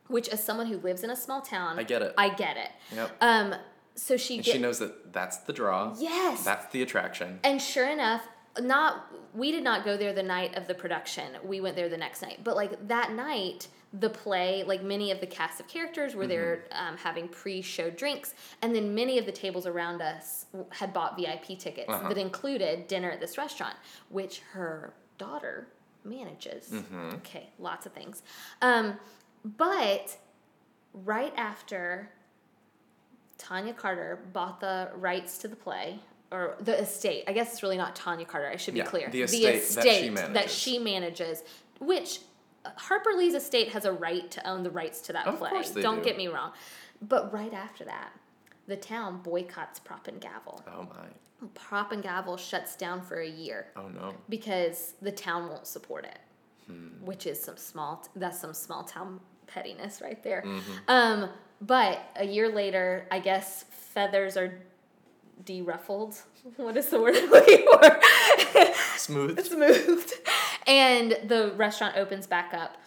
Which, 0.07 0.27
as 0.27 0.43
someone 0.43 0.67
who 0.67 0.77
lives 0.77 1.03
in 1.03 1.09
a 1.09 1.15
small 1.15 1.41
town, 1.41 1.79
I 1.79 1.83
get 1.83 2.01
it. 2.01 2.13
I 2.17 2.29
get 2.29 2.57
it. 2.57 2.69
Yep. 2.93 3.11
Um, 3.21 3.55
so 3.95 4.17
she 4.17 4.35
and 4.35 4.43
get- 4.43 4.55
she 4.55 4.59
knows 4.59 4.79
that 4.79 5.13
that's 5.13 5.37
the 5.37 5.53
draw. 5.53 5.95
Yes. 5.97 6.43
That's 6.43 6.69
the 6.73 6.81
attraction. 6.81 7.39
And 7.43 7.61
sure 7.61 7.89
enough, 7.89 8.27
not 8.59 9.05
we 9.33 9.51
did 9.51 9.63
not 9.63 9.85
go 9.85 9.95
there 9.95 10.11
the 10.11 10.23
night 10.23 10.57
of 10.57 10.67
the 10.67 10.73
production. 10.73 11.37
We 11.45 11.61
went 11.61 11.75
there 11.77 11.87
the 11.87 11.97
next 11.97 12.21
night. 12.21 12.39
But 12.43 12.55
like 12.57 12.87
that 12.89 13.13
night, 13.13 13.67
the 13.93 14.09
play, 14.09 14.63
like 14.63 14.81
many 14.83 15.11
of 15.11 15.19
the 15.19 15.27
cast 15.27 15.59
of 15.59 15.67
characters 15.67 16.15
were 16.15 16.25
there 16.27 16.63
um, 16.71 16.95
having 16.97 17.27
pre-show 17.27 17.89
drinks, 17.89 18.33
and 18.61 18.73
then 18.73 18.95
many 18.95 19.17
of 19.17 19.25
the 19.25 19.31
tables 19.33 19.65
around 19.67 20.01
us 20.01 20.45
had 20.69 20.93
bought 20.93 21.17
VIP 21.17 21.59
tickets 21.59 21.89
Uh-huh. 21.89 22.07
that 22.07 22.17
included 22.17 22.87
dinner 22.87 23.11
at 23.11 23.19
this 23.19 23.37
restaurant, 23.37 23.75
which 24.09 24.39
her 24.53 24.93
daughter 25.17 25.67
manages. 26.05 26.73
Okay, 27.15 27.49
lots 27.59 27.85
of 27.85 27.91
things. 27.91 28.23
Um, 28.61 28.97
but 29.43 30.17
right 30.93 31.33
after 31.35 32.09
Tonja 33.37 33.75
Carter 33.75 34.19
bought 34.33 34.59
the 34.61 34.89
rights 34.95 35.37
to 35.39 35.47
the 35.47 35.55
play 35.55 35.99
or 36.31 36.55
the 36.61 36.79
estate. 36.79 37.23
I 37.27 37.33
guess 37.33 37.51
it's 37.51 37.63
really 37.63 37.77
not 37.77 37.95
Tonja 37.95 38.27
Carter. 38.27 38.47
I 38.47 38.55
should 38.55 38.73
be 38.73 38.79
Yeah, 38.79 38.85
clear. 38.85 39.09
the 39.09 39.23
estate 39.23 39.67
that 39.75 39.83
she 39.83 40.09
that 40.09 40.13
manages. 40.33 40.53
she 40.55 40.79
manages, 40.79 41.43
which 41.79 42.19
Harper 42.77 43.11
Lee's 43.17 43.33
estate 43.33 43.69
has 43.69 43.85
a 43.85 43.91
right 43.91 44.29
to 44.31 44.47
own 44.47 44.63
the 44.63 44.69
rights 44.71 45.01
to 45.01 45.13
that 45.13 45.27
Of 45.27 45.37
play. 45.39 45.49
Don't 45.81 45.97
do. 45.99 46.03
get 46.03 46.17
me 46.17 46.27
wrong. 46.27 46.51
But 47.01 47.33
right 47.33 47.53
after 47.53 47.83
that, 47.85 48.11
the 48.67 48.75
town 48.75 49.21
boycotts 49.23 49.79
Prop 49.79 50.07
and 50.07 50.21
Gavel. 50.21 50.63
Oh 50.67 50.83
my. 50.83 51.47
Prop 51.55 51.91
and 51.91 52.03
Gavel 52.03 52.37
shuts 52.37 52.75
down 52.75 53.01
for 53.01 53.19
a 53.21 53.27
year 53.27 53.67
Oh 53.75 53.87
no. 53.87 54.13
because 54.29 54.93
the 55.01 55.11
town 55.11 55.49
won't 55.49 55.65
support 55.65 56.05
it, 56.05 56.19
Hmm. 56.67 57.03
which 57.03 57.25
is 57.25 57.41
some 57.41 57.57
small. 57.57 58.05
that's 58.15 58.39
some 58.39 58.53
small 58.53 58.83
town 58.83 59.19
pettiness 59.47 59.99
right 60.01 60.21
there. 60.23 60.43
Mm-hmm. 60.45 60.71
Um, 60.87 61.29
but 61.61 61.99
a 62.15 62.25
year 62.25 62.49
later, 62.49 63.07
I 63.11 63.19
guess 63.19 63.65
feathers 63.71 64.37
are 64.37 64.59
deruffled. 65.43 66.21
What 66.57 66.75
is 66.75 66.87
the 66.87 66.99
word 66.99 67.15
I'm 67.15 67.29
looking 67.29 67.65
for? 67.71 67.99
Smooth. 68.97 69.37
it's 69.37 69.51
moved, 69.51 70.11
and 70.67 71.17
the 71.25 71.53
restaurant 71.55 71.97
opens 71.97 72.27
back 72.27 72.53
up. 72.53 72.77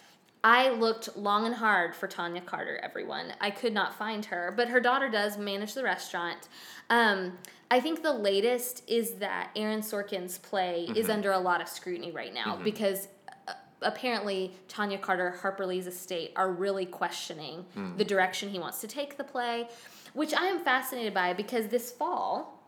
I 0.43 0.69
looked 0.69 1.17
long 1.17 1.47
and 1.47 1.55
hard 1.55 1.95
for 1.95 2.07
Tonja 2.07 2.45
Carter, 2.45 2.79
everyone. 2.83 3.33
I 3.41 3.49
could 3.49 3.73
not 3.73 3.95
find 3.97 4.23
her, 4.25 4.53
but 4.55 4.67
her 4.69 4.79
daughter 4.79 5.09
does 5.09 5.39
manage 5.39 5.73
the 5.73 5.81
restaurant. 5.83 6.49
Um, 6.91 7.39
I 7.71 7.79
think 7.79 8.03
the 8.03 8.13
latest 8.13 8.83
is 8.87 9.13
that 9.15 9.49
Aaron 9.55 9.81
Sorkin's 9.81 10.37
play 10.37 10.87
is 10.95 11.09
under 11.09 11.31
a 11.31 11.39
lot 11.39 11.61
of 11.61 11.67
scrutiny 11.67 12.11
right 12.11 12.31
now 12.31 12.59
because 12.63 13.07
uh, 13.47 13.53
apparently 13.81 14.53
Tonja 14.69 15.01
Carter, 15.01 15.31
Harper 15.31 15.65
Lee's 15.65 15.87
estate 15.87 16.31
are 16.35 16.51
really 16.51 16.85
questioning 16.85 17.65
the 17.97 18.05
direction 18.05 18.49
he 18.49 18.59
wants 18.59 18.81
to 18.81 18.87
take 18.87 19.17
the 19.17 19.23
play, 19.23 19.67
which 20.13 20.31
I 20.35 20.45
am 20.45 20.59
fascinated 20.59 21.13
by 21.15 21.33
because 21.33 21.67
this 21.69 21.91
fall, 21.91 22.61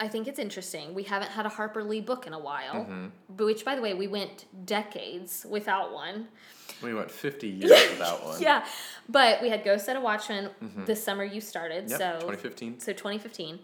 I 0.00 0.08
think 0.08 0.26
it's 0.26 0.38
interesting. 0.38 0.92
We 0.92 1.04
haven't 1.04 1.30
had 1.30 1.46
a 1.46 1.48
Harper 1.48 1.84
Lee 1.84 2.00
book 2.00 2.26
in 2.26 2.32
a 2.32 2.38
while, 2.38 2.74
mm-hmm. 2.74 3.06
but 3.28 3.46
which, 3.46 3.64
by 3.64 3.76
the 3.76 3.82
way, 3.82 3.94
we 3.94 4.08
went 4.08 4.44
decades 4.66 5.46
without 5.48 5.92
one. 5.92 6.28
we 6.82 6.92
went 6.94 7.10
50 7.10 7.48
years 7.60 7.90
without 7.90 8.24
one. 8.24 8.42
Yeah, 8.42 8.64
but 9.08 9.40
we 9.40 9.48
had 9.50 9.64
Go 9.64 9.76
Set 9.76 9.96
a 9.96 10.00
Watchman 10.00 10.50
mm-hmm. 10.62 10.84
the 10.84 10.96
summer 10.96 11.22
you 11.24 11.40
started, 11.40 11.88
Yep, 11.90 11.98
so 11.98 12.12
2015. 12.20 12.80
so 12.80 12.92
2015. 12.92 13.60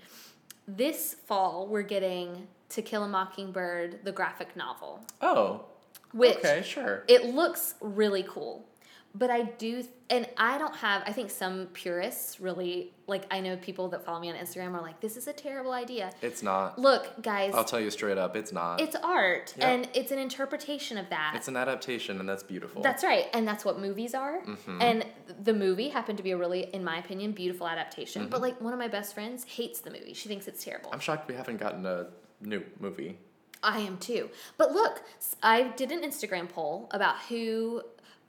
This 0.69 1.16
fall, 1.27 1.66
we're 1.66 1.83
getting 1.83 2.47
To 2.71 2.83
Kill 2.83 3.03
a 3.03 3.09
Mockingbird, 3.09 4.05
the 4.05 4.12
graphic 4.12 4.55
novel, 4.55 5.05
Oh. 5.21 5.64
which 6.12 6.37
Okay, 6.38 6.62
sure. 6.64 7.03
it 7.09 7.25
looks 7.35 7.75
really 7.81 8.23
cool. 8.29 8.64
But 9.12 9.29
I 9.29 9.42
do, 9.42 9.83
and 10.09 10.29
I 10.37 10.57
don't 10.57 10.77
have, 10.77 11.03
I 11.05 11.12
think 11.12 11.31
some 11.31 11.66
purists 11.73 12.38
really, 12.40 12.92
like, 13.09 13.25
I 13.29 13.40
know 13.40 13.57
people 13.57 13.88
that 13.88 14.05
follow 14.05 14.20
me 14.20 14.31
on 14.31 14.37
Instagram 14.37 14.73
are 14.75 14.81
like, 14.81 15.01
this 15.01 15.16
is 15.16 15.27
a 15.27 15.33
terrible 15.33 15.73
idea. 15.73 16.12
It's 16.23 16.44
not. 16.44 16.79
Look, 16.79 17.20
guys, 17.20 17.53
I'll 17.53 17.64
tell 17.64 17.81
you 17.81 17.90
straight 17.90 18.18
up, 18.18 18.37
it's 18.37 18.53
not. 18.53 18.81
it's 18.81 18.94
art, 18.94 19.53
Yep. 19.59 19.68
and 19.68 19.88
it's 19.94 20.12
an 20.12 20.20
interpretation 20.20 20.96
of 20.96 21.11
that. 21.11 21.33
It's 21.35 21.49
an 21.49 21.57
adaptation, 21.57 22.20
and 22.20 22.29
that's 22.29 22.44
beautiful. 22.44 22.83
That's 22.83 23.03
right, 23.03 23.27
and 23.35 23.49
that's 23.49 23.64
what 23.64 23.81
movies 23.81 24.14
are. 24.14 24.42
Mm-hmm. 24.42 24.81
And 24.81 25.07
the 25.42 25.55
movie 25.55 25.88
happened 25.88 26.18
to 26.18 26.25
be 26.25 26.31
a 26.31 26.37
really, 26.37 26.70
in 26.73 26.85
my 26.85 26.99
opinion, 26.99 27.33
beautiful 27.33 27.66
adaptation. 27.66 28.23
Mm-hmm. 28.23 28.31
But 28.31 28.42
like 28.42 28.61
one 28.61 28.73
of 28.73 28.79
my 28.79 28.88
best 28.88 29.12
friends 29.14 29.42
hates 29.42 29.81
the 29.81 29.90
movie. 29.90 30.14
She 30.14 30.29
thinks 30.29 30.46
it's 30.46 30.62
terrible. 30.62 30.90
I'm 30.92 31.01
shocked 31.01 31.29
we 31.29 31.35
haven't 31.35 31.57
gotten 31.59 31.85
a 31.85 32.07
new 32.42 32.62
movie. 32.79 33.18
I 33.62 33.81
am 33.81 33.99
too. 33.99 34.31
But 34.57 34.70
look, 34.73 35.03
I 35.42 35.64
did 35.77 35.90
an 35.90 36.03
Instagram 36.03 36.49
poll 36.49 36.88
about 36.92 37.16
who. 37.29 37.83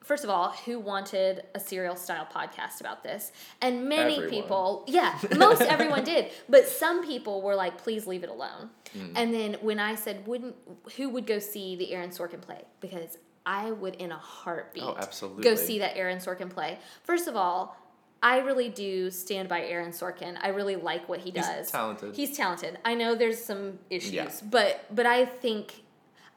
First 0.04 0.24
of 0.24 0.30
all, 0.32 0.50
who 0.66 0.80
wanted 0.80 1.44
a 1.54 1.60
serial 1.60 1.96
style 1.96 2.28
podcast 2.34 2.80
about 2.82 3.04
this? 3.04 3.32
And 3.62 3.88
many 3.88 4.16
Everyone. 4.16 4.30
people, 4.30 4.84
yeah, 4.88 5.18
most 5.38 5.62
everyone 5.62 6.04
did. 6.04 6.32
But 6.50 6.68
some 6.68 7.06
people 7.06 7.42
were 7.44 7.56
like, 7.56 7.78
please 7.78 8.08
leave 8.08 8.24
it 8.24 8.30
alone. 8.30 8.72
Hmm. 8.94 9.14
And 9.16 9.34
then 9.34 9.58
when 9.62 9.80
I 9.80 9.94
said, 9.96 10.26
wouldn't, 10.26 10.56
who 10.98 11.10
would 11.10 11.28
go 11.28 11.38
see 11.40 11.76
the 11.76 11.92
Aaron 11.94 12.10
Sorkin 12.10 12.42
play? 12.42 12.64
Because 12.80 13.18
I 13.46 13.72
would, 13.72 13.96
in 13.96 14.12
a 14.12 14.18
heartbeat, 14.18 14.84
Oh, 14.84 14.96
absolutely. 15.00 15.44
go 15.44 15.54
see 15.56 15.80
that 15.80 15.96
Aaron 15.96 16.18
Sorkin 16.18 16.50
play. 16.50 16.80
First 17.04 17.28
of 17.28 17.36
all, 17.36 17.78
I 18.24 18.40
really 18.40 18.70
do 18.70 19.10
stand 19.12 19.50
by 19.50 19.62
Aaron 19.64 19.92
Sorkin. 19.92 20.36
I 20.42 20.50
really 20.50 20.76
like 20.76 21.08
what 21.10 21.20
he 21.20 21.32
He's 21.32 21.46
does. 21.46 21.72
talented. 21.72 22.16
He's 22.16 22.36
talented. 22.36 22.78
I 22.86 22.94
know 22.96 23.16
there's 23.16 23.44
some 23.44 23.80
issues, 23.90 24.14
Yeah. 24.14 24.32
but 24.50 24.86
but 24.94 25.06
I 25.08 25.26
think 25.26 25.84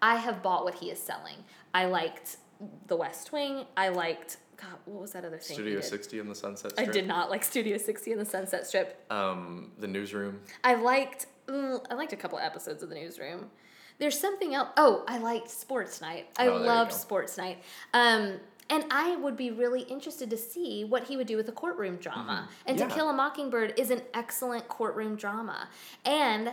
I 0.00 0.16
have 0.16 0.42
bought 0.42 0.64
what 0.64 0.76
he 0.76 0.90
is 0.90 0.98
selling. 0.98 1.36
I 1.74 1.84
liked 1.86 2.36
The 2.86 2.96
West 2.96 3.32
Wing. 3.32 3.64
I 3.76 3.88
liked 3.88 4.38
God. 4.56 4.76
What 4.84 5.02
was 5.02 5.12
that 5.12 5.24
other 5.24 5.38
thing? 5.38 5.54
Studio 5.54 5.80
60 5.80 6.20
on 6.20 6.28
the 6.28 6.34
Sunset 6.34 6.72
Strip. 6.72 6.88
I 6.88 6.92
did 6.92 7.06
not 7.06 7.30
like 7.30 7.44
Studio 7.44 7.76
60 7.76 8.12
and 8.12 8.20
the 8.20 8.24
Sunset 8.24 8.66
Strip. 8.66 9.04
Um, 9.10 9.72
the 9.78 9.88
Newsroom. 9.88 10.40
I 10.62 10.74
liked 10.74 11.26
mm, 11.46 11.84
I 11.90 11.94
liked 11.94 12.12
a 12.12 12.16
couple 12.16 12.38
episodes 12.38 12.82
of 12.82 12.88
the 12.88 12.94
newsroom. 12.94 13.50
There's 13.98 14.18
something 14.18 14.54
else. 14.54 14.68
Oh, 14.76 15.04
I 15.06 15.18
liked 15.18 15.50
Sports 15.50 16.00
Night. 16.00 16.28
I 16.36 16.48
Oh, 16.48 16.56
loved. 16.56 16.92
Sports 16.92 17.36
Night. 17.38 17.58
Um, 17.92 18.40
and 18.70 18.84
I 18.90 19.14
would 19.16 19.36
be 19.36 19.50
really 19.50 19.82
interested 19.82 20.30
to 20.30 20.36
see 20.38 20.84
what 20.84 21.04
he 21.04 21.16
would 21.16 21.26
do 21.26 21.36
with 21.36 21.48
a 21.48 21.52
courtroom 21.52 21.96
drama. 21.96 22.48
And 22.66 22.78
Yeah. 22.78 22.88
To 22.88 22.94
Kill 22.94 23.10
a 23.10 23.12
Mockingbird 23.12 23.78
is 23.78 23.90
an 23.90 24.00
excellent 24.14 24.66
courtroom 24.68 25.14
drama. 25.16 25.68
And 26.04 26.52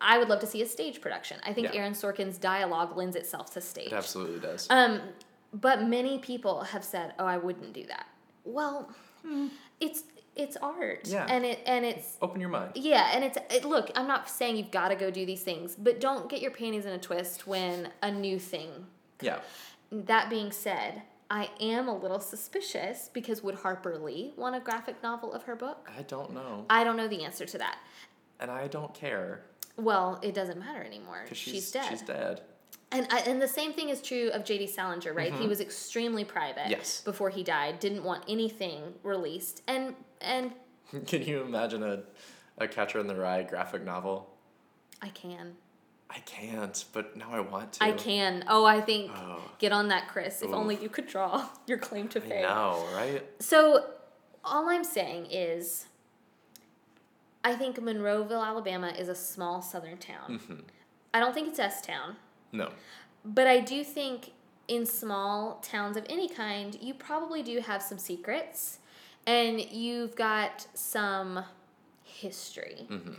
I 0.00 0.16
would 0.16 0.28
love 0.28 0.40
to 0.40 0.46
see 0.46 0.62
a 0.62 0.66
stage 0.66 1.00
production. 1.02 1.38
I 1.44 1.52
think 1.52 1.66
Yeah. 1.74 1.80
Aaron 1.80 1.92
Sorkin's 1.92 2.38
dialogue 2.38 2.96
lends 2.96 3.16
itself 3.16 3.52
to 3.54 3.60
stage. 3.60 3.88
It 3.88 3.92
absolutely 3.92 4.38
does. 4.40 4.66
Um, 4.70 5.00
but 5.52 5.86
many 5.86 6.18
people 6.18 6.62
have 6.62 6.84
said, 6.84 7.14
"Oh, 7.18 7.26
I 7.26 7.38
wouldn't 7.38 7.72
do 7.72 7.84
that." 7.86 8.06
Well, 8.44 8.90
hmm. 9.22 9.48
it's 9.80 10.04
it's 10.36 10.56
art. 10.56 11.08
Yeah. 11.08 11.26
and 11.28 11.44
it 11.44 11.60
and 11.66 11.84
it's 11.84 12.16
Open 12.22 12.40
your 12.40 12.50
mind. 12.50 12.72
yeah, 12.74 13.10
and 13.14 13.24
it's 13.24 13.38
it, 13.50 13.64
look. 13.64 13.90
I'm 13.94 14.06
not 14.06 14.28
saying 14.28 14.56
you've 14.56 14.70
got 14.70 14.88
to 14.88 14.96
go 14.96 15.10
do 15.10 15.26
these 15.26 15.42
things, 15.42 15.74
but 15.76 16.00
don't 16.00 16.28
get 16.28 16.40
your 16.40 16.50
panties 16.50 16.86
in 16.86 16.92
a 16.92 16.98
twist 16.98 17.46
when 17.46 17.88
a 18.02 18.10
new 18.10 18.38
thing. 18.38 18.86
Yeah. 19.20 19.40
That 19.92 20.30
being 20.30 20.52
said, 20.52 21.02
I 21.30 21.48
am 21.60 21.88
a 21.88 21.96
little 21.96 22.20
suspicious 22.20 23.10
because 23.12 23.42
would 23.42 23.56
Harper 23.56 23.98
Lee 23.98 24.32
want 24.36 24.56
a 24.56 24.60
graphic 24.60 25.02
novel 25.02 25.32
of 25.32 25.44
her 25.44 25.54
book? 25.54 25.90
I 25.96 26.02
don't 26.02 26.32
know. 26.32 26.64
I 26.70 26.84
don't 26.84 26.96
know 26.96 27.08
the 27.08 27.24
answer 27.24 27.44
to 27.46 27.58
that. 27.58 27.78
And 28.38 28.50
I 28.50 28.68
don't 28.68 28.92
care. 28.94 29.42
Well, 29.76 30.18
it 30.22 30.34
doesn't 30.34 30.58
matter 30.58 30.82
anymore. 30.82 31.24
She's, 31.28 31.38
she's, 31.38 31.70
dead. 31.70 31.88
She's 31.88 32.02
dead. 32.02 32.40
And 32.92 33.06
I, 33.10 33.20
and 33.20 33.40
the 33.40 33.46
same 33.48 33.72
thing 33.72 33.88
is 33.88 34.02
true 34.02 34.30
of 34.32 34.44
J.D. 34.44 34.66
Salinger, 34.66 35.12
right? 35.12 35.32
He 35.32 35.46
was 35.46 35.60
extremely 35.60 36.24
private 36.24 36.62
Mm-hmm. 36.62 36.70
Yes. 36.72 37.00
before 37.02 37.30
he 37.30 37.44
died. 37.44 37.78
Didn't 37.78 38.02
want 38.02 38.24
anything 38.28 38.94
released, 39.04 39.62
and 39.68 39.94
and 40.20 40.52
Can 41.06 41.22
you 41.22 41.42
imagine 41.42 41.82
a, 41.84 42.02
a 42.58 42.66
Catcher 42.66 42.98
in 42.98 43.06
the 43.06 43.14
Rye 43.14 43.44
graphic 43.44 43.84
novel? 43.84 44.28
I 45.00 45.08
can, 45.10 45.52
I 46.10 46.18
can't, 46.20 46.84
but 46.92 47.16
now 47.16 47.28
I 47.30 47.38
want 47.40 47.74
to. 47.74 47.84
I 47.84 47.92
can. 47.92 48.44
Oh, 48.48 48.64
I 48.64 48.80
think 48.80 49.12
Oh. 49.14 49.40
get 49.60 49.70
on 49.70 49.86
that, 49.88 50.08
Chris. 50.08 50.42
If 50.42 50.48
Oof. 50.48 50.54
only 50.56 50.74
you 50.76 50.88
could 50.88 51.06
draw 51.06 51.46
your 51.68 51.78
claim 51.78 52.08
to 52.08 52.20
fame. 52.20 52.44
I 52.44 52.48
know, 52.48 52.86
right? 52.92 53.24
So, 53.38 53.86
all 54.44 54.68
I'm 54.68 54.82
saying 54.84 55.26
is, 55.30 55.86
I 57.44 57.54
think 57.54 57.76
Monroeville, 57.78 58.44
Alabama, 58.44 58.88
is 58.88 59.08
a 59.08 59.14
small 59.14 59.62
southern 59.62 59.96
town. 59.98 60.40
Mm-hmm. 60.40 60.54
I 61.14 61.20
don't 61.20 61.32
think 61.34 61.48
it's 61.48 61.58
S 61.60 61.80
town. 61.82 62.16
No. 62.52 62.70
But 63.24 63.46
I 63.46 63.60
do 63.60 63.84
think 63.84 64.32
in 64.68 64.86
small 64.86 65.60
towns 65.62 65.96
of 65.96 66.06
any 66.08 66.28
kind, 66.28 66.78
you 66.80 66.94
probably 66.94 67.42
do 67.42 67.60
have 67.60 67.82
some 67.82 67.98
secrets 67.98 68.78
and 69.26 69.60
you've 69.60 70.16
got 70.16 70.66
some 70.74 71.44
history. 72.04 72.86
Mm-hmm. 72.88 73.12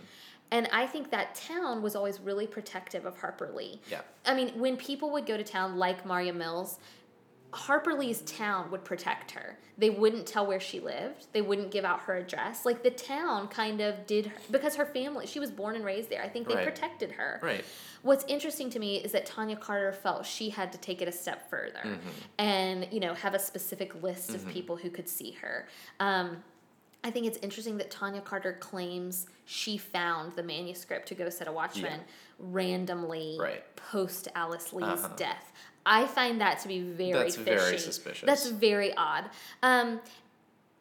And 0.51 0.67
I 0.73 0.85
think 0.85 1.11
that 1.11 1.35
town 1.35 1.81
was 1.81 1.95
always 1.95 2.19
really 2.19 2.45
protective 2.45 3.05
of 3.05 3.17
Harper 3.17 3.51
Lee. 3.55 3.79
Yeah. 3.89 4.01
I 4.25 4.33
mean, 4.33 4.49
when 4.59 4.75
people 4.75 5.11
would 5.11 5.25
go 5.25 5.37
to 5.37 5.43
town 5.43 5.77
like 5.77 6.05
Marja 6.05 6.35
Mills, 6.35 6.77
Harper 7.53 7.93
Lee's 7.93 8.21
town 8.21 8.71
would 8.71 8.85
protect 8.85 9.31
her. 9.31 9.57
They 9.77 9.89
wouldn't 9.89 10.25
tell 10.25 10.45
where 10.45 10.59
she 10.59 10.79
lived. 10.79 11.27
They 11.33 11.41
wouldn't 11.41 11.71
give 11.71 11.83
out 11.83 12.01
her 12.01 12.15
address. 12.15 12.65
Like 12.65 12.81
the 12.83 12.91
town 12.91 13.47
kind 13.49 13.81
of 13.81 14.05
did 14.07 14.31
because 14.49 14.75
her 14.77 14.85
family, 14.85 15.27
she 15.27 15.39
was 15.39 15.51
born 15.51 15.75
and 15.75 15.83
raised 15.83 16.09
there. 16.09 16.21
I 16.23 16.29
think 16.29 16.47
they 16.47 16.55
Right. 16.55 16.63
protected 16.63 17.11
her. 17.13 17.39
Right. 17.43 17.65
What's 18.03 18.23
interesting 18.29 18.69
to 18.71 18.79
me 18.79 18.97
is 18.97 19.11
that 19.11 19.25
Tonja 19.27 19.59
Carter 19.59 19.91
felt 19.91 20.25
she 20.25 20.49
had 20.49 20.71
to 20.71 20.77
take 20.77 21.01
it 21.01 21.07
a 21.07 21.11
step 21.11 21.49
further 21.49 21.99
and, 22.39 22.87
you 22.91 22.99
know, 22.99 23.13
have 23.15 23.33
a 23.33 23.39
specific 23.39 24.01
list 24.01 24.33
of 24.33 24.47
people 24.47 24.75
who 24.77 24.89
could 24.89 25.09
see 25.09 25.31
her. 25.41 25.67
Um, 25.99 26.43
I 27.03 27.09
think 27.11 27.25
it's 27.25 27.39
interesting 27.39 27.77
that 27.79 27.89
Tonja 27.91 28.23
Carter 28.23 28.53
claims 28.53 29.25
she 29.45 29.77
found 29.77 30.33
the 30.33 30.43
manuscript 30.43 31.07
to 31.09 31.15
Go 31.15 31.29
Set 31.29 31.47
a 31.47 31.51
Watchman 31.51 31.99
randomly 32.37 33.37
Right. 33.39 33.75
post 33.75 34.27
Alice 34.35 34.71
Lee's 34.73 34.85
Uh-huh. 34.87 35.15
death. 35.15 35.51
I 35.85 36.05
find 36.05 36.41
that 36.41 36.59
to 36.59 36.67
be 36.67 36.81
very 36.81 37.13
That's 37.13 37.35
fishy. 37.35 37.57
very 37.57 37.77
suspicious. 37.77 38.25
That's 38.25 38.47
very 38.49 38.93
odd. 38.95 39.25
Um, 39.63 39.99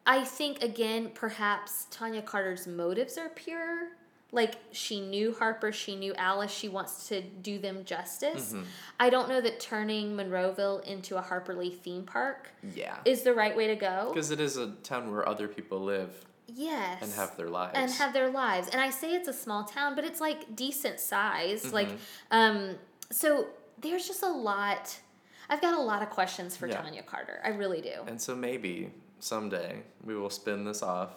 I 0.06 0.24
think 0.24 0.62
again, 0.62 1.10
perhaps 1.14 1.86
Tonja 1.90 2.24
Carter's 2.24 2.66
motives 2.66 3.16
are 3.18 3.28
pure. 3.28 3.88
Like 4.32 4.56
she 4.72 5.00
knew 5.00 5.34
Harper, 5.34 5.72
she 5.72 5.96
knew 5.96 6.14
Alice. 6.14 6.52
She 6.52 6.68
wants 6.68 7.08
to 7.08 7.20
do 7.20 7.58
them 7.58 7.84
justice. 7.84 8.52
Mm-hmm. 8.52 8.62
I 9.00 9.10
don't 9.10 9.28
know 9.28 9.40
that 9.40 9.58
turning 9.58 10.16
Monroeville 10.16 10.84
into 10.84 11.16
a 11.16 11.20
Harper 11.20 11.54
Lee 11.54 11.70
theme 11.70 12.04
park 12.04 12.50
Yeah. 12.74 12.96
is 13.04 13.22
the 13.22 13.34
right 13.34 13.56
way 13.56 13.66
to 13.66 13.74
go. 13.76 14.10
Because 14.12 14.30
it 14.30 14.38
is 14.40 14.56
a 14.56 14.68
town 14.84 15.10
where 15.10 15.28
other 15.28 15.48
people 15.48 15.80
live 15.80 16.24
Yes. 16.46 17.02
and 17.02 17.12
have 17.14 17.36
their 17.36 17.48
lives. 17.48 17.72
and 17.74 17.90
have 17.92 18.12
their 18.12 18.30
lives. 18.30 18.68
And 18.68 18.80
I 18.80 18.90
say 18.90 19.14
it's 19.14 19.28
a 19.28 19.32
small 19.32 19.64
town, 19.64 19.94
but 19.96 20.04
it's 20.04 20.20
like 20.20 20.54
decent 20.54 21.00
size. 21.00 21.64
Mm-hmm. 21.64 21.74
Like, 21.74 21.88
um, 22.30 22.76
so 23.10 23.48
there's 23.80 24.06
just 24.06 24.22
a 24.22 24.28
lot. 24.28 24.98
I've 25.48 25.60
got 25.60 25.74
a 25.78 25.82
lot 25.82 26.02
of 26.02 26.10
questions 26.10 26.56
for 26.56 26.66
Yeah. 26.68 26.76
Tonja 26.82 27.04
Carter. 27.04 27.40
I 27.44 27.48
really 27.48 27.80
do. 27.80 27.94
And 28.06 28.20
so 28.20 28.34
maybe 28.36 28.90
someday 29.18 29.82
we 30.04 30.14
will 30.16 30.30
spin 30.30 30.64
this 30.64 30.82
off 30.82 31.10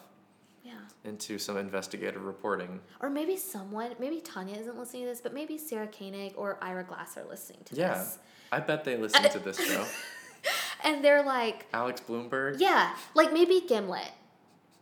yeah. 0.64 0.74
into 1.04 1.38
some 1.38 1.58
investigative 1.58 2.24
reporting. 2.24 2.80
Or 3.00 3.10
maybe 3.10 3.38
someone, 3.38 3.92
maybe 4.00 4.22
Tonja 4.22 4.60
isn't 4.60 4.78
listening 4.78 5.04
to 5.04 5.10
this, 5.10 5.22
but 5.22 5.34
maybe 5.34 5.58
Sarah 5.58 5.88
Koenig 5.88 6.34
or 6.36 6.58
Ira 6.62 6.84
Glass 6.84 7.16
are 7.18 7.26
listening 7.30 7.60
to 7.66 7.76
Yeah. 7.76 7.94
this. 8.00 8.18
Yeah. 8.52 8.58
I 8.58 8.60
bet 8.62 8.84
they 8.84 8.98
listen 8.98 9.24
to 9.30 9.40
this 9.40 9.58
show. 9.58 9.86
And 10.84 11.02
they're 11.02 11.24
like, 11.24 11.66
Alex 11.74 12.02
Blumberg. 12.02 12.60
yeah, 12.60 12.94
like 13.14 13.32
maybe 13.32 13.62
Gimlet. 13.66 14.12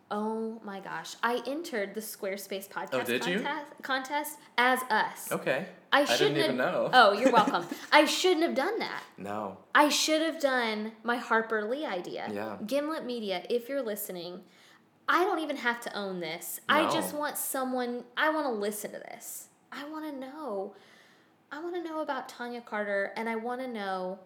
Oh 0.10 0.60
my 0.64 0.80
gosh. 0.80 1.16
I 1.22 1.42
entered 1.46 1.94
the 1.94 2.02
Squarespace 2.02 2.68
oh, 2.76 2.80
podcast 2.80 2.94
Oh, 2.94 3.04
did 3.04 3.26
you? 3.28 3.36
contest, 3.42 3.72
contest 3.84 4.40
as 4.58 4.80
us. 4.90 5.32
Okay. 5.32 5.68
I 5.92 6.02
I 6.02 6.06
shouldn't 6.06 6.38
even 6.38 6.58
have, 6.58 6.74
know. 6.74 6.90
Oh, 6.94 7.12
you're 7.14 7.32
welcome. 7.34 7.66
I 7.92 8.06
shouldn't 8.06 8.44
have 8.44 8.56
done 8.56 8.80
that. 8.80 9.04
No. 9.18 9.58
I 9.76 9.90
should 9.90 10.22
have 10.22 10.40
done 10.40 10.94
my 11.04 11.18
Harper 11.18 11.64
Lee 11.64 11.86
idea. 11.86 12.30
Yeah. 12.34 12.58
Gimlet 12.66 13.06
Media, 13.06 13.44
if 13.50 13.68
you're 13.68 13.82
listening, 13.82 14.42
I 15.08 15.24
don't 15.24 15.40
even 15.40 15.58
have 15.58 15.82
to 15.82 15.98
own 15.98 16.20
this. 16.20 16.62
I 16.70 16.90
just 16.92 17.14
want 17.14 17.38
someone, 17.38 18.06
I 18.16 18.30
want 18.30 18.46
to 18.48 18.54
listen 18.54 18.92
to 18.92 19.00
this. 19.00 19.48
I 19.72 19.84
want 19.90 20.06
to 20.06 20.18
know. 20.18 20.74
I 21.52 21.62
want 21.62 21.76
to 21.76 21.84
know 21.84 22.02
about 22.02 22.30
Tonja 22.30 22.64
Carter 22.64 23.12
and 23.18 23.28
I 23.28 23.36
want 23.36 23.62
to 23.62 23.68
know. 23.68 24.20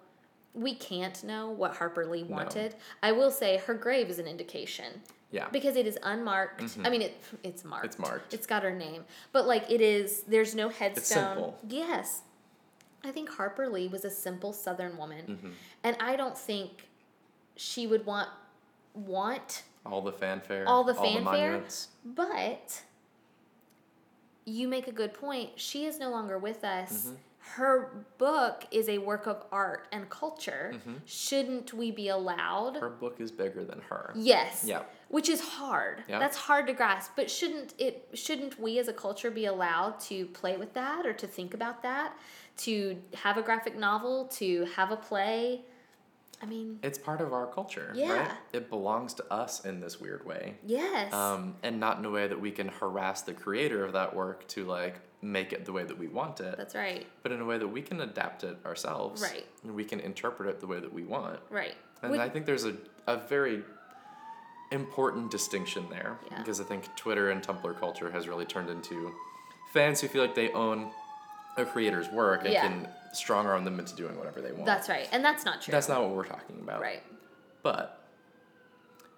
We 0.53 0.75
can't 0.75 1.21
know 1.23 1.49
what 1.49 1.75
Harper 1.75 2.05
Lee 2.05 2.23
wanted. 2.23 2.75
I 3.03 3.11
will 3.11 3.31
say 3.31 3.57
her 3.65 3.73
grave 3.73 4.09
is 4.09 4.19
an 4.19 4.27
indication 4.27 5.01
Yeah. 5.31 5.47
because 5.51 5.75
it 5.75 5.85
is 5.87 5.97
unmarked. 6.03 6.63
I 6.83 6.89
mean, 6.89 7.01
it 7.01 7.21
it's 7.43 7.65
marked. 7.65 7.85
It's 7.85 7.99
marked. 7.99 8.33
It's 8.33 8.47
got 8.47 8.63
her 8.63 8.73
name, 8.73 9.03
but 9.33 9.45
like 9.47 9.69
it 9.69 9.81
is. 9.81 10.21
There's 10.23 10.55
no 10.55 10.69
headstone. 10.69 10.97
It's 10.97 11.07
simple. 11.09 11.59
Yes, 11.67 12.21
I 13.03 13.11
think 13.11 13.29
Harper 13.29 13.67
Lee 13.67 13.87
was 13.87 14.05
a 14.05 14.09
simple 14.09 14.53
Southern 14.53 14.97
woman, 14.97 15.25
Mm-hmm. 15.27 15.49
and 15.83 15.97
I 15.99 16.15
don't 16.15 16.37
think 16.37 16.87
she 17.55 17.85
would 17.87 18.05
want 18.05 18.29
want. 18.93 19.63
all 19.85 20.01
the 20.01 20.11
fanfare. 20.13 20.63
All 20.67 20.83
the 20.83 20.93
All 20.93 21.03
the. 21.03 21.11
But 22.05 22.81
you 24.45 24.67
make 24.67 24.87
a 24.87 24.91
good 24.91 25.13
point. 25.13 25.51
She 25.55 25.85
is 25.85 25.99
no 25.99 26.09
longer 26.09 26.37
with 26.37 26.63
us. 26.63 27.07
Mm-hmm. 27.07 27.15
Her 27.53 28.05
book 28.17 28.65
is 28.71 28.89
a 28.89 28.97
work 28.97 29.27
of 29.27 29.43
art 29.51 29.87
and 29.91 30.09
culture. 30.09 30.71
Mm-hmm. 30.75 30.95
Shouldn't 31.05 31.73
we 31.73 31.91
be 31.91 32.09
allowed? 32.09 32.75
Her 32.77 32.89
book 32.89 33.17
is 33.19 33.31
bigger 33.31 33.63
than 33.63 33.81
her. 33.89 34.11
Yes. 34.15 34.63
Yeah. 34.65 34.81
Which 35.09 35.29
is 35.29 35.39
hard. 35.39 36.03
Yeah. 36.09 36.19
That's 36.19 36.35
hard 36.35 36.67
to 36.67 36.73
grasp. 36.73 37.11
But 37.15 37.29
shouldn't 37.29 37.73
it 37.77 38.09
shouldn't 38.13 38.59
we 38.59 38.79
as 38.79 38.87
a 38.87 38.93
culture 38.93 39.31
be 39.31 39.45
allowed 39.45 39.99
to 40.01 40.25
play 40.27 40.57
with 40.57 40.73
that 40.73 41.05
or 41.05 41.13
to 41.13 41.27
think 41.27 41.53
about 41.53 41.83
that? 41.83 42.13
To 42.57 42.97
have 43.13 43.37
a 43.37 43.41
graphic 43.41 43.77
novel, 43.77 44.25
to 44.33 44.65
have 44.75 44.91
a 44.91 44.97
play? 44.97 45.61
I 46.41 46.45
mean, 46.45 46.79
It's 46.83 46.97
part 46.97 47.21
of 47.21 47.31
our 47.31 47.47
culture, 47.47 47.93
right? 47.95 48.29
It 48.51 48.69
belongs 48.69 49.13
to 49.15 49.33
us 49.33 49.63
in 49.63 49.79
this 49.79 50.01
weird 50.01 50.25
way. 50.25 50.55
yes. 50.65 51.13
Um, 51.13 51.55
and 51.63 51.79
not 51.79 51.97
in 51.99 52.05
a 52.05 52.09
way 52.11 52.27
that 52.27 52.39
we 52.39 52.51
can 52.51 52.67
harass 52.67 53.21
the 53.21 53.33
creator 53.33 53.85
of 53.85 53.93
that 53.93 54.13
work 54.13 54.45
to 54.49 54.65
like 54.65 54.99
make 55.25 55.51
it 55.53 55.65
the 55.65 55.71
way 55.73 55.83
that 55.83 55.97
we 55.97 56.07
want 56.07 56.39
it, 56.39 56.55
That's 56.57 56.75
right. 56.75 57.05
but 57.23 57.31
in 57.31 57.41
a 57.41 57.45
way 57.45 57.57
that 57.57 57.67
we 57.67 57.81
can 57.81 57.99
adapt 58.01 58.43
it 58.43 58.57
ourselves. 58.65 59.21
Right. 59.21 59.45
And 59.63 59.73
we 59.75 59.83
can 59.83 59.99
interpret 59.99 60.47
it 60.49 60.59
the 60.59 60.67
way 60.67 60.79
that 60.79 60.93
we 60.93 61.03
want. 61.03 61.39
Right. 61.49 61.75
And 62.03 62.21
I 62.21 62.29
think 62.29 62.45
there's 62.45 62.65
a, 62.65 62.75
a 63.07 63.17
very 63.17 63.63
important 64.71 65.31
distinction 65.31 65.85
there 65.89 66.17
Yeah. 66.31 66.37
because 66.39 66.59
I 66.59 66.63
think 66.63 66.93
Twitter 66.95 67.29
and 67.31 67.41
Tumblr 67.41 67.79
culture 67.79 68.11
has 68.11 68.27
really 68.27 68.45
turned 68.45 68.69
into 68.69 69.13
fans 69.73 70.01
who 70.01 70.07
feel 70.07 70.21
like 70.21 70.35
they 70.35 70.51
own 70.51 70.91
a 71.57 71.65
creator's 71.65 72.09
work 72.09 72.43
and 72.43 72.53
Yeah. 72.53 72.61
can 72.67 72.87
strong 73.13 73.45
arm 73.47 73.63
them 73.63 73.79
into 73.79 73.95
doing 73.95 74.17
whatever 74.17 74.41
they 74.41 74.51
want. 74.51 74.65
that's 74.65 74.89
right. 74.89 75.07
And 75.11 75.23
that's 75.23 75.45
not 75.45 75.61
true. 75.61 75.71
That's 75.71 75.87
not 75.87 76.01
what 76.01 76.11
we're 76.11 76.25
talking 76.25 76.59
about. 76.61 76.81
right. 76.81 77.01
But 77.63 77.99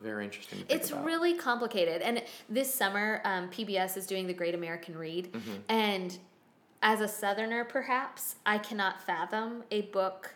very 0.02 0.26
interesting 0.26 0.64
It's 0.70 0.92
about. 0.92 1.06
really 1.06 1.36
complicated. 1.36 2.02
And 2.02 2.24
this 2.50 2.74
summer, 2.74 3.22
um, 3.24 3.50
PBS 3.50 3.98
is 3.98 4.06
doing 4.06 4.28
the 4.28 4.34
Great 4.34 4.54
American 4.56 4.98
Read. 4.98 5.32
Mm-hmm. 5.34 5.54
And 5.70 6.18
as 6.82 7.02
a 7.02 7.08
Southerner, 7.08 7.64
perhaps, 7.66 8.36
I 8.46 8.58
cannot 8.60 9.02
fathom 9.02 9.64
a 9.72 9.82
book 9.84 10.36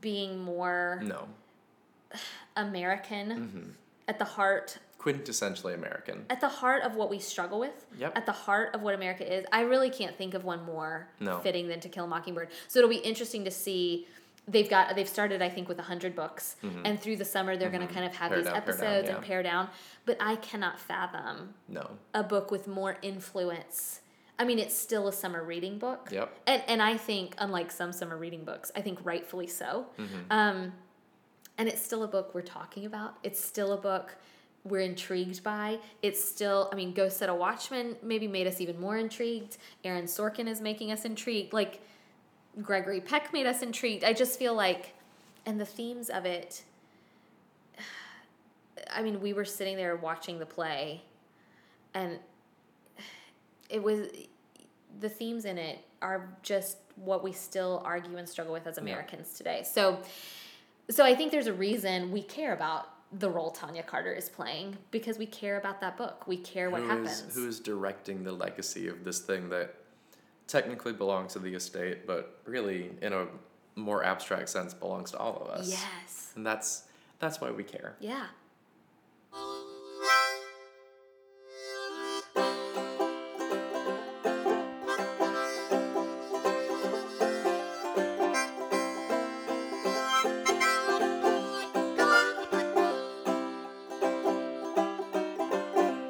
being 0.00 0.40
more 0.42 1.00
no. 1.04 1.28
American 2.56 3.28
Mm-hmm. 3.30 3.70
at 4.08 4.18
the 4.18 4.24
heart 4.24 4.78
Quintessentially 4.98 5.74
American. 5.74 6.26
at 6.30 6.40
the 6.40 6.48
heart 6.48 6.82
of 6.82 6.96
what 6.96 7.08
we 7.10 7.18
struggle 7.20 7.60
with, 7.60 7.86
Yep. 7.98 8.16
at 8.16 8.26
the 8.26 8.32
heart 8.32 8.74
of 8.74 8.82
what 8.82 8.94
America 8.94 9.30
is, 9.32 9.44
I 9.52 9.60
really 9.60 9.90
can't 9.90 10.16
think 10.16 10.34
of 10.34 10.44
one 10.44 10.64
more 10.64 11.08
No. 11.20 11.38
fitting 11.38 11.68
than 11.68 11.78
To 11.80 11.88
Kill 11.88 12.04
a 12.04 12.08
Mockingbird. 12.08 12.48
So 12.66 12.80
it'll 12.80 12.90
be 12.90 12.96
interesting 12.96 13.44
to 13.44 13.50
see. 13.50 14.06
They've 14.48 14.68
got 14.70 14.94
they've 14.94 15.08
started 15.08 15.42
I 15.42 15.48
think 15.48 15.68
with 15.68 15.78
hundred 15.80 16.14
books, 16.14 16.56
and 16.84 17.00
through 17.00 17.16
the 17.16 17.24
summer 17.24 17.56
they're 17.56 17.70
going 17.70 17.86
to 17.86 17.92
kind 17.92 18.06
of 18.06 18.14
have 18.16 18.30
Mm-hmm. 18.30 18.42
Pare 18.42 18.42
these 18.42 18.52
down, 18.52 18.62
pare 18.62 18.62
down, 18.62 18.74
episodes 18.74 19.08
yeah. 19.08 19.16
and 19.16 19.24
pare 19.24 19.42
down. 19.42 19.68
But 20.04 20.16
I 20.20 20.36
cannot 20.36 20.78
fathom 20.78 21.54
No. 21.68 21.90
a 22.14 22.22
book 22.22 22.50
with 22.50 22.68
more 22.68 22.96
influence. 23.02 24.00
I 24.38 24.44
mean, 24.44 24.58
it's 24.58 24.76
still 24.78 25.08
a 25.08 25.12
summer 25.12 25.42
reading 25.42 25.78
book. 25.78 26.10
Yep. 26.12 26.32
And 26.46 26.62
and 26.68 26.82
I 26.82 26.96
think, 26.96 27.34
unlike 27.38 27.70
some 27.70 27.92
summer 27.92 28.16
reading 28.16 28.44
books, 28.44 28.70
I 28.76 28.82
think 28.82 28.98
rightfully 29.04 29.46
so. 29.46 29.86
Mm-hmm. 29.98 30.30
Um, 30.30 30.72
and 31.58 31.68
it's 31.68 31.82
still 31.82 32.02
a 32.02 32.08
book 32.08 32.34
we're 32.34 32.42
talking 32.42 32.84
about. 32.84 33.16
It's 33.22 33.42
still 33.42 33.72
a 33.72 33.78
book 33.78 34.14
we're 34.62 34.80
intrigued 34.82 35.42
by. 35.42 35.78
It's 36.02 36.22
still, 36.22 36.68
I 36.72 36.74
mean, 36.76 36.92
Go 36.92 37.08
Set 37.08 37.28
a 37.28 37.34
Watchman 37.34 37.96
maybe 38.02 38.26
made 38.28 38.46
us 38.46 38.60
even 38.60 38.78
more 38.78 38.96
intrigued. 38.98 39.56
Aaron 39.84 40.04
Sorkin 40.04 40.48
is 40.48 40.60
making 40.60 40.92
us 40.92 41.04
intrigued. 41.04 41.52
Like 41.52 41.80
Gregory 42.62 43.00
Peck 43.00 43.32
made 43.32 43.46
us 43.46 43.62
intrigued. 43.62 44.04
I 44.04 44.12
just 44.12 44.38
feel 44.38 44.54
like, 44.54 44.94
and 45.44 45.60
the 45.60 45.66
themes 45.66 46.08
of 46.08 46.24
it, 46.24 46.62
I 48.92 49.02
mean, 49.02 49.20
we 49.20 49.32
were 49.32 49.44
sitting 49.44 49.76
there 49.76 49.96
watching 49.96 50.38
the 50.38 50.46
play, 50.46 51.02
and 51.94 52.18
it 53.68 53.82
was 53.82 54.08
the 55.00 55.08
themes 55.08 55.44
in 55.44 55.58
it 55.58 55.80
are 56.00 56.30
just 56.42 56.78
what 56.96 57.22
we 57.22 57.32
still 57.32 57.82
argue 57.84 58.16
and 58.16 58.28
struggle 58.28 58.52
with 58.52 58.66
as 58.66 58.78
Americans 58.78 59.28
yeah. 59.32 59.38
today. 59.38 59.62
So, 59.64 59.98
so 60.88 61.04
I 61.04 61.14
think 61.14 61.32
there's 61.32 61.46
a 61.46 61.52
reason 61.52 62.10
we 62.10 62.22
care 62.22 62.54
about 62.54 62.88
the 63.18 63.30
role 63.30 63.52
Tonja 63.52 63.86
Carter 63.86 64.12
is 64.12 64.28
playing 64.28 64.76
because 64.90 65.18
we 65.18 65.26
care 65.26 65.58
about 65.58 65.80
that 65.80 65.96
book. 65.96 66.26
We 66.26 66.38
care 66.38 66.70
what 66.70 66.82
who 66.82 66.88
happens. 66.88 67.20
Is, 67.20 67.34
who 67.34 67.48
is 67.48 67.60
directing 67.60 68.24
the 68.24 68.32
legacy 68.32 68.88
of 68.88 69.04
this 69.04 69.20
thing 69.20 69.48
that 69.50 69.74
technically 70.46 70.92
belongs 70.92 71.32
to 71.34 71.38
the 71.38 71.54
estate, 71.54 72.06
but 72.06 72.40
really, 72.44 72.90
in 73.02 73.12
a 73.12 73.26
more 73.74 74.04
abstract 74.04 74.48
sense, 74.48 74.74
belongs 74.74 75.10
to 75.10 75.18
all 75.18 75.36
of 75.42 75.48
us. 75.48 75.70
Yes. 75.70 76.32
And 76.34 76.46
that's 76.46 76.84
that's 77.18 77.40
why 77.40 77.50
we 77.50 77.64
care. 77.64 77.96
Yeah. 78.00 78.26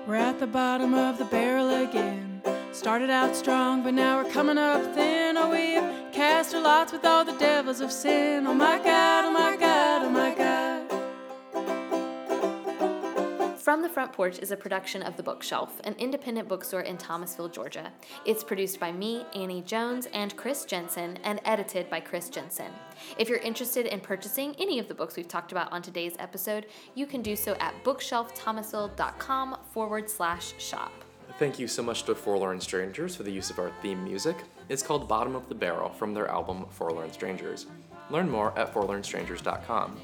We're 0.07 0.15
at 0.15 0.39
the 0.39 0.47
bottom 0.47 0.95
of 0.95 1.19
the 1.19 1.25
barrel 1.25 1.85
again. 1.85 2.43
Started 2.73 3.11
out 3.11 3.35
strong, 3.35 3.66
but 3.87 3.95
now 3.95 4.21
we're 4.21 4.29
coming 4.33 4.59
up 4.59 4.83
thin. 4.97 5.37
Oh, 5.37 5.49
we 5.49 5.77
cast 6.13 6.53
our 6.57 6.61
lots 6.61 6.91
with 6.91 7.05
all 7.05 7.25
the 7.25 7.39
devils 7.39 7.81
of 7.81 7.93
sin. 7.93 8.45
Oh 8.45 8.53
my 8.53 8.79
God, 8.79 9.27
oh 9.27 9.31
my 9.31 9.57
God, 9.57 10.03
oh 10.03 10.11
my 10.11 10.35
God. 10.35 10.91
From 13.61 13.83
the 13.83 13.89
Front 13.89 14.13
Porch 14.13 14.41
is 14.41 14.51
a 14.51 14.57
production 14.57 15.03
of 15.03 15.17
The 15.17 15.23
Bookshelf, 15.23 15.81
an 15.85 15.95
independent 16.01 16.49
bookstore 16.49 16.81
in 16.81 16.99
Thomasville, 16.99 17.49
Georgia. 17.49 17.93
It's 18.25 18.43
produced 18.43 18.81
by 18.81 18.91
me, 18.91 19.25
Annie 19.37 19.63
Jones, 19.63 20.09
and 20.13 20.37
Chris 20.37 20.65
Jensen, 20.65 21.21
and 21.23 21.41
edited 21.45 21.89
by 21.89 22.01
Chris 22.01 22.29
Jensen. 22.29 22.73
If 23.19 23.29
you're 23.29 23.39
interested 23.39 23.87
in 23.87 24.01
purchasing 24.01 24.57
any 24.59 24.81
of 24.81 24.89
the 24.89 24.95
books 24.95 25.17
we've 25.17 25.29
talked 25.29 25.53
about 25.53 25.71
on 25.71 25.81
today's 25.81 26.17
episode, 26.19 26.67
you 26.97 27.07
can 27.07 27.23
do 27.23 27.37
so 27.37 27.55
at 27.61 27.73
bookshelfthomasville.com 27.85 29.59
forward 29.71 30.11
slash 30.11 30.55
shop. 30.59 31.06
Thank 31.39 31.59
you 31.59 31.69
so 31.69 31.83
much 31.83 32.05
to 32.05 32.15
Forlorn 32.15 32.63
Strangers 32.63 33.15
for 33.15 33.23
the 33.23 33.31
use 33.31 33.51
of 33.51 33.59
our 33.59 33.71
theme 33.83 34.03
music. 34.03 34.37
It's 34.71 34.83
called 34.83 35.07
Bottom 35.07 35.37
of 35.37 35.51
the 35.51 35.55
Barrel 35.55 35.91
from 35.91 36.15
their 36.15 36.29
album 36.29 36.65
Forlorn 36.71 37.13
Strangers. 37.13 37.67
Learn 38.09 38.31
more 38.31 38.59
at 38.59 38.73
forlornstrangers.com. 38.73 40.01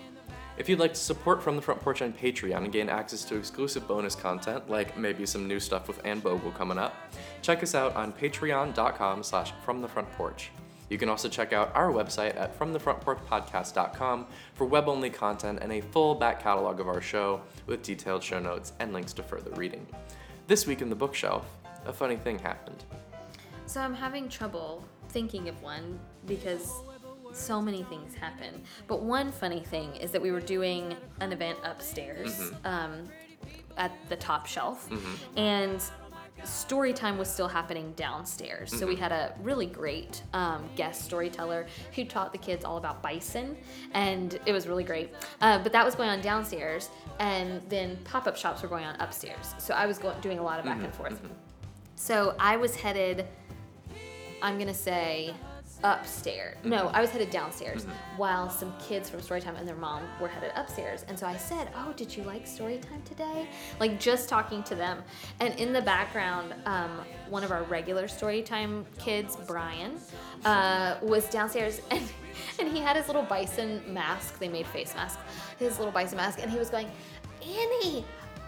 If 0.58 0.68
you'd 0.68 0.78
like 0.78 0.92
to 0.92 1.00
support 1.00 1.42
From 1.42 1.56
the 1.56 1.62
Front 1.62 1.80
Porch 1.80 2.02
on 2.02 2.12
Patreon 2.12 2.64
and 2.64 2.72
gain 2.72 2.90
access 2.90 3.24
to 3.24 3.36
exclusive 3.36 3.88
bonus 3.88 4.14
content, 4.14 4.68
like 4.68 4.98
maybe 4.98 5.24
some 5.24 5.48
new 5.48 5.58
stuff 5.58 5.88
with 5.88 6.04
Anne 6.04 6.20
Bogel 6.20 6.50
coming 6.50 6.76
up, 6.76 6.94
check 7.40 7.62
us 7.62 7.74
out 7.74 7.96
on 7.96 8.12
patreon.com 8.12 9.22
slash 9.22 9.54
from 9.64 9.80
the 9.80 9.88
front 9.88 10.10
porch. 10.12 10.50
You 10.90 10.98
can 10.98 11.08
also 11.08 11.30
check 11.30 11.54
out 11.54 11.74
our 11.74 11.90
website 11.90 12.36
at 12.36 12.58
fromthefrontporchpodcast.com 12.58 14.26
for 14.52 14.66
web-only 14.66 15.08
content 15.08 15.60
and 15.62 15.72
a 15.72 15.80
full 15.80 16.14
back 16.14 16.42
catalog 16.42 16.78
of 16.78 16.88
our 16.88 17.00
show 17.00 17.40
with 17.66 17.82
detailed 17.82 18.22
show 18.22 18.38
notes 18.38 18.74
and 18.80 18.92
links 18.92 19.14
to 19.14 19.22
further 19.22 19.50
reading. 19.52 19.86
This 20.52 20.66
week 20.66 20.82
in 20.82 20.90
the 20.90 20.94
bookshelf, 20.94 21.46
a 21.86 21.94
funny 21.94 22.16
thing 22.16 22.38
happened. 22.38 22.84
So 23.64 23.80
I'm 23.80 23.94
having 23.94 24.28
trouble 24.28 24.84
thinking 25.08 25.48
of 25.48 25.62
one 25.62 25.98
because 26.26 26.70
so 27.32 27.62
many 27.62 27.84
things 27.84 28.14
happen. 28.14 28.62
But 28.86 29.00
one 29.00 29.32
funny 29.32 29.60
thing 29.60 29.96
is 29.96 30.10
that 30.10 30.20
we 30.20 30.30
were 30.30 30.42
doing 30.42 30.94
an 31.20 31.32
event 31.32 31.56
upstairs 31.64 32.38
mm-hmm. 32.38 32.66
um, 32.66 33.08
at 33.78 33.92
the 34.10 34.16
top 34.16 34.44
shelf, 34.44 34.90
mm-hmm. 34.90 35.38
and 35.38 35.82
story 36.44 36.92
time 36.92 37.18
was 37.18 37.28
still 37.28 37.48
happening 37.48 37.92
downstairs. 37.96 38.70
Mm-hmm. 38.70 38.78
So 38.78 38.86
we 38.86 38.94
mm-hmm. 38.94 39.02
had 39.02 39.12
a 39.12 39.34
really 39.42 39.66
great 39.66 40.22
um, 40.32 40.68
guest 40.76 41.04
storyteller 41.04 41.66
who 41.94 42.04
taught 42.04 42.32
the 42.32 42.38
kids 42.38 42.64
all 42.64 42.76
about 42.76 43.02
bison, 43.02 43.56
and 43.92 44.38
it 44.46 44.52
was 44.52 44.66
really 44.66 44.84
great. 44.84 45.14
Uh, 45.40 45.58
but 45.62 45.72
that 45.72 45.84
was 45.84 45.94
going 45.94 46.08
on 46.08 46.20
downstairs, 46.20 46.90
and 47.18 47.62
then 47.68 47.98
pop 48.04 48.26
up 48.26 48.36
shops 48.36 48.62
were 48.62 48.68
going 48.68 48.84
on 48.84 48.96
upstairs. 49.00 49.54
So 49.58 49.74
I 49.74 49.86
was 49.86 49.98
going, 49.98 50.20
doing 50.20 50.38
a 50.38 50.42
lot 50.42 50.58
of 50.58 50.64
back 50.64 50.78
and 50.78 50.86
mm-hmm. 50.86 50.96
forth. 50.96 51.22
Mm-hmm. 51.22 51.34
So 51.96 52.34
I 52.38 52.56
was 52.56 52.74
headed, 52.74 53.26
I'm 54.40 54.58
gonna 54.58 54.74
say, 54.74 55.34
upstairs. 55.84 56.56
Mm-hmm. 56.58 56.70
No, 56.70 56.88
I 56.88 57.00
was 57.00 57.10
headed 57.10 57.30
downstairs 57.30 57.84
mm-hmm. 57.84 58.18
while 58.18 58.50
some 58.50 58.72
kids 58.78 59.10
from 59.10 59.20
Storytime 59.20 59.58
and 59.58 59.66
their 59.66 59.76
mom 59.76 60.02
were 60.20 60.28
headed 60.28 60.52
upstairs. 60.54 61.04
And 61.08 61.18
so 61.18 61.26
I 61.26 61.36
said, 61.36 61.68
Oh, 61.76 61.92
did 61.96 62.16
you 62.16 62.22
like 62.24 62.46
Storytime 62.46 63.04
today? 63.04 63.46
Like 63.80 64.00
just 64.00 64.28
talking 64.28 64.62
to 64.64 64.74
them. 64.74 65.02
And 65.40 65.58
in 65.58 65.72
the 65.72 65.82
background, 65.82 66.54
um, 66.66 66.90
one 67.28 67.44
of 67.44 67.50
our 67.50 67.64
regular 67.64 68.04
Storytime 68.04 68.84
kids, 68.98 69.36
Brian, 69.46 69.98
uh, 70.44 70.96
was 71.02 71.28
downstairs 71.28 71.80
and, 71.90 72.02
and 72.58 72.68
he 72.68 72.80
had 72.80 72.96
his 72.96 73.06
little 73.06 73.22
bison 73.22 73.82
mask. 73.86 74.38
They 74.38 74.48
made 74.48 74.66
face 74.66 74.94
masks, 74.94 75.22
his 75.58 75.78
little 75.78 75.92
bison 75.92 76.16
mask. 76.16 76.38
And 76.42 76.50
he 76.50 76.58
was 76.58 76.70
going, 76.70 76.88
Annie, 77.42 78.04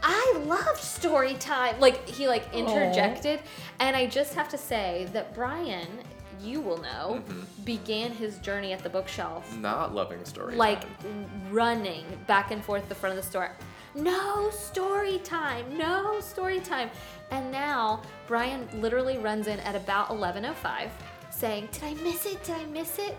I 0.07 0.43
love 0.45 0.79
story 0.79 1.35
time. 1.35 1.81
Like 1.81 2.07
he 2.07 2.29
like 2.29 2.53
interjected, 2.53 3.41
Aww. 3.41 3.43
and 3.81 3.97
I 3.97 4.07
just 4.07 4.35
have 4.35 4.49
to 4.51 4.59
say 4.59 5.09
that 5.15 5.35
Brian 5.35 5.89
you 6.45 6.61
will 6.61 6.79
know, 6.79 7.23
mm-hmm. 7.27 7.63
began 7.65 8.11
his 8.11 8.39
journey 8.39 8.73
at 8.73 8.83
the 8.83 8.89
bookshelf. 8.89 9.57
Not 9.59 9.95
loving 9.95 10.25
story. 10.25 10.55
Like 10.57 10.83
time. 11.01 11.27
running 11.51 12.05
back 12.27 12.51
and 12.51 12.65
forth 12.65 12.89
the 12.89 12.95
front 12.95 13.17
of 13.17 13.25
the 13.25 13.29
store. 13.29 13.53
No 13.95 14.51
story 14.51 15.19
time. 15.19 15.79
No 15.79 16.21
story 16.21 16.61
time. 16.61 16.91
And 17.31 17.51
now 17.53 18.03
Brian 18.27 18.69
literally 18.81 19.19
runs 19.19 19.47
in 19.47 19.61
at 19.61 19.77
about 19.77 20.09
11:05 20.09 20.91
saying, 21.31 21.69
"Did 21.73 21.85
I 21.85 21.95
miss 21.95 22.27
it? 22.27 22.43
Did 22.45 22.57
I 22.57 22.65
miss 22.67 22.99
it?" 22.99 23.17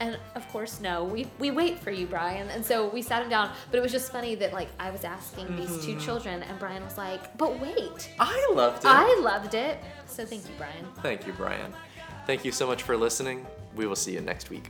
And 0.00 0.18
of 0.34 0.46
course, 0.48 0.80
no. 0.80 1.04
We 1.04 1.28
we 1.38 1.50
wait 1.50 1.78
for 1.78 1.90
you, 1.90 2.06
Brian. 2.06 2.48
And 2.50 2.64
so 2.64 2.88
we 2.88 3.02
sat 3.02 3.22
him 3.22 3.30
down. 3.30 3.52
But 3.70 3.78
it 3.78 3.82
was 3.82 3.92
just 3.92 4.10
funny 4.10 4.34
that 4.34 4.52
like 4.52 4.68
I 4.78 4.90
was 4.90 5.04
asking 5.04 5.46
mm-hmm. 5.46 5.56
these 5.56 5.84
two 5.84 5.92
mm-hmm. 5.92 6.00
children, 6.00 6.42
and 6.42 6.58
Brian 6.58 6.84
was 6.84 6.98
like, 6.98 7.36
"But 7.38 7.60
wait, 7.60 8.10
I 8.18 8.50
loved 8.52 8.84
it. 8.84 8.88
I 8.88 9.18
loved 9.20 9.54
it." 9.54 9.78
So 10.06 10.26
thank 10.26 10.46
you, 10.48 10.54
Brian. 10.58 10.86
Thank 11.02 11.26
you, 11.26 11.32
Brian. 11.32 11.72
Thank 12.26 12.44
you 12.44 12.52
so 12.52 12.66
much 12.66 12.82
for 12.82 12.96
listening. 12.96 13.46
We 13.74 13.86
will 13.86 13.96
see 13.96 14.12
you 14.12 14.20
next 14.20 14.48
week. 14.48 14.68